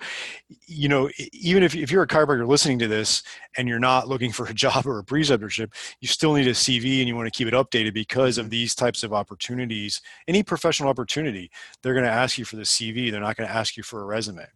you 0.66 0.90
know 0.90 1.10
even 1.32 1.62
if, 1.62 1.76
if 1.76 1.92
you're 1.92 2.04
a 2.04 2.08
chiropractor 2.08 2.48
listening 2.48 2.80
to 2.80 2.88
this 2.88 3.22
and 3.56 3.68
you're 3.68 3.80
not 3.80 4.08
looking 4.08 4.32
for 4.32 4.48
a 4.48 4.54
job 4.66 4.88
or 4.88 5.00
a 5.00 5.04
preceptorship 5.04 5.74
you 6.02 6.08
still 6.08 6.34
need 6.34 6.48
a 6.48 6.52
cv 6.54 7.00
and 7.00 7.08
you 7.08 7.16
want 7.16 7.32
to 7.32 7.38
keep 7.38 7.48
it 7.48 7.54
updated 7.54 7.94
because 7.94 8.40
of 8.40 8.50
these 8.50 8.74
types 8.74 9.04
of 9.04 9.14
opportunities. 9.14 10.02
Any 10.28 10.42
professional 10.42 10.90
opportunity 10.90 11.52
they're 11.84 11.94
going 11.94 12.06
to 12.06 12.12
ask 12.12 12.38
you 12.38 12.46
for 12.46 12.56
the 12.56 12.64
cv 12.64 13.12
they're 13.12 13.22
not 13.22 13.36
going 13.36 13.48
to 13.48 13.56
ask 13.56 13.78
you 13.78 13.84
for 13.84 14.02
a 14.02 14.06
resume. 14.06 14.48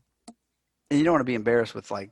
And 0.89 0.99
you 0.99 1.05
don't 1.05 1.13
want 1.13 1.21
to 1.21 1.25
be 1.25 1.35
embarrassed 1.35 1.75
with 1.75 1.91
like 1.91 2.09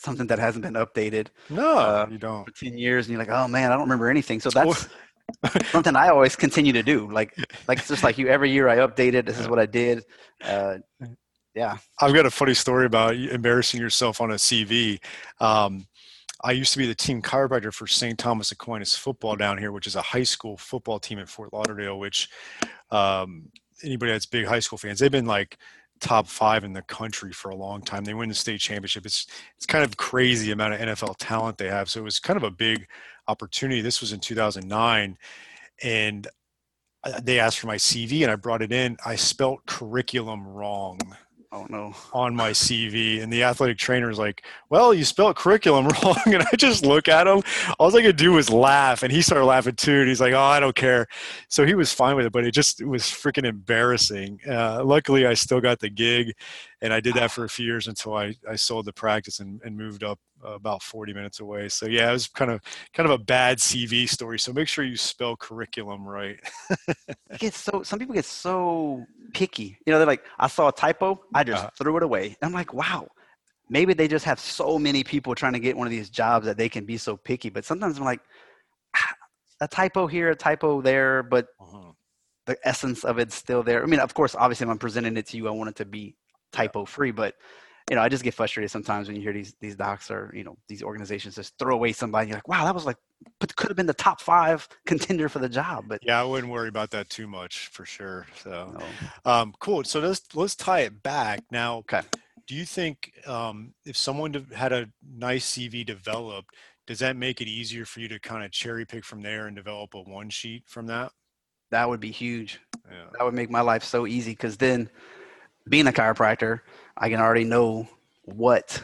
something 0.00 0.26
that 0.28 0.38
hasn't 0.38 0.64
been 0.64 0.74
updated. 0.74 1.28
No, 1.48 1.78
uh, 1.78 2.06
you 2.10 2.18
don't. 2.18 2.44
For 2.44 2.64
ten 2.64 2.76
years, 2.76 3.06
and 3.06 3.12
you're 3.12 3.24
like, 3.24 3.30
oh 3.30 3.48
man, 3.48 3.70
I 3.70 3.74
don't 3.74 3.82
remember 3.82 4.08
anything. 4.08 4.40
So 4.40 4.50
that's 4.50 4.88
something 5.70 5.94
I 5.96 6.08
always 6.08 6.36
continue 6.36 6.72
to 6.72 6.82
do. 6.82 7.10
Like, 7.10 7.36
like 7.68 7.78
it's 7.78 7.88
just 7.88 8.02
like 8.02 8.18
you. 8.18 8.28
Every 8.28 8.50
year 8.50 8.68
I 8.68 8.78
update 8.78 9.14
it. 9.14 9.26
This 9.26 9.38
is 9.38 9.48
what 9.48 9.58
I 9.58 9.66
did. 9.66 10.04
Uh, 10.42 10.78
yeah. 11.54 11.76
I've 12.00 12.14
got 12.14 12.26
a 12.26 12.30
funny 12.30 12.54
story 12.54 12.86
about 12.86 13.14
embarrassing 13.14 13.80
yourself 13.80 14.20
on 14.20 14.30
a 14.30 14.34
CV. 14.34 15.00
Um, 15.40 15.86
I 16.42 16.52
used 16.52 16.72
to 16.72 16.78
be 16.78 16.86
the 16.86 16.94
team 16.94 17.20
chiropractor 17.20 17.72
for 17.72 17.86
St. 17.86 18.18
Thomas 18.18 18.50
Aquinas 18.50 18.96
football 18.96 19.36
down 19.36 19.58
here, 19.58 19.72
which 19.72 19.86
is 19.86 19.96
a 19.96 20.02
high 20.02 20.22
school 20.22 20.56
football 20.56 20.98
team 20.98 21.18
in 21.18 21.26
Fort 21.26 21.52
Lauderdale. 21.52 21.98
Which 21.98 22.30
um, 22.90 23.50
anybody 23.82 24.12
that's 24.12 24.26
big 24.26 24.46
high 24.46 24.60
school 24.60 24.78
fans, 24.78 25.00
they've 25.00 25.10
been 25.10 25.26
like 25.26 25.58
top 26.00 26.26
five 26.26 26.64
in 26.64 26.72
the 26.72 26.82
country 26.82 27.32
for 27.32 27.50
a 27.50 27.56
long 27.56 27.82
time. 27.82 28.04
They 28.04 28.14
win 28.14 28.28
the 28.28 28.34
state 28.34 28.60
championship. 28.60 29.06
It's 29.06 29.26
it's 29.56 29.66
kind 29.66 29.84
of 29.84 29.96
crazy 29.96 30.50
amount 30.50 30.74
of 30.74 30.80
NFL 30.80 31.16
talent 31.18 31.58
they 31.58 31.68
have. 31.68 31.88
So 31.90 32.00
it 32.00 32.04
was 32.04 32.18
kind 32.18 32.36
of 32.36 32.42
a 32.42 32.50
big 32.50 32.86
opportunity. 33.28 33.80
This 33.80 34.00
was 34.00 34.12
in 34.12 34.20
2009, 34.20 35.18
and 35.82 36.28
uh, 37.04 37.20
they 37.22 37.38
asked 37.38 37.58
for 37.58 37.66
my 37.66 37.76
CV, 37.76 38.22
and 38.22 38.30
I 38.30 38.36
brought 38.36 38.62
it 38.62 38.72
in. 38.72 38.96
I 39.04 39.16
spelt 39.16 39.64
curriculum 39.66 40.46
wrong 40.46 40.98
oh 41.52 41.66
no. 41.68 41.92
on 42.12 42.34
my 42.34 42.50
cv 42.50 43.22
and 43.22 43.32
the 43.32 43.42
athletic 43.42 43.76
trainer 43.76 44.08
is 44.08 44.18
like 44.18 44.44
well 44.68 44.94
you 44.94 45.04
spelled 45.04 45.34
curriculum 45.36 45.88
wrong 46.04 46.16
and 46.26 46.42
i 46.42 46.56
just 46.56 46.84
look 46.84 47.08
at 47.08 47.26
him. 47.26 47.42
All 47.78 47.94
i 47.96 48.02
could 48.02 48.16
do 48.16 48.32
was 48.32 48.50
laugh 48.50 49.02
and 49.02 49.12
he 49.12 49.20
started 49.20 49.44
laughing 49.44 49.74
too 49.74 50.00
and 50.00 50.08
he's 50.08 50.20
like 50.20 50.32
oh 50.32 50.38
i 50.38 50.60
don't 50.60 50.76
care. 50.76 51.06
So 51.48 51.66
he 51.66 51.74
was 51.74 51.92
fine 51.92 52.16
with 52.16 52.26
it 52.26 52.32
but 52.32 52.44
it 52.44 52.52
just 52.52 52.84
was 52.84 53.02
freaking 53.02 53.44
embarrassing. 53.44 54.40
Uh, 54.48 54.84
luckily 54.84 55.26
i 55.26 55.34
still 55.34 55.60
got 55.60 55.80
the 55.80 55.90
gig 55.90 56.34
and 56.82 56.92
i 56.92 57.00
did 57.00 57.14
that 57.14 57.30
for 57.30 57.44
a 57.44 57.48
few 57.48 57.66
years 57.66 57.88
until 57.88 58.16
i, 58.16 58.34
I 58.48 58.56
sold 58.56 58.86
the 58.86 58.92
practice 58.92 59.40
and, 59.40 59.60
and 59.64 59.76
moved 59.76 60.04
up 60.04 60.18
uh, 60.44 60.52
about 60.52 60.82
40 60.82 61.12
minutes 61.12 61.40
away. 61.40 61.68
So 61.68 61.86
yeah 61.86 62.10
it 62.10 62.12
was 62.12 62.28
kind 62.28 62.50
of 62.50 62.60
kind 62.94 63.08
of 63.08 63.20
a 63.20 63.22
bad 63.22 63.58
cv 63.58 64.08
story 64.08 64.38
so 64.38 64.52
make 64.52 64.68
sure 64.68 64.84
you 64.84 64.96
spell 64.96 65.36
curriculum 65.36 66.06
right. 66.06 66.40
Get 67.38 67.54
so 67.54 67.82
some 67.82 67.98
people 67.98 68.14
get 68.14 68.24
so 68.24 69.04
picky. 69.34 69.78
You 69.86 69.92
know 69.92 69.98
they're 69.98 70.06
like 70.06 70.24
i 70.38 70.46
saw 70.46 70.68
a 70.68 70.72
typo 70.72 71.20
i 71.34 71.44
just 71.44 71.58
uh-huh. 71.58 71.70
threw 71.76 71.96
it 71.96 72.02
away. 72.02 72.26
And 72.26 72.36
i'm 72.42 72.52
like 72.52 72.72
wow. 72.72 73.06
Maybe 73.72 73.94
they 73.94 74.08
just 74.08 74.24
have 74.24 74.40
so 74.40 74.80
many 74.80 75.04
people 75.04 75.34
trying 75.36 75.52
to 75.52 75.60
get 75.60 75.76
one 75.76 75.86
of 75.86 75.92
these 75.92 76.10
jobs 76.10 76.44
that 76.46 76.56
they 76.56 76.68
can 76.68 76.84
be 76.84 76.96
so 76.96 77.16
picky 77.16 77.50
but 77.50 77.64
sometimes 77.64 77.98
i'm 77.98 78.04
like 78.04 78.20
ah, 78.96 79.14
a 79.60 79.68
typo 79.68 80.06
here 80.06 80.30
a 80.30 80.36
typo 80.36 80.80
there 80.80 81.22
but 81.22 81.48
uh-huh. 81.60 81.92
the 82.46 82.56
essence 82.64 83.04
of 83.04 83.18
it's 83.18 83.34
still 83.34 83.62
there. 83.62 83.82
I 83.82 83.86
mean 83.86 84.00
of 84.00 84.14
course 84.14 84.34
obviously 84.34 84.64
if 84.64 84.70
i'm 84.70 84.78
presenting 84.78 85.16
it 85.16 85.26
to 85.26 85.36
you 85.36 85.48
i 85.48 85.50
want 85.50 85.70
it 85.70 85.76
to 85.76 85.84
be 85.84 86.16
typo 86.52 86.84
free 86.84 87.10
but 87.10 87.34
you 87.90 87.96
know, 87.96 88.02
I 88.02 88.08
just 88.08 88.22
get 88.22 88.34
frustrated 88.34 88.70
sometimes 88.70 89.08
when 89.08 89.16
you 89.16 89.22
hear 89.22 89.32
these 89.32 89.54
these 89.60 89.74
docs 89.74 90.12
or 90.12 90.30
you 90.32 90.44
know 90.44 90.56
these 90.68 90.80
organizations 90.80 91.34
just 91.34 91.58
throw 91.58 91.74
away 91.74 91.92
somebody. 91.92 92.28
You're 92.28 92.36
like, 92.36 92.46
wow, 92.46 92.64
that 92.64 92.72
was 92.72 92.86
like, 92.86 92.96
but 93.40 93.54
could 93.56 93.68
have 93.68 93.76
been 93.76 93.86
the 93.86 93.92
top 93.92 94.20
five 94.20 94.68
contender 94.86 95.28
for 95.28 95.40
the 95.40 95.48
job. 95.48 95.86
But 95.88 95.98
yeah, 96.02 96.20
I 96.20 96.24
wouldn't 96.24 96.52
worry 96.52 96.68
about 96.68 96.92
that 96.92 97.10
too 97.10 97.26
much 97.26 97.66
for 97.66 97.84
sure. 97.84 98.26
So, 98.44 98.78
no. 98.78 99.30
um, 99.30 99.54
cool. 99.58 99.82
So 99.82 99.98
let's 99.98 100.22
let's 100.34 100.54
tie 100.54 100.80
it 100.80 101.02
back 101.02 101.40
now. 101.50 101.78
Okay. 101.78 102.02
Do 102.46 102.54
you 102.54 102.64
think 102.64 103.12
um, 103.26 103.74
if 103.84 103.96
someone 103.96 104.46
had 104.54 104.72
a 104.72 104.88
nice 105.16 105.52
CV 105.52 105.84
developed, 105.84 106.54
does 106.86 107.00
that 107.00 107.16
make 107.16 107.40
it 107.40 107.48
easier 107.48 107.84
for 107.84 107.98
you 107.98 108.08
to 108.08 108.20
kind 108.20 108.44
of 108.44 108.52
cherry 108.52 108.84
pick 108.84 109.04
from 109.04 109.20
there 109.20 109.48
and 109.48 109.56
develop 109.56 109.94
a 109.94 110.02
one 110.02 110.30
sheet 110.30 110.62
from 110.66 110.86
that? 110.86 111.10
That 111.72 111.88
would 111.88 112.00
be 112.00 112.10
huge. 112.12 112.60
Yeah. 112.88 113.06
That 113.18 113.24
would 113.24 113.34
make 113.34 113.50
my 113.50 113.60
life 113.60 113.82
so 113.82 114.06
easy 114.06 114.32
because 114.32 114.56
then 114.56 114.90
being 115.70 115.86
a 115.86 115.92
chiropractor, 115.92 116.60
I 116.96 117.08
can 117.08 117.20
already 117.20 117.44
know 117.44 117.88
what 118.24 118.82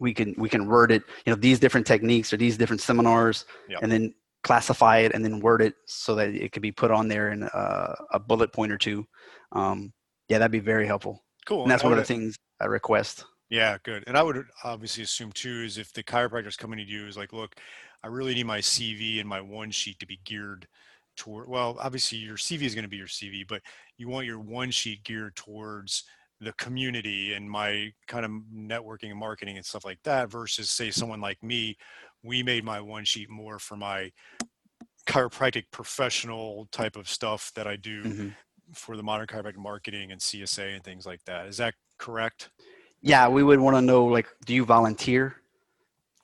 we 0.00 0.12
can 0.12 0.34
we 0.36 0.48
can 0.48 0.66
word 0.66 0.90
it 0.90 1.02
you 1.24 1.32
know 1.32 1.36
these 1.38 1.60
different 1.60 1.86
techniques 1.86 2.32
or 2.32 2.36
these 2.36 2.56
different 2.56 2.80
seminars 2.80 3.44
Yep. 3.68 3.78
and 3.82 3.92
then 3.92 4.14
classify 4.42 4.98
it 4.98 5.12
and 5.14 5.24
then 5.24 5.38
word 5.38 5.62
it 5.62 5.74
so 5.86 6.16
that 6.16 6.30
it 6.34 6.50
could 6.50 6.62
be 6.62 6.72
put 6.72 6.90
on 6.90 7.06
there 7.06 7.30
in 7.30 7.44
a, 7.44 7.94
a 8.10 8.18
bullet 8.18 8.52
point 8.52 8.72
or 8.72 8.78
two 8.78 9.06
um, 9.52 9.92
yeah 10.28 10.38
that'd 10.38 10.50
be 10.50 10.58
very 10.58 10.86
helpful 10.86 11.22
Cool. 11.46 11.62
and 11.62 11.70
that's 11.70 11.84
one 11.84 11.92
of 11.92 11.98
the 11.98 12.04
things 12.04 12.36
i 12.60 12.64
request 12.64 13.24
Yeah, 13.48 13.76
good. 13.84 14.02
And 14.06 14.16
I 14.16 14.22
would 14.22 14.44
obviously 14.64 15.04
assume 15.04 15.30
too 15.32 15.62
is 15.62 15.78
if 15.78 15.92
the 15.92 16.02
chiropractor's 16.02 16.56
coming 16.56 16.78
to 16.78 16.84
you 16.84 17.06
is 17.06 17.16
like, 17.18 17.32
look, 17.34 17.54
I 18.02 18.06
really 18.08 18.34
need 18.34 18.46
my 18.46 18.60
CV 18.60 19.20
and 19.20 19.28
my 19.28 19.40
one 19.42 19.70
sheet 19.70 19.98
to 20.00 20.06
be 20.06 20.18
geared 20.24 20.66
toward. 21.16 21.48
Well, 21.48 21.76
obviously 21.78 22.16
your 22.18 22.38
CV 22.38 22.62
is 22.62 22.74
going 22.74 22.84
to 22.84 22.88
be 22.88 22.96
your 22.96 23.06
CV, 23.06 23.46
but 23.46 23.60
you 23.98 24.08
want 24.08 24.26
your 24.26 24.40
one 24.40 24.70
sheet 24.70 25.04
geared 25.04 25.36
towards 25.36 26.04
the 26.42 26.52
community 26.54 27.34
and 27.34 27.48
my 27.48 27.92
kind 28.06 28.24
of 28.24 28.30
networking 28.52 29.10
and 29.10 29.18
marketing 29.18 29.56
and 29.56 29.64
stuff 29.64 29.84
like 29.84 30.02
that. 30.04 30.30
Versus 30.30 30.70
say 30.70 30.90
someone 30.90 31.20
like 31.20 31.42
me, 31.42 31.76
we 32.22 32.42
made 32.42 32.64
my 32.64 32.80
one 32.80 33.04
sheet 33.04 33.30
more 33.30 33.58
for 33.58 33.76
my 33.76 34.10
chiropractic 35.06 35.64
professional 35.70 36.68
type 36.72 36.96
of 36.96 37.08
stuff 37.08 37.50
that 37.54 37.66
I 37.66 37.76
do 37.76 38.02
Mhm. 38.04 38.34
for 38.74 38.96
the 38.96 39.02
modern 39.02 39.26
chiropractic 39.26 39.56
marketing 39.56 40.12
and 40.12 40.20
CSA 40.20 40.74
and 40.74 40.84
things 40.84 41.06
like 41.06 41.24
that. 41.24 41.46
Is 41.46 41.56
that 41.58 41.74
correct? 41.98 42.50
yeah 43.04 43.26
we 43.26 43.42
would 43.42 43.58
want 43.58 43.76
to 43.76 43.82
know 43.82 44.04
like 44.04 44.28
do 44.46 44.54
you 44.54 44.64
volunteer 44.64 45.36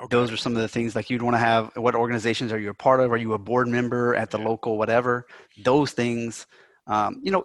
Okay. 0.01 0.17
those 0.17 0.31
are 0.31 0.37
some 0.37 0.55
of 0.55 0.63
the 0.63 0.69
things 0.69 0.95
like 0.95 1.11
you'd 1.11 1.23
want 1.23 1.35
to 1.35 1.39
have 1.39 1.73
what 1.77 1.97
organizations 1.97 2.53
are 2.53 2.59
you 2.61 2.71
a 2.71 2.75
part 2.75 3.01
of 3.01 3.11
are 3.11 3.17
you 3.17 3.33
a 3.33 3.39
board 3.39 3.67
member 3.67 4.15
at 4.15 4.31
the 4.31 4.39
Yeah. 4.39 4.47
local 4.47 4.79
whatever 4.79 5.27
those 5.65 5.91
things 5.91 6.47
um, 6.87 7.21
you 7.25 7.33
know 7.33 7.45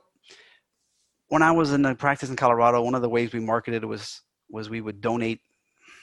when 1.33 1.41
i 1.41 1.51
was 1.51 1.73
in 1.73 1.81
the 1.81 1.95
practice 1.95 2.29
in 2.29 2.35
colorado 2.35 2.79
one 2.83 2.93
of 2.93 3.01
the 3.01 3.09
ways 3.09 3.33
we 3.33 3.39
marketed 3.39 3.83
was 3.83 4.21
was 4.51 4.69
we 4.69 4.81
would 4.81 5.01
donate 5.01 5.39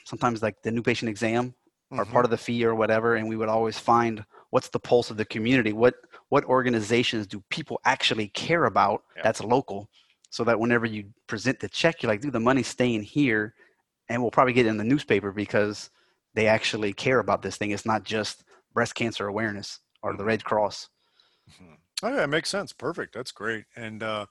sometimes 0.03 0.41
like 0.41 0.61
the 0.61 0.71
new 0.71 0.81
patient 0.81 1.07
exam 1.09 1.55
or 1.91 2.05
Mhm. 2.05 2.11
part 2.11 2.25
of 2.25 2.31
the 2.31 2.37
fee 2.45 2.65
or 2.65 2.75
whatever 2.75 3.15
and 3.15 3.29
we 3.29 3.37
would 3.37 3.47
always 3.47 3.79
find 3.79 4.25
what's 4.49 4.67
the 4.69 4.79
pulse 4.79 5.09
of 5.09 5.15
the 5.15 5.23
community 5.23 5.71
what 5.71 5.95
what 6.33 6.43
organizations 6.45 7.25
do 7.27 7.41
people 7.49 7.79
actually 7.85 8.27
care 8.29 8.65
about 8.65 9.03
Yeah. 9.15 9.23
that's 9.23 9.41
local 9.41 9.89
so 10.29 10.43
that 10.43 10.59
whenever 10.59 10.85
you 10.85 11.05
present 11.27 11.57
the 11.61 11.69
check 11.69 12.03
you're 12.03 12.11
like 12.11 12.19
dude 12.21 12.33
the 12.33 12.39
money's 12.49 12.67
staying 12.67 13.01
here 13.01 13.53
and 14.09 14.21
we'll 14.21 14.31
probably 14.37 14.53
get 14.53 14.65
it 14.65 14.69
in 14.69 14.77
the 14.77 14.83
newspaper 14.93 15.31
because 15.31 15.89
they 16.33 16.47
actually 16.47 16.91
care 16.91 17.19
about 17.19 17.41
this 17.41 17.55
thing 17.55 17.71
it's 17.71 17.85
not 17.85 18.03
just 18.03 18.43
breast 18.73 18.95
cancer 18.95 19.27
awareness 19.27 19.79
or 20.03 20.11
the 20.13 20.23
Mhm. 20.23 20.27
red 20.27 20.43
cross 20.43 20.89
Mhm. 21.49 21.77
Oh, 22.03 22.09
yeah, 22.15 22.23
it 22.23 22.27
makes 22.27 22.49
sense. 22.49 22.73
Perfect. 22.73 23.13
That's 23.13 23.31
great. 23.31 23.65
And 23.75 24.01
uh, 24.01 24.25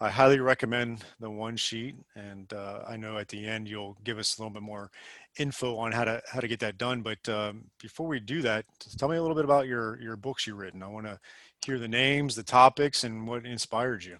I 0.00 0.08
highly 0.08 0.40
recommend 0.40 1.04
the 1.20 1.30
one 1.30 1.56
sheet. 1.56 1.94
And 2.16 2.50
uh, 2.52 2.80
I 2.88 2.96
know 2.96 3.18
at 3.18 3.28
the 3.28 3.46
end 3.46 3.68
you'll 3.68 3.96
give 4.02 4.18
us 4.18 4.38
a 4.38 4.40
little 4.42 4.52
bit 4.52 4.62
more 4.62 4.90
info 5.38 5.76
on 5.76 5.92
how 5.92 6.04
to 6.04 6.22
how 6.32 6.40
to 6.40 6.48
get 6.48 6.60
that 6.60 6.78
done. 6.78 7.02
But 7.02 7.28
um, 7.28 7.64
before 7.80 8.06
we 8.06 8.18
do 8.20 8.40
that, 8.42 8.64
just 8.82 8.98
tell 8.98 9.08
me 9.08 9.16
a 9.16 9.20
little 9.22 9.36
bit 9.36 9.44
about 9.44 9.66
your 9.66 10.00
your 10.00 10.16
books 10.16 10.46
you've 10.46 10.58
written. 10.58 10.82
I 10.82 10.88
want 10.88 11.06
to 11.06 11.18
hear 11.64 11.78
the 11.78 11.88
names, 11.88 12.34
the 12.34 12.42
topics, 12.42 13.04
and 13.04 13.26
what 13.28 13.44
inspired 13.44 14.02
you. 14.04 14.16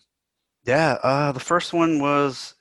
yeah 0.67 0.99
uh, 1.03 1.33
the 1.33 1.41
first 1.41 1.73
one 1.73 1.99
was 2.01 2.55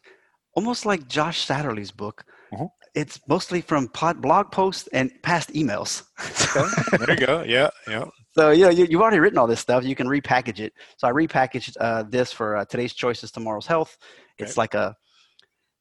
almost 0.56 0.86
like 0.86 1.08
josh 1.10 1.46
satterley's 1.46 1.92
book 1.92 2.24
Mhm. 2.54 2.70
it's 2.96 3.20
mostly 3.28 3.62
from 3.62 3.88
pod, 3.90 4.22
blog 4.22 4.52
posts 4.52 4.88
and 4.94 5.12
past 5.22 5.50
emails 5.54 6.04
there 6.98 7.12
you 7.20 7.26
go. 7.28 7.44
Yeah, 7.44 7.70
yeah. 7.88 8.06
So 8.40 8.52
you 8.52 8.64
know 8.64 8.70
you, 8.70 8.88
you've 8.90 9.02
already 9.02 9.20
written 9.20 9.38
all 9.38 9.48
this 9.48 9.60
stuff. 9.60 9.84
You 9.84 9.96
can 9.96 10.08
repackage 10.08 10.62
it. 10.62 10.72
So 10.96 11.10
I 11.10 11.12
repackaged 11.12 11.76
uh, 11.82 12.04
this 12.04 12.32
for 12.32 12.56
uh, 12.56 12.64
today's 12.64 12.94
choices, 12.94 13.32
tomorrow's 13.32 13.68
health. 13.68 13.98
It's 14.38 14.52
Okay. 14.54 14.62
like 14.62 14.76
a 14.76 14.96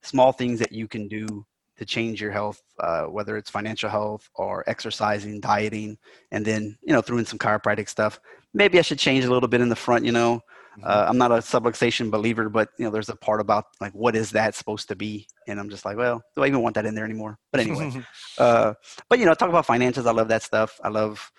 small 0.03 0.33
things 0.33 0.59
that 0.59 0.73
you 0.73 0.89
can 0.89 1.07
do 1.07 1.47
to 1.77 1.85
change 1.85 2.21
your 2.21 2.33
health, 2.33 2.61
uh, 2.81 3.05
whether 3.05 3.37
it's 3.37 3.49
financial 3.49 3.89
health 3.89 4.29
or 4.35 4.65
exercising, 4.69 5.39
dieting, 5.41 5.99
and 6.33 6.45
then 6.45 6.77
you 6.83 6.93
know 6.93 7.01
threw 7.01 7.19
in 7.19 7.27
some 7.27 7.39
chiropractic 7.39 7.89
stuff. 7.89 8.19
Maybe 8.53 8.81
I 8.81 8.83
should 8.83 8.99
change 8.99 9.25
a 9.25 9.31
little 9.31 9.49
bit 9.49 9.61
in 9.61 9.69
the 9.69 9.77
front. 9.77 10.05
You 10.05 10.11
know, 10.11 10.41
uh, 10.83 11.07
I'm 11.09 11.17
not 11.17 11.31
a 11.31 11.37
subluxation 11.37 12.11
believer, 12.11 12.49
but 12.49 12.71
you 12.77 12.85
know 12.87 12.91
there's 12.91 13.09
a 13.09 13.15
part 13.15 13.41
about 13.41 13.67
like 13.81 13.93
what 13.93 14.17
is 14.17 14.33
that 14.33 14.57
supposed 14.57 14.89
to 14.89 14.97
be, 14.97 15.29
and 15.47 15.61
I'm 15.61 15.71
just 15.71 15.85
like, 15.85 15.97
well, 15.97 16.25
do 16.35 16.43
I 16.43 16.49
even 16.49 16.63
want 16.63 16.75
that 16.75 16.87
in 16.87 16.97
there 16.97 17.05
anymore? 17.05 17.39
But 17.53 17.61
anyway. 17.61 17.89
Uh, 18.39 18.73
but 19.09 19.19
you 19.19 19.27
know, 19.27 19.35
talk 19.35 19.49
about 19.49 19.67
finances. 19.67 20.07
I 20.07 20.13
love 20.13 20.29
that 20.29 20.45
stuff. 20.45 20.79
I 20.85 20.91
love 20.91 21.33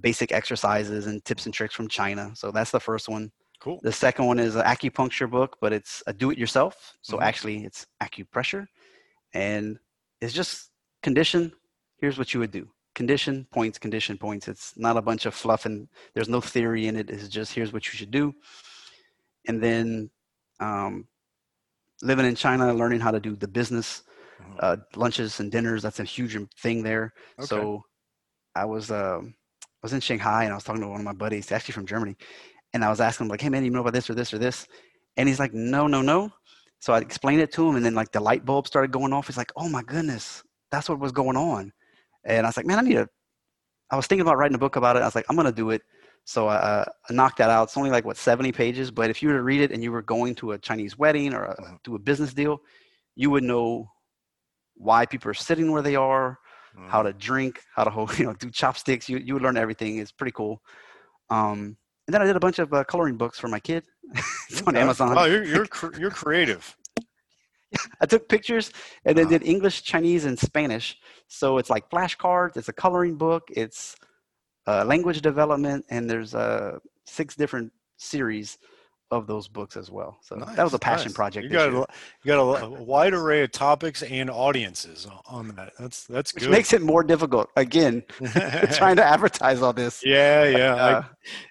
basic 0.00 0.32
exercises 0.32 1.06
and 1.06 1.24
tips 1.24 1.46
and 1.46 1.54
tricks 1.54 1.74
from 1.74 1.88
China. 1.88 2.32
So 2.34 2.50
that's 2.50 2.70
the 2.70 2.80
first 2.80 3.08
one. 3.08 3.32
cool. 3.60 3.80
The 3.82 3.92
second 3.92 4.26
one 4.26 4.38
is 4.38 4.56
an 4.56 4.64
acupuncture 4.64 5.30
book, 5.30 5.56
but 5.60 5.72
it's 5.72 6.02
a 6.06 6.12
do-it-yourself. 6.12 6.94
So 7.02 7.18
Mhm. 7.18 7.22
actually, 7.22 7.64
it's 7.64 7.86
acupressure, 8.02 8.66
and 9.32 9.78
it's 10.20 10.32
just 10.32 10.70
condition. 11.02 11.52
Here's 11.98 12.18
what 12.18 12.34
you 12.34 12.40
would 12.40 12.50
do: 12.50 12.68
condition 12.94 13.46
points, 13.50 13.78
condition 13.78 14.18
points. 14.18 14.48
It's 14.48 14.76
not 14.76 14.96
a 14.96 15.02
bunch 15.02 15.26
of 15.26 15.34
fluff, 15.34 15.66
and 15.66 15.88
there's 16.14 16.28
no 16.28 16.40
theory 16.40 16.86
in 16.86 16.96
it. 16.96 17.10
It's 17.10 17.28
just 17.28 17.52
here's 17.54 17.72
what 17.72 17.86
you 17.86 17.96
should 17.96 18.10
do. 18.10 18.34
And 19.46 19.62
then 19.62 20.10
um, 20.60 21.06
living 22.02 22.26
in 22.26 22.34
China, 22.34 22.72
learning 22.72 23.00
how 23.00 23.10
to 23.10 23.20
do 23.20 23.36
the 23.36 23.48
business 23.48 24.02
Mhm. 24.40 24.56
uh, 24.60 24.76
lunches 24.96 25.40
and 25.40 25.50
dinners. 25.50 25.82
That's 25.82 26.00
a 26.00 26.04
huge 26.04 26.36
thing 26.58 26.82
there. 26.82 27.12
Okay. 27.38 27.46
So 27.46 27.82
I 28.54 28.64
was 28.64 28.90
um, 28.90 29.34
I 29.34 29.43
was 29.84 29.92
in 29.92 30.00
Shanghai 30.00 30.44
and 30.44 30.52
I 30.52 30.56
was 30.56 30.64
talking 30.64 30.82
to 30.82 30.88
one 30.88 31.00
of 31.00 31.04
my 31.04 31.12
buddies, 31.12 31.52
actually 31.52 31.74
from 31.74 31.86
Germany, 31.86 32.16
and 32.74 32.84
I 32.84 32.90
was 32.90 33.00
asking 33.00 33.26
him 33.26 33.30
like, 33.30 33.42
"Hey 33.42 33.50
man, 33.50 33.64
you 33.64 33.70
know 33.70 33.82
about 33.82 33.94
this 33.94 34.10
or 34.10 34.14
this 34.14 34.34
or 34.34 34.38
this?" 34.38 34.66
And 35.18 35.28
he's 35.28 35.40
like, 35.40 35.54
"No, 35.54 35.86
no, 35.86 36.02
no." 36.02 36.32
So 36.80 36.92
I 36.94 37.00
explained 37.00 37.42
it 37.42 37.52
to 37.54 37.68
him, 37.68 37.76
and 37.76 37.84
then 37.86 37.94
like 37.94 38.12
the 38.12 38.20
light 38.20 38.44
bulb 38.46 38.66
started 38.66 38.92
going 38.92 39.12
off. 39.12 39.28
He's 39.28 39.36
like, 39.38 39.52
"Oh 39.56 39.68
my 39.68 39.82
goodness, 39.82 40.42
that's 40.72 40.88
what 40.88 40.98
was 41.00 41.12
going 41.12 41.36
on." 41.36 41.72
And 42.24 42.46
I 42.46 42.48
was 42.48 42.56
like, 42.56 42.66
"Man, 42.66 42.78
I 42.78 42.82
need 42.82 42.94
to." 42.94 43.08
I 43.90 43.96
was 43.96 44.06
thinking 44.06 44.22
about 44.22 44.38
writing 44.38 44.56
a 44.56 44.58
book 44.58 44.76
about 44.76 44.96
it. 44.96 45.02
I 45.02 45.06
was 45.06 45.14
like, 45.14 45.26
"I'm 45.30 45.36
gonna 45.36 45.52
do 45.52 45.70
it." 45.70 45.82
So 46.24 46.48
I, 46.48 46.56
uh, 46.56 46.84
I 47.10 47.12
knocked 47.14 47.38
that 47.38 47.50
out. 47.50 47.64
It's 47.64 47.76
only 47.76 47.90
like 47.90 48.04
what 48.06 48.16
70 48.16 48.52
pages, 48.52 48.90
but 48.90 49.10
if 49.10 49.22
you 49.22 49.28
were 49.28 49.36
to 49.36 49.42
read 49.42 49.60
it 49.62 49.72
and 49.72 49.82
you 49.82 49.92
were 49.92 50.02
going 50.02 50.34
to 50.36 50.52
a 50.52 50.58
Chinese 50.58 50.98
wedding 50.98 51.34
or 51.34 51.44
a, 51.44 51.56
Mhm. 51.62 51.78
do 51.84 51.94
a 51.96 51.98
business 51.98 52.34
deal, 52.34 52.60
you 53.16 53.30
would 53.30 53.44
know 53.44 53.90
why 54.76 55.06
people 55.06 55.30
are 55.30 55.34
sitting 55.34 55.70
where 55.72 55.82
they 55.82 55.96
are, 55.96 56.38
how 56.88 57.02
Mhm. 57.02 57.06
to 57.06 57.12
drink, 57.12 57.60
how 57.74 57.84
to 57.84 57.90
hold, 57.90 58.08
you 58.18 58.26
know, 58.26 58.32
do 58.34 58.50
chopsticks. 58.50 59.08
You 59.08 59.18
you 59.18 59.38
learn 59.38 59.56
everything. 59.56 59.98
It's 59.98 60.12
pretty 60.12 60.32
cool. 60.32 60.60
Um, 61.30 61.76
and 62.06 62.12
then 62.14 62.20
I 62.22 62.26
did 62.26 62.36
a 62.36 62.40
bunch 62.40 62.58
of 62.58 62.72
uh, 62.72 62.84
coloring 62.84 63.16
books 63.16 63.38
for 63.38 63.48
my 63.48 63.60
kid. 63.60 63.84
it's 64.50 64.62
on 64.66 64.76
Amazon. 64.76 65.16
Oh, 65.18 65.24
you're 65.24 65.44
you're, 65.44 65.66
cr- 65.76 65.96
you're 65.98 66.10
creative. 66.10 66.76
I 68.00 68.06
took 68.06 68.28
pictures 68.28 68.70
and 69.04 69.16
then 69.16 69.26
Uh-huh. 69.26 69.38
did 69.38 69.46
English, 69.48 69.82
Chinese, 69.82 70.26
and 70.26 70.38
Spanish. 70.38 70.96
So 71.28 71.58
it's 71.58 71.70
like 71.70 71.88
flashcards. 71.90 72.56
It's 72.56 72.68
a 72.68 72.72
coloring 72.72 73.16
book. 73.16 73.44
It's 73.50 73.96
uh, 74.66 74.84
language 74.84 75.20
development, 75.22 75.84
and 75.90 76.08
there's 76.08 76.34
uh, 76.34 76.78
six 77.06 77.34
different 77.34 77.72
series 77.96 78.58
of 79.10 79.26
those 79.26 79.46
books 79.48 79.76
as 79.76 79.90
well. 79.90 80.18
So 80.22 80.34
that 80.36 80.62
was 80.64 80.74
a 80.74 80.78
passion 80.78 81.08
nice. 81.08 81.14
project. 81.14 81.44
You 81.44 81.50
got 81.50 81.68
a, 81.68 81.72
year, 81.72 81.84
you 82.24 82.28
got 82.28 82.38
a, 82.38 82.64
a 82.64 82.68
wide 82.82 83.14
array 83.14 83.42
of 83.42 83.52
topics 83.52 84.02
and 84.02 84.28
audiences 84.30 85.06
on 85.26 85.48
that. 85.56 85.72
That's 85.78 86.04
that's 86.04 86.34
which 86.34 86.44
good. 86.44 86.50
makes 86.50 86.72
it 86.72 86.82
more 86.82 87.04
difficult. 87.04 87.48
Again, 87.56 88.02
trying 88.72 88.96
to 88.96 89.04
advertise 89.04 89.62
all 89.62 89.72
this. 89.72 90.02
yeah, 90.04 90.44
yeah. 90.44 90.74
I- 90.74 90.92
Uh, 90.94 91.04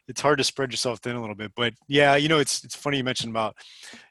it's 0.07 0.19
hard 0.21 0.37
to 0.39 0.43
spread 0.43 0.71
yourself 0.71 0.99
thin 0.99 1.15
a 1.15 1.21
little 1.21 1.35
bit, 1.35 1.51
but 1.55 1.73
yeah, 1.87 2.15
you 2.15 2.27
know, 2.27 2.39
it's 2.39 2.63
it's 2.63 2.75
funny 2.75 2.97
you 2.97 3.03
mentioned 3.03 3.31
about 3.31 3.55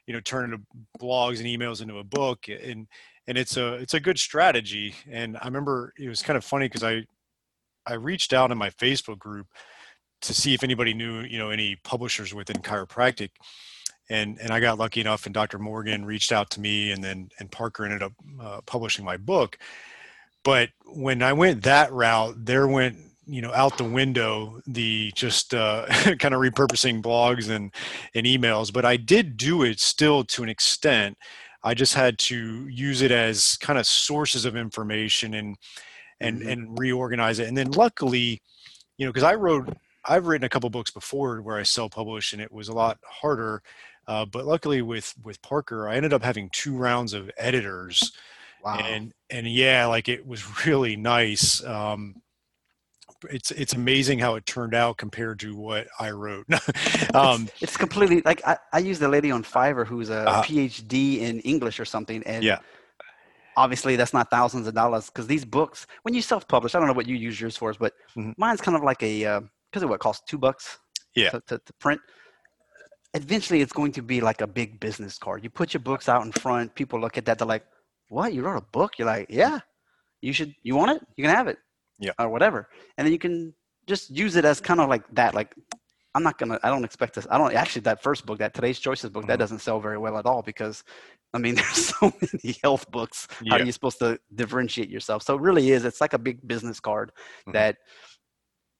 you 0.07 0.13
know 0.13 0.19
turning 0.21 0.51
the 0.51 0.63
blogs 0.99 1.37
and 1.37 1.45
emails 1.47 1.81
into 1.81 1.99
a 1.99 2.03
book, 2.03 2.47
and 2.47 2.87
and 3.27 3.37
it's 3.37 3.55
a 3.57 3.73
it's 3.75 3.93
a 3.93 3.99
good 3.99 4.17
strategy. 4.19 4.95
And 5.09 5.37
I 5.37 5.45
remember 5.45 5.93
it 5.99 6.09
was 6.09 6.21
kind 6.21 6.37
of 6.37 6.43
funny 6.43 6.65
because 6.67 6.83
I 6.83 7.03
I 7.85 7.93
reached 7.93 8.33
out 8.33 8.51
in 8.51 8.57
my 8.57 8.69
Facebook 8.71 9.19
group 9.19 9.47
to 10.23 10.33
see 10.33 10.53
if 10.53 10.63
anybody 10.63 10.93
knew 10.93 11.21
you 11.21 11.37
know 11.37 11.49
any 11.51 11.75
publishers 11.83 12.33
within 12.33 12.57
chiropractic 12.57 13.29
and 14.09 14.37
and 14.41 14.51
I 14.51 14.59
got 14.59 14.77
lucky 14.77 15.01
enough, 15.01 15.25
and 15.25 15.33
Dr. 15.33 15.59
Morgan 15.59 16.05
reached 16.05 16.31
out 16.31 16.49
to 16.51 16.61
me, 16.61 16.91
and 16.91 17.03
then 17.03 17.29
and 17.39 17.51
Parker 17.51 17.85
ended 17.85 18.03
up 18.03 18.13
uh, 18.41 18.61
publishing 18.65 19.05
my 19.05 19.17
book. 19.17 19.57
But 20.43 20.69
when 20.85 21.23
I 21.23 21.33
went 21.33 21.63
that 21.63 21.91
route, 21.91 22.35
there 22.45 22.67
went 22.67 22.97
you 23.25 23.41
know 23.41 23.53
out 23.53 23.77
the 23.77 23.85
window 23.85 24.61
the 24.67 25.11
just 25.15 25.53
uh, 25.53 25.85
kind 26.19 26.33
of 26.33 26.41
repurposing 26.41 27.01
blogs 27.01 27.49
and 27.49 27.73
and 28.13 28.25
emails. 28.25 28.73
But 28.73 28.85
I 28.85 28.97
did 28.97 29.37
do 29.37 29.63
it 29.63 29.79
still 29.79 30.23
to 30.25 30.43
an 30.43 30.49
extent. 30.49 31.17
I 31.63 31.73
just 31.73 31.93
had 31.93 32.19
to 32.19 32.67
use 32.67 33.01
it 33.01 33.11
as 33.11 33.55
kind 33.57 33.79
of 33.79 33.87
sources 33.87 34.43
of 34.45 34.55
information 34.57 35.33
and 35.35 35.55
and 36.19 36.41
Mhm. 36.41 36.51
and 36.51 36.79
reorganize 36.79 37.39
it. 37.39 37.47
And 37.47 37.57
then 37.57 37.71
luckily, 37.71 38.41
you 38.97 39.05
know, 39.05 39.11
because 39.13 39.23
I 39.23 39.35
wrote 39.35 39.69
I've 40.05 40.27
written 40.27 40.45
a 40.45 40.49
couple 40.49 40.69
books 40.69 40.91
before 40.91 41.41
where 41.41 41.57
I 41.57 41.63
self-published, 41.63 42.33
and 42.33 42.41
it 42.41 42.51
was 42.51 42.67
a 42.69 42.73
lot 42.73 42.99
harder. 43.05 43.61
Uh, 44.07 44.25
but 44.25 44.45
luckily, 44.45 44.81
with 44.81 45.13
with 45.23 45.41
Parker, 45.41 45.87
I 45.87 45.95
ended 45.95 46.13
up 46.13 46.23
having 46.23 46.49
two 46.51 46.75
rounds 46.75 47.13
of 47.13 47.31
editors, 47.37 48.11
wow. 48.59 49.01
and 49.01 49.13
and 49.29 49.47
yeah, 49.47 49.85
like 49.87 50.09
it 50.09 50.25
was 50.27 50.65
really 50.65 50.95
nice. 50.95 51.63
Um, 51.63 52.17
it's 53.29 53.51
it's 53.51 53.73
amazing 53.73 54.19
how 54.19 54.35
it 54.35 54.45
turned 54.45 54.73
out 54.75 54.97
compared 54.97 55.39
to 55.39 55.55
what 55.55 55.87
I 55.99 56.11
wrote. 56.11 56.45
um, 57.13 57.49
it's 57.61 57.77
completely 57.77 58.21
like 58.25 58.45
I, 58.45 58.57
I 58.73 58.79
used 58.79 59.01
a 59.01 59.07
lady 59.07 59.31
on 59.31 59.43
Fiverr 59.43 59.85
who's 59.87 60.09
a 60.09 60.13
Uh-huh. 60.25 60.43
PhD 60.43 61.19
in 61.19 61.39
English 61.41 61.79
or 61.79 61.85
something, 61.85 62.23
and 62.23 62.43
Yeah. 62.43 62.59
obviously 63.55 63.95
that's 63.95 64.13
not 64.13 64.29
thousands 64.29 64.67
of 64.67 64.73
dollars 64.73 65.07
because 65.07 65.27
these 65.27 65.45
books, 65.45 65.85
when 66.03 66.13
you 66.13 66.21
self-publish, 66.21 66.75
I 66.75 66.79
don't 66.79 66.87
know 66.87 66.93
what 66.93 67.07
you 67.07 67.15
use 67.15 67.39
yours 67.39 67.57
for, 67.57 67.73
but 67.73 67.93
Mhm. 68.15 68.33
mine's 68.37 68.61
kind 68.61 68.75
of 68.77 68.83
like 68.83 69.01
a 69.03 69.25
because 69.73 69.81
of 69.83 69.89
what 69.89 69.99
costs 69.99 70.23
two 70.27 70.37
bucks. 70.37 70.77
Yeah. 71.15 71.31
To, 71.31 71.41
to, 71.47 71.57
to 71.57 71.73
print. 71.79 71.99
Eventually, 73.15 73.61
it's 73.61 73.73
going 73.73 73.91
to 73.93 74.01
be 74.01 74.21
like 74.21 74.41
a 74.41 74.47
big 74.47 74.79
business 74.79 75.17
card. 75.19 75.43
You 75.43 75.49
put 75.49 75.73
your 75.73 75.81
books 75.81 76.07
out 76.09 76.23
in 76.25 76.31
front. 76.31 76.73
People 76.75 76.99
look 76.99 77.17
at 77.17 77.25
that. 77.25 77.37
They're 77.37 77.47
like, 77.47 77.65
"What? 78.09 78.33
You 78.33 78.41
wrote 78.43 78.57
a 78.57 78.65
book?" 78.71 78.97
You're 78.97 79.07
like, 79.07 79.27
"Yeah." 79.29 79.59
You 80.21 80.33
should. 80.33 80.55
You 80.63 80.75
want 80.75 80.91
it? 80.91 81.07
You 81.17 81.23
can 81.23 81.35
have 81.35 81.47
it. 81.47 81.57
Yeah. 81.99 82.13
Or 82.17 82.29
whatever, 82.29 82.69
and 82.97 83.05
then 83.05 83.11
you 83.11 83.19
can 83.19 83.53
just 83.87 84.09
use 84.09 84.35
it 84.35 84.45
as 84.45 84.59
kind 84.59 84.79
of 84.79 84.89
like 84.89 85.03
that. 85.13 85.35
Like, 85.35 85.53
I'm 86.15 86.23
not 86.23 86.39
gonna. 86.39 86.59
I 86.63 86.69
don't 86.69 86.83
expect 86.83 87.13
this. 87.13 87.27
I 87.29 87.37
don't 87.37 87.53
actually. 87.53 87.81
That 87.81 88.01
first 88.01 88.25
book, 88.25 88.39
that 88.39 88.53
Today's 88.55 88.79
Choices 88.79 89.11
book, 89.11 89.27
that 89.27 89.35
Mhm. 89.35 89.39
doesn't 89.43 89.59
sell 89.59 89.79
very 89.79 89.99
well 89.99 90.17
at 90.17 90.25
all 90.25 90.41
because, 90.41 90.83
I 91.35 91.37
mean, 91.37 91.53
there's 91.59 91.93
so 91.93 92.11
many 92.19 92.55
health 92.63 92.89
books. 92.89 93.27
yeah. 93.43 93.51
How 93.53 93.59
are 93.59 93.65
you 93.65 93.71
supposed 93.71 93.99
to 93.99 94.17
differentiate 94.33 94.89
yourself? 94.89 95.21
So 95.21 95.35
it 95.35 95.41
really 95.41 95.69
is. 95.69 95.85
It's 95.85 96.01
like 96.01 96.13
a 96.13 96.19
big 96.19 96.45
business 96.47 96.79
card 96.79 97.11
Mhm. 97.47 97.53
that 97.53 97.77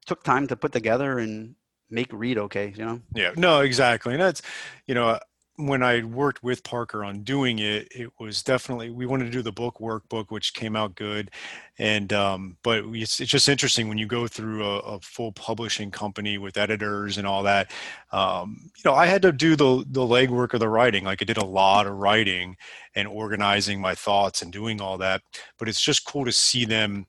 took 0.04 0.24
time 0.24 0.48
to 0.48 0.56
put 0.56 0.72
together 0.72 1.20
and 1.20 1.56
make 1.90 2.12
read 2.12 2.38
okay. 2.38 2.74
You 2.76 2.86
know. 2.86 3.02
Yeah, 3.16 3.32
no, 3.36 3.62
exactly. 3.62 4.14
And 4.14 4.22
that's, 4.22 4.42
you 4.88 4.96
know, 4.96 5.20
when 5.58 5.84
I 5.84 6.04
worked 6.04 6.42
with 6.42 6.64
Parker 6.64 7.04
on 7.04 7.22
doing 7.24 7.60
it, 7.60 7.88
it 7.92 8.10
was 8.20 8.42
definitely 8.42 8.90
we 8.90 9.06
wanted 9.06 9.26
to 9.26 9.32
do 9.32 9.44
the 9.44 9.52
book 9.52 9.76
workbook, 9.80 10.26
which 10.30 10.56
came 10.56 10.76
out 10.76 10.96
good, 10.96 11.30
and 11.78 12.12
um, 12.12 12.58
but 12.64 12.84
it's, 12.88 13.20
it's 13.20 13.30
just 13.30 13.48
interesting 13.48 13.88
when 13.88 14.00
you 14.00 14.08
go 14.08 14.28
through 14.28 14.66
a, 14.66 14.80
a 14.80 15.00
full 15.02 15.32
publishing 15.32 15.92
company 15.92 16.40
with 16.40 16.58
editors 16.58 17.20
and 17.20 17.28
all 17.28 17.44
that. 17.44 17.70
Um, 18.12 18.72
you 18.76 18.82
know, 18.84 18.96
I 18.96 19.06
had 19.06 19.22
to 19.22 19.32
do 19.32 19.56
the 19.56 19.86
the 19.88 20.02
legwork 20.02 20.56
of 20.56 20.60
the 20.60 20.70
writing. 20.70 21.04
Like 21.04 21.22
I 21.22 21.26
did 21.26 21.38
a 21.38 21.46
lot 21.46 21.86
of 21.86 21.94
writing 21.94 22.58
and 22.96 23.08
organizing 23.08 23.80
my 23.80 23.94
thoughts 23.94 24.42
and 24.42 24.52
doing 24.52 24.82
all 24.82 24.98
that. 24.98 25.22
But 25.60 25.70
it's 25.70 25.82
just 25.82 26.06
cool 26.06 26.26
to 26.26 26.32
see 26.32 26.66
them 26.66 27.06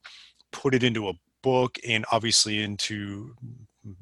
put 0.53 0.75
it 0.75 0.85
into 0.85 1.09
a 1.09 1.15
book 1.45 1.79
and 1.87 2.05
obviously 2.11 2.63
into 2.63 3.37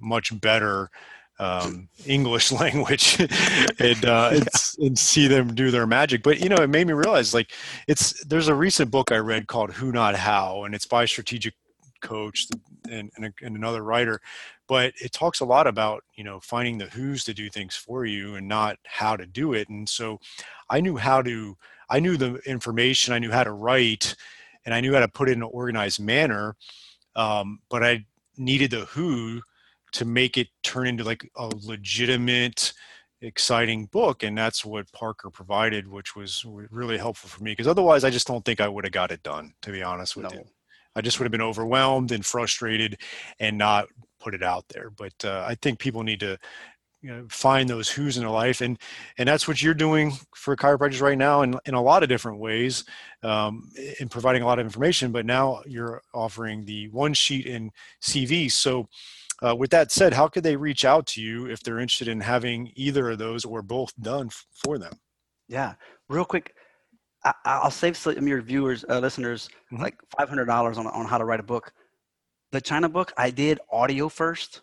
much 0.01 0.41
better 0.41 0.91
um, 1.39 1.89
English 2.07 2.53
language 2.63 3.19
and, 3.81 4.05
uh, 4.05 4.31
and, 4.33 4.49
and 4.79 4.99
see 4.99 5.27
them 5.27 5.55
do 5.55 5.71
their 5.71 5.87
magic. 5.87 6.23
But 6.23 6.41
you 6.41 6.49
know, 6.49 6.63
it 6.63 6.71
made 6.71 6.87
me 6.87 6.93
realize 6.93 7.35
like 7.35 7.53
it's 7.89 8.25
there's 8.25 8.49
a 8.49 8.55
recent 8.55 8.91
book 8.91 9.11
I 9.13 9.19
read 9.19 9.49
called 9.49 9.73
Who 9.73 9.93
Not 9.93 10.15
How, 10.15 10.65
and 10.65 10.75
it's 10.75 10.87
by 10.87 11.03
a 11.03 11.09
strategic 11.09 11.55
coach 12.01 12.47
and, 12.91 13.11
and, 13.17 13.27
a, 13.27 13.33
and 13.43 13.57
another 13.57 13.83
writer. 13.83 14.21
But 14.69 14.95
it 15.01 15.13
talks 15.13 15.41
a 15.41 15.45
lot 15.45 15.67
about 15.67 16.05
you 16.15 16.25
know 16.25 16.39
finding 16.41 16.79
the 16.79 16.87
who's 16.87 17.25
to 17.25 17.35
do 17.35 17.51
things 17.51 17.75
for 17.75 18.07
you 18.07 18.37
and 18.37 18.47
not 18.47 18.79
how 18.85 19.17
to 19.17 19.27
do 19.27 19.53
it. 19.53 19.69
And 19.69 19.89
so 19.89 20.21
I 20.71 20.81
knew 20.81 20.97
how 20.97 21.23
to 21.23 21.57
I 21.91 21.99
knew 21.99 22.17
the 22.17 22.37
information, 22.47 23.13
I 23.13 23.19
knew 23.19 23.33
how 23.33 23.45
to 23.45 23.53
write, 23.53 24.15
and 24.65 24.75
I 24.75 24.81
knew 24.81 24.95
how 24.95 25.01
to 25.01 25.09
put 25.09 25.29
it 25.29 25.33
in 25.33 25.43
an 25.43 25.51
organized 25.53 26.01
manner. 26.01 26.57
Um, 27.15 27.61
but 27.69 27.83
I 27.85 28.07
needed 28.37 28.71
the 28.71 28.87
who 28.87 29.43
to 29.93 30.05
make 30.05 30.39
it 30.39 30.49
turn 30.63 30.87
into 30.87 31.05
like 31.05 31.31
a 31.37 31.51
legitimate 31.63 32.73
exciting 33.21 33.87
book 33.87 34.25
and 34.25 34.37
that's 34.37 34.65
what 34.65 34.91
parker 34.93 35.31
provided 35.31 35.87
which 35.87 36.17
was 36.17 36.45
really 36.71 36.99
helpful 36.99 37.31
for 37.31 37.45
me 37.45 37.53
because 37.53 37.69
otherwise 37.69 38.03
i 38.03 38.11
just 38.11 38.27
don't 38.27 38.45
think 38.45 38.61
i 38.61 38.67
would 38.67 38.85
have 38.85 38.93
got 38.93 39.13
it 39.13 39.23
done 39.23 39.55
to 39.63 39.71
be 39.71 39.81
honest 39.81 40.17
with 40.17 40.25
No. 40.25 40.39
you 40.39 40.45
i 40.97 41.01
just 41.01 41.19
would 41.21 41.25
have 41.25 41.31
been 41.31 41.41
overwhelmed 41.41 42.11
and 42.11 42.27
frustrated 42.27 42.99
and 43.39 43.57
not 43.57 43.87
put 44.19 44.35
it 44.35 44.43
out 44.43 44.65
there 44.71 44.91
but 44.91 45.13
uh, 45.25 45.45
i 45.47 45.55
think 45.55 45.79
people 45.79 46.03
need 46.03 46.19
to 46.19 46.37
you 47.03 47.11
know, 47.11 47.27
find 47.29 47.69
those 47.69 47.89
who's 47.91 48.17
in 48.17 48.23
their 48.23 48.31
life 48.31 48.61
and 48.61 48.79
and 49.19 49.29
that's 49.29 49.47
what 49.49 49.61
you're 49.61 49.75
doing 49.75 50.13
for 50.35 50.55
chiropractors 50.57 51.01
right 51.01 51.19
now 51.19 51.43
in, 51.43 51.57
in 51.67 51.75
a 51.75 51.83
lot 51.83 52.03
of 52.03 52.09
different 52.09 52.39
ways 52.39 52.85
um, 53.23 53.69
in 54.01 54.09
providing 54.09 54.43
a 54.43 54.47
lot 54.47 54.59
of 54.61 54.65
information 54.65 55.11
but 55.13 55.27
now 55.27 55.61
you're 55.67 56.01
offering 56.15 56.65
the 56.65 56.89
one 56.89 57.13
sheet 57.13 57.47
in 57.47 57.71
cv 58.03 58.51
so 58.51 58.89
uh, 59.45 59.57
with 59.57 59.71
that 59.73 59.91
said, 59.91 60.13
how 60.13 60.29
could 60.29 60.45
they 60.45 60.55
reach 60.55 60.85
out 60.85 61.05
to 61.05 61.21
you 61.21 61.47
if 61.47 61.65
they're 61.65 61.81
interested 61.81 62.07
in 62.07 62.21
having 62.21 62.71
either 62.77 63.11
of 63.11 63.19
those 63.19 63.45
or 63.45 63.61
both 63.61 63.93
done 64.01 64.29
f- 64.29 64.47
for 64.55 64.79
them? 64.79 64.93
Yeah. 65.49 65.75
Real 66.09 66.25
quick, 66.25 66.55
I, 67.25 67.33
I'll 67.45 67.71
save 67.73 67.97
some 67.97 68.17
of 68.17 68.29
your 68.29 68.41
viewers, 68.41 68.85
uh, 68.89 69.01
listeners, 69.01 69.49
Mhm. 69.73 69.81
like 69.81 69.97
five 70.17 70.29
hundred 70.29 70.45
dollars 70.45 70.79
on 70.79 70.87
on 70.87 71.07
how 71.07 71.19
to 71.19 71.25
write 71.25 71.41
a 71.41 71.43
book. 71.43 71.73
The 72.53 72.61
China 72.61 72.89
book, 72.89 73.13
I 73.17 73.31
did 73.31 73.59
audio 73.73 74.09
first. 74.09 74.61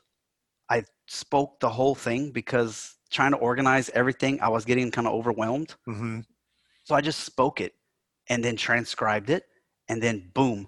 I 0.70 0.84
spoke 1.08 1.60
the 1.60 1.70
whole 1.70 1.96
thing 1.96 2.32
because 2.32 2.96
trying 3.10 3.32
to 3.32 3.38
organize 3.38 3.90
everything, 3.94 4.40
I 4.42 4.50
was 4.50 4.66
getting 4.66 4.92
kind 4.92 5.08
of 5.08 5.14
overwhelmed. 5.14 5.76
Mm-hmm. 5.88 6.22
So 6.84 6.96
I 6.96 7.02
just 7.02 7.22
spoke 7.22 7.62
it 7.62 7.74
and 8.30 8.44
then 8.44 8.56
transcribed 8.56 9.30
it, 9.30 9.46
and 9.88 10.02
then 10.02 10.30
boom, 10.34 10.68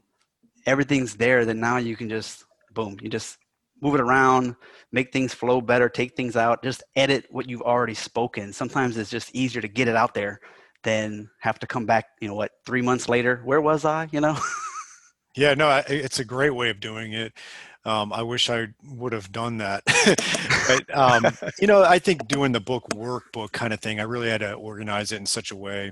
everything's 0.65 1.15
there. 1.15 1.45
Then 1.45 1.59
now 1.59 1.77
you 1.77 1.95
can 1.95 2.09
just 2.09 2.45
boom, 2.73 2.97
you 3.01 3.09
just 3.09 3.37
move 3.81 3.95
it 3.95 4.01
around, 4.01 4.55
make 4.91 5.11
things 5.11 5.33
flow 5.33 5.61
better, 5.61 5.89
take 5.89 6.15
things 6.15 6.35
out, 6.35 6.63
just 6.63 6.83
edit 6.95 7.25
what 7.29 7.49
you've 7.49 7.61
already 7.61 7.95
spoken. 7.95 8.53
Sometimes 8.53 8.97
it's 8.97 9.09
just 9.09 9.33
easier 9.35 9.61
to 9.61 9.67
get 9.67 9.87
it 9.87 9.95
out 9.95 10.13
there 10.13 10.39
than 10.83 11.29
have 11.39 11.59
to 11.59 11.67
come 11.67 11.85
back. 11.85 12.05
You 12.19 12.27
know 12.27 12.35
what? 12.35 12.51
Three 12.65 12.81
months 12.81 13.09
later, 13.09 13.41
where 13.43 13.61
was 13.61 13.85
I? 13.85 14.07
You 14.11 14.21
know. 14.21 14.37
Yeah, 15.35 15.53
no, 15.53 15.67
I, 15.67 15.79
it's 15.87 16.19
a 16.19 16.25
great 16.25 16.49
way 16.49 16.69
of 16.69 16.81
doing 16.81 17.13
it. 17.13 17.31
Um, 17.83 18.13
I 18.13 18.21
wish 18.21 18.49
I 18.49 18.67
would 18.83 19.13
have 19.13 19.31
done 19.31 19.57
that. 19.57 19.83
but, 20.67 20.97
um, 20.97 21.25
you 21.59 21.67
know, 21.67 21.83
I 21.83 21.97
think 21.99 22.27
doing 22.27 22.51
the 22.51 22.59
book 22.59 22.87
workbook 22.93 23.51
kind 23.51 23.73
of 23.73 23.79
thing, 23.79 23.99
I 23.99 24.03
really 24.03 24.29
had 24.29 24.41
to 24.41 24.53
organize 24.53 25.11
it 25.11 25.17
in 25.17 25.25
such 25.25 25.51
a 25.51 25.55
way. 25.55 25.91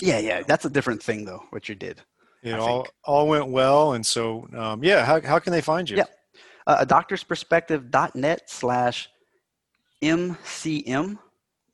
yeah, 0.00 0.18
yeah, 0.18 0.42
that's 0.42 0.64
a 0.64 0.70
different 0.70 1.02
thing 1.02 1.24
though. 1.24 1.42
What 1.50 1.68
you 1.68 1.74
did. 1.74 2.00
It 2.42 2.54
I 2.54 2.58
all, 2.58 2.82
think. 2.82 2.94
all 3.04 3.28
went 3.28 3.48
well. 3.48 3.92
And 3.94 4.04
so, 4.04 4.48
um, 4.56 4.82
yeah, 4.82 5.04
how, 5.04 5.20
how 5.20 5.38
can 5.38 5.52
they 5.52 5.60
find 5.60 5.88
you? 5.88 5.96
Yeah. 5.96 6.04
Uh, 6.66 6.76
a 6.80 6.86
doctor's 6.86 7.24
perspective.net 7.24 8.48
slash 8.48 9.08
MCM. 10.02 11.18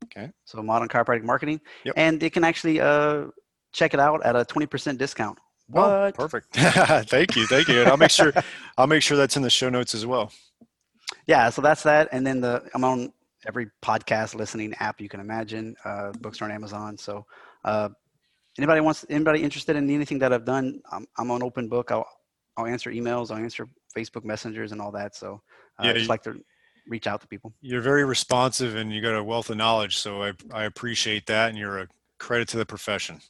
Okay. 0.04 0.30
So 0.44 0.62
modern 0.62 0.88
chiropractic 0.88 1.24
marketing. 1.24 1.60
Yep. 1.84 1.94
And 1.96 2.20
they 2.20 2.30
can 2.30 2.44
actually 2.44 2.80
uh, 2.80 3.26
check 3.72 3.94
it 3.94 4.00
out 4.00 4.24
at 4.24 4.36
a 4.36 4.44
20% 4.44 4.96
discount. 4.98 5.38
What? 5.70 6.14
perfect. 6.14 6.54
thank 7.10 7.36
you. 7.36 7.46
Thank 7.46 7.68
you. 7.68 7.80
And 7.80 7.88
I'll 7.90 7.96
make 7.96 8.10
sure, 8.10 8.32
I'll 8.78 8.86
make 8.86 9.02
sure 9.02 9.16
that's 9.16 9.36
in 9.36 9.42
the 9.42 9.50
show 9.50 9.68
notes 9.68 9.94
as 9.94 10.06
well. 10.06 10.32
Yeah, 11.26 11.50
so 11.50 11.60
that's 11.62 11.82
that. 11.82 12.08
And 12.12 12.26
then 12.26 12.40
the 12.40 12.62
I'm 12.74 12.84
on 12.84 13.12
every 13.46 13.68
podcast 13.82 14.34
listening 14.34 14.74
app 14.80 15.00
you 15.00 15.08
can 15.08 15.20
imagine. 15.20 15.76
Uh, 15.84 16.12
books 16.20 16.40
are 16.40 16.46
on 16.46 16.50
Amazon. 16.52 16.96
So 16.96 17.26
uh, 17.64 17.90
anybody 18.56 18.80
wants 18.80 19.04
anybody 19.10 19.42
interested 19.42 19.76
in 19.76 19.90
anything 19.90 20.18
that 20.20 20.32
I've 20.32 20.44
done, 20.44 20.80
I'm, 20.90 21.06
I'm 21.18 21.30
on 21.30 21.42
open 21.42 21.68
book. 21.68 21.90
I'll 21.90 22.08
I'll 22.56 22.66
answer 22.66 22.90
emails, 22.90 23.30
I'll 23.30 23.38
answer 23.38 23.68
Facebook 23.96 24.24
messengers 24.24 24.72
and 24.72 24.80
all 24.80 24.90
that. 24.92 25.14
So 25.14 25.40
uh, 25.78 25.84
Yeah, 25.84 25.90
I 25.90 25.92
just 25.92 26.04
you- 26.04 26.08
like 26.08 26.22
to 26.24 26.40
reach 26.88 27.06
out 27.06 27.20
to 27.20 27.28
people. 27.28 27.52
You're 27.60 27.82
very 27.82 28.04
responsive 28.04 28.74
and 28.76 28.90
you 28.92 29.02
got 29.02 29.14
a 29.14 29.22
wealth 29.22 29.50
of 29.50 29.58
knowledge. 29.58 29.98
So 29.98 30.22
I, 30.22 30.32
I 30.52 30.64
appreciate 30.64 31.26
that. 31.26 31.50
And 31.50 31.58
you're 31.58 31.80
a 31.80 31.88
credit 32.18 32.48
to 32.48 32.56
the 32.56 32.64
profession. 32.64 33.20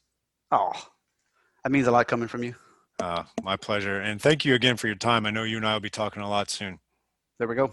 Oh, 0.53 0.71
that 1.65 1.73
means 1.73 1.87
a 1.87 1.91
lot 1.91 2.07
coming 2.09 2.29
from 2.29 2.45
you. 2.45 2.55
Uh, 3.01 3.25
my 3.43 3.57
pleasure. 3.57 4.01
And 4.01 4.21
thank 4.21 4.45
you 4.45 4.55
again 4.55 4.77
for 4.77 4.87
your 4.89 4.97
time. 4.97 5.27
I 5.27 5.31
know 5.31 5.45
you 5.45 5.57
and 5.57 5.67
I 5.67 5.73
will 5.73 5.81
be 5.81 5.91
talking 5.91 6.23
a 6.23 6.29
lot 6.29 6.51
soon. 6.51 6.81
There 7.39 7.47
we 7.47 7.55
go. 7.55 7.73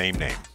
same 0.01 0.17
name. 0.17 0.50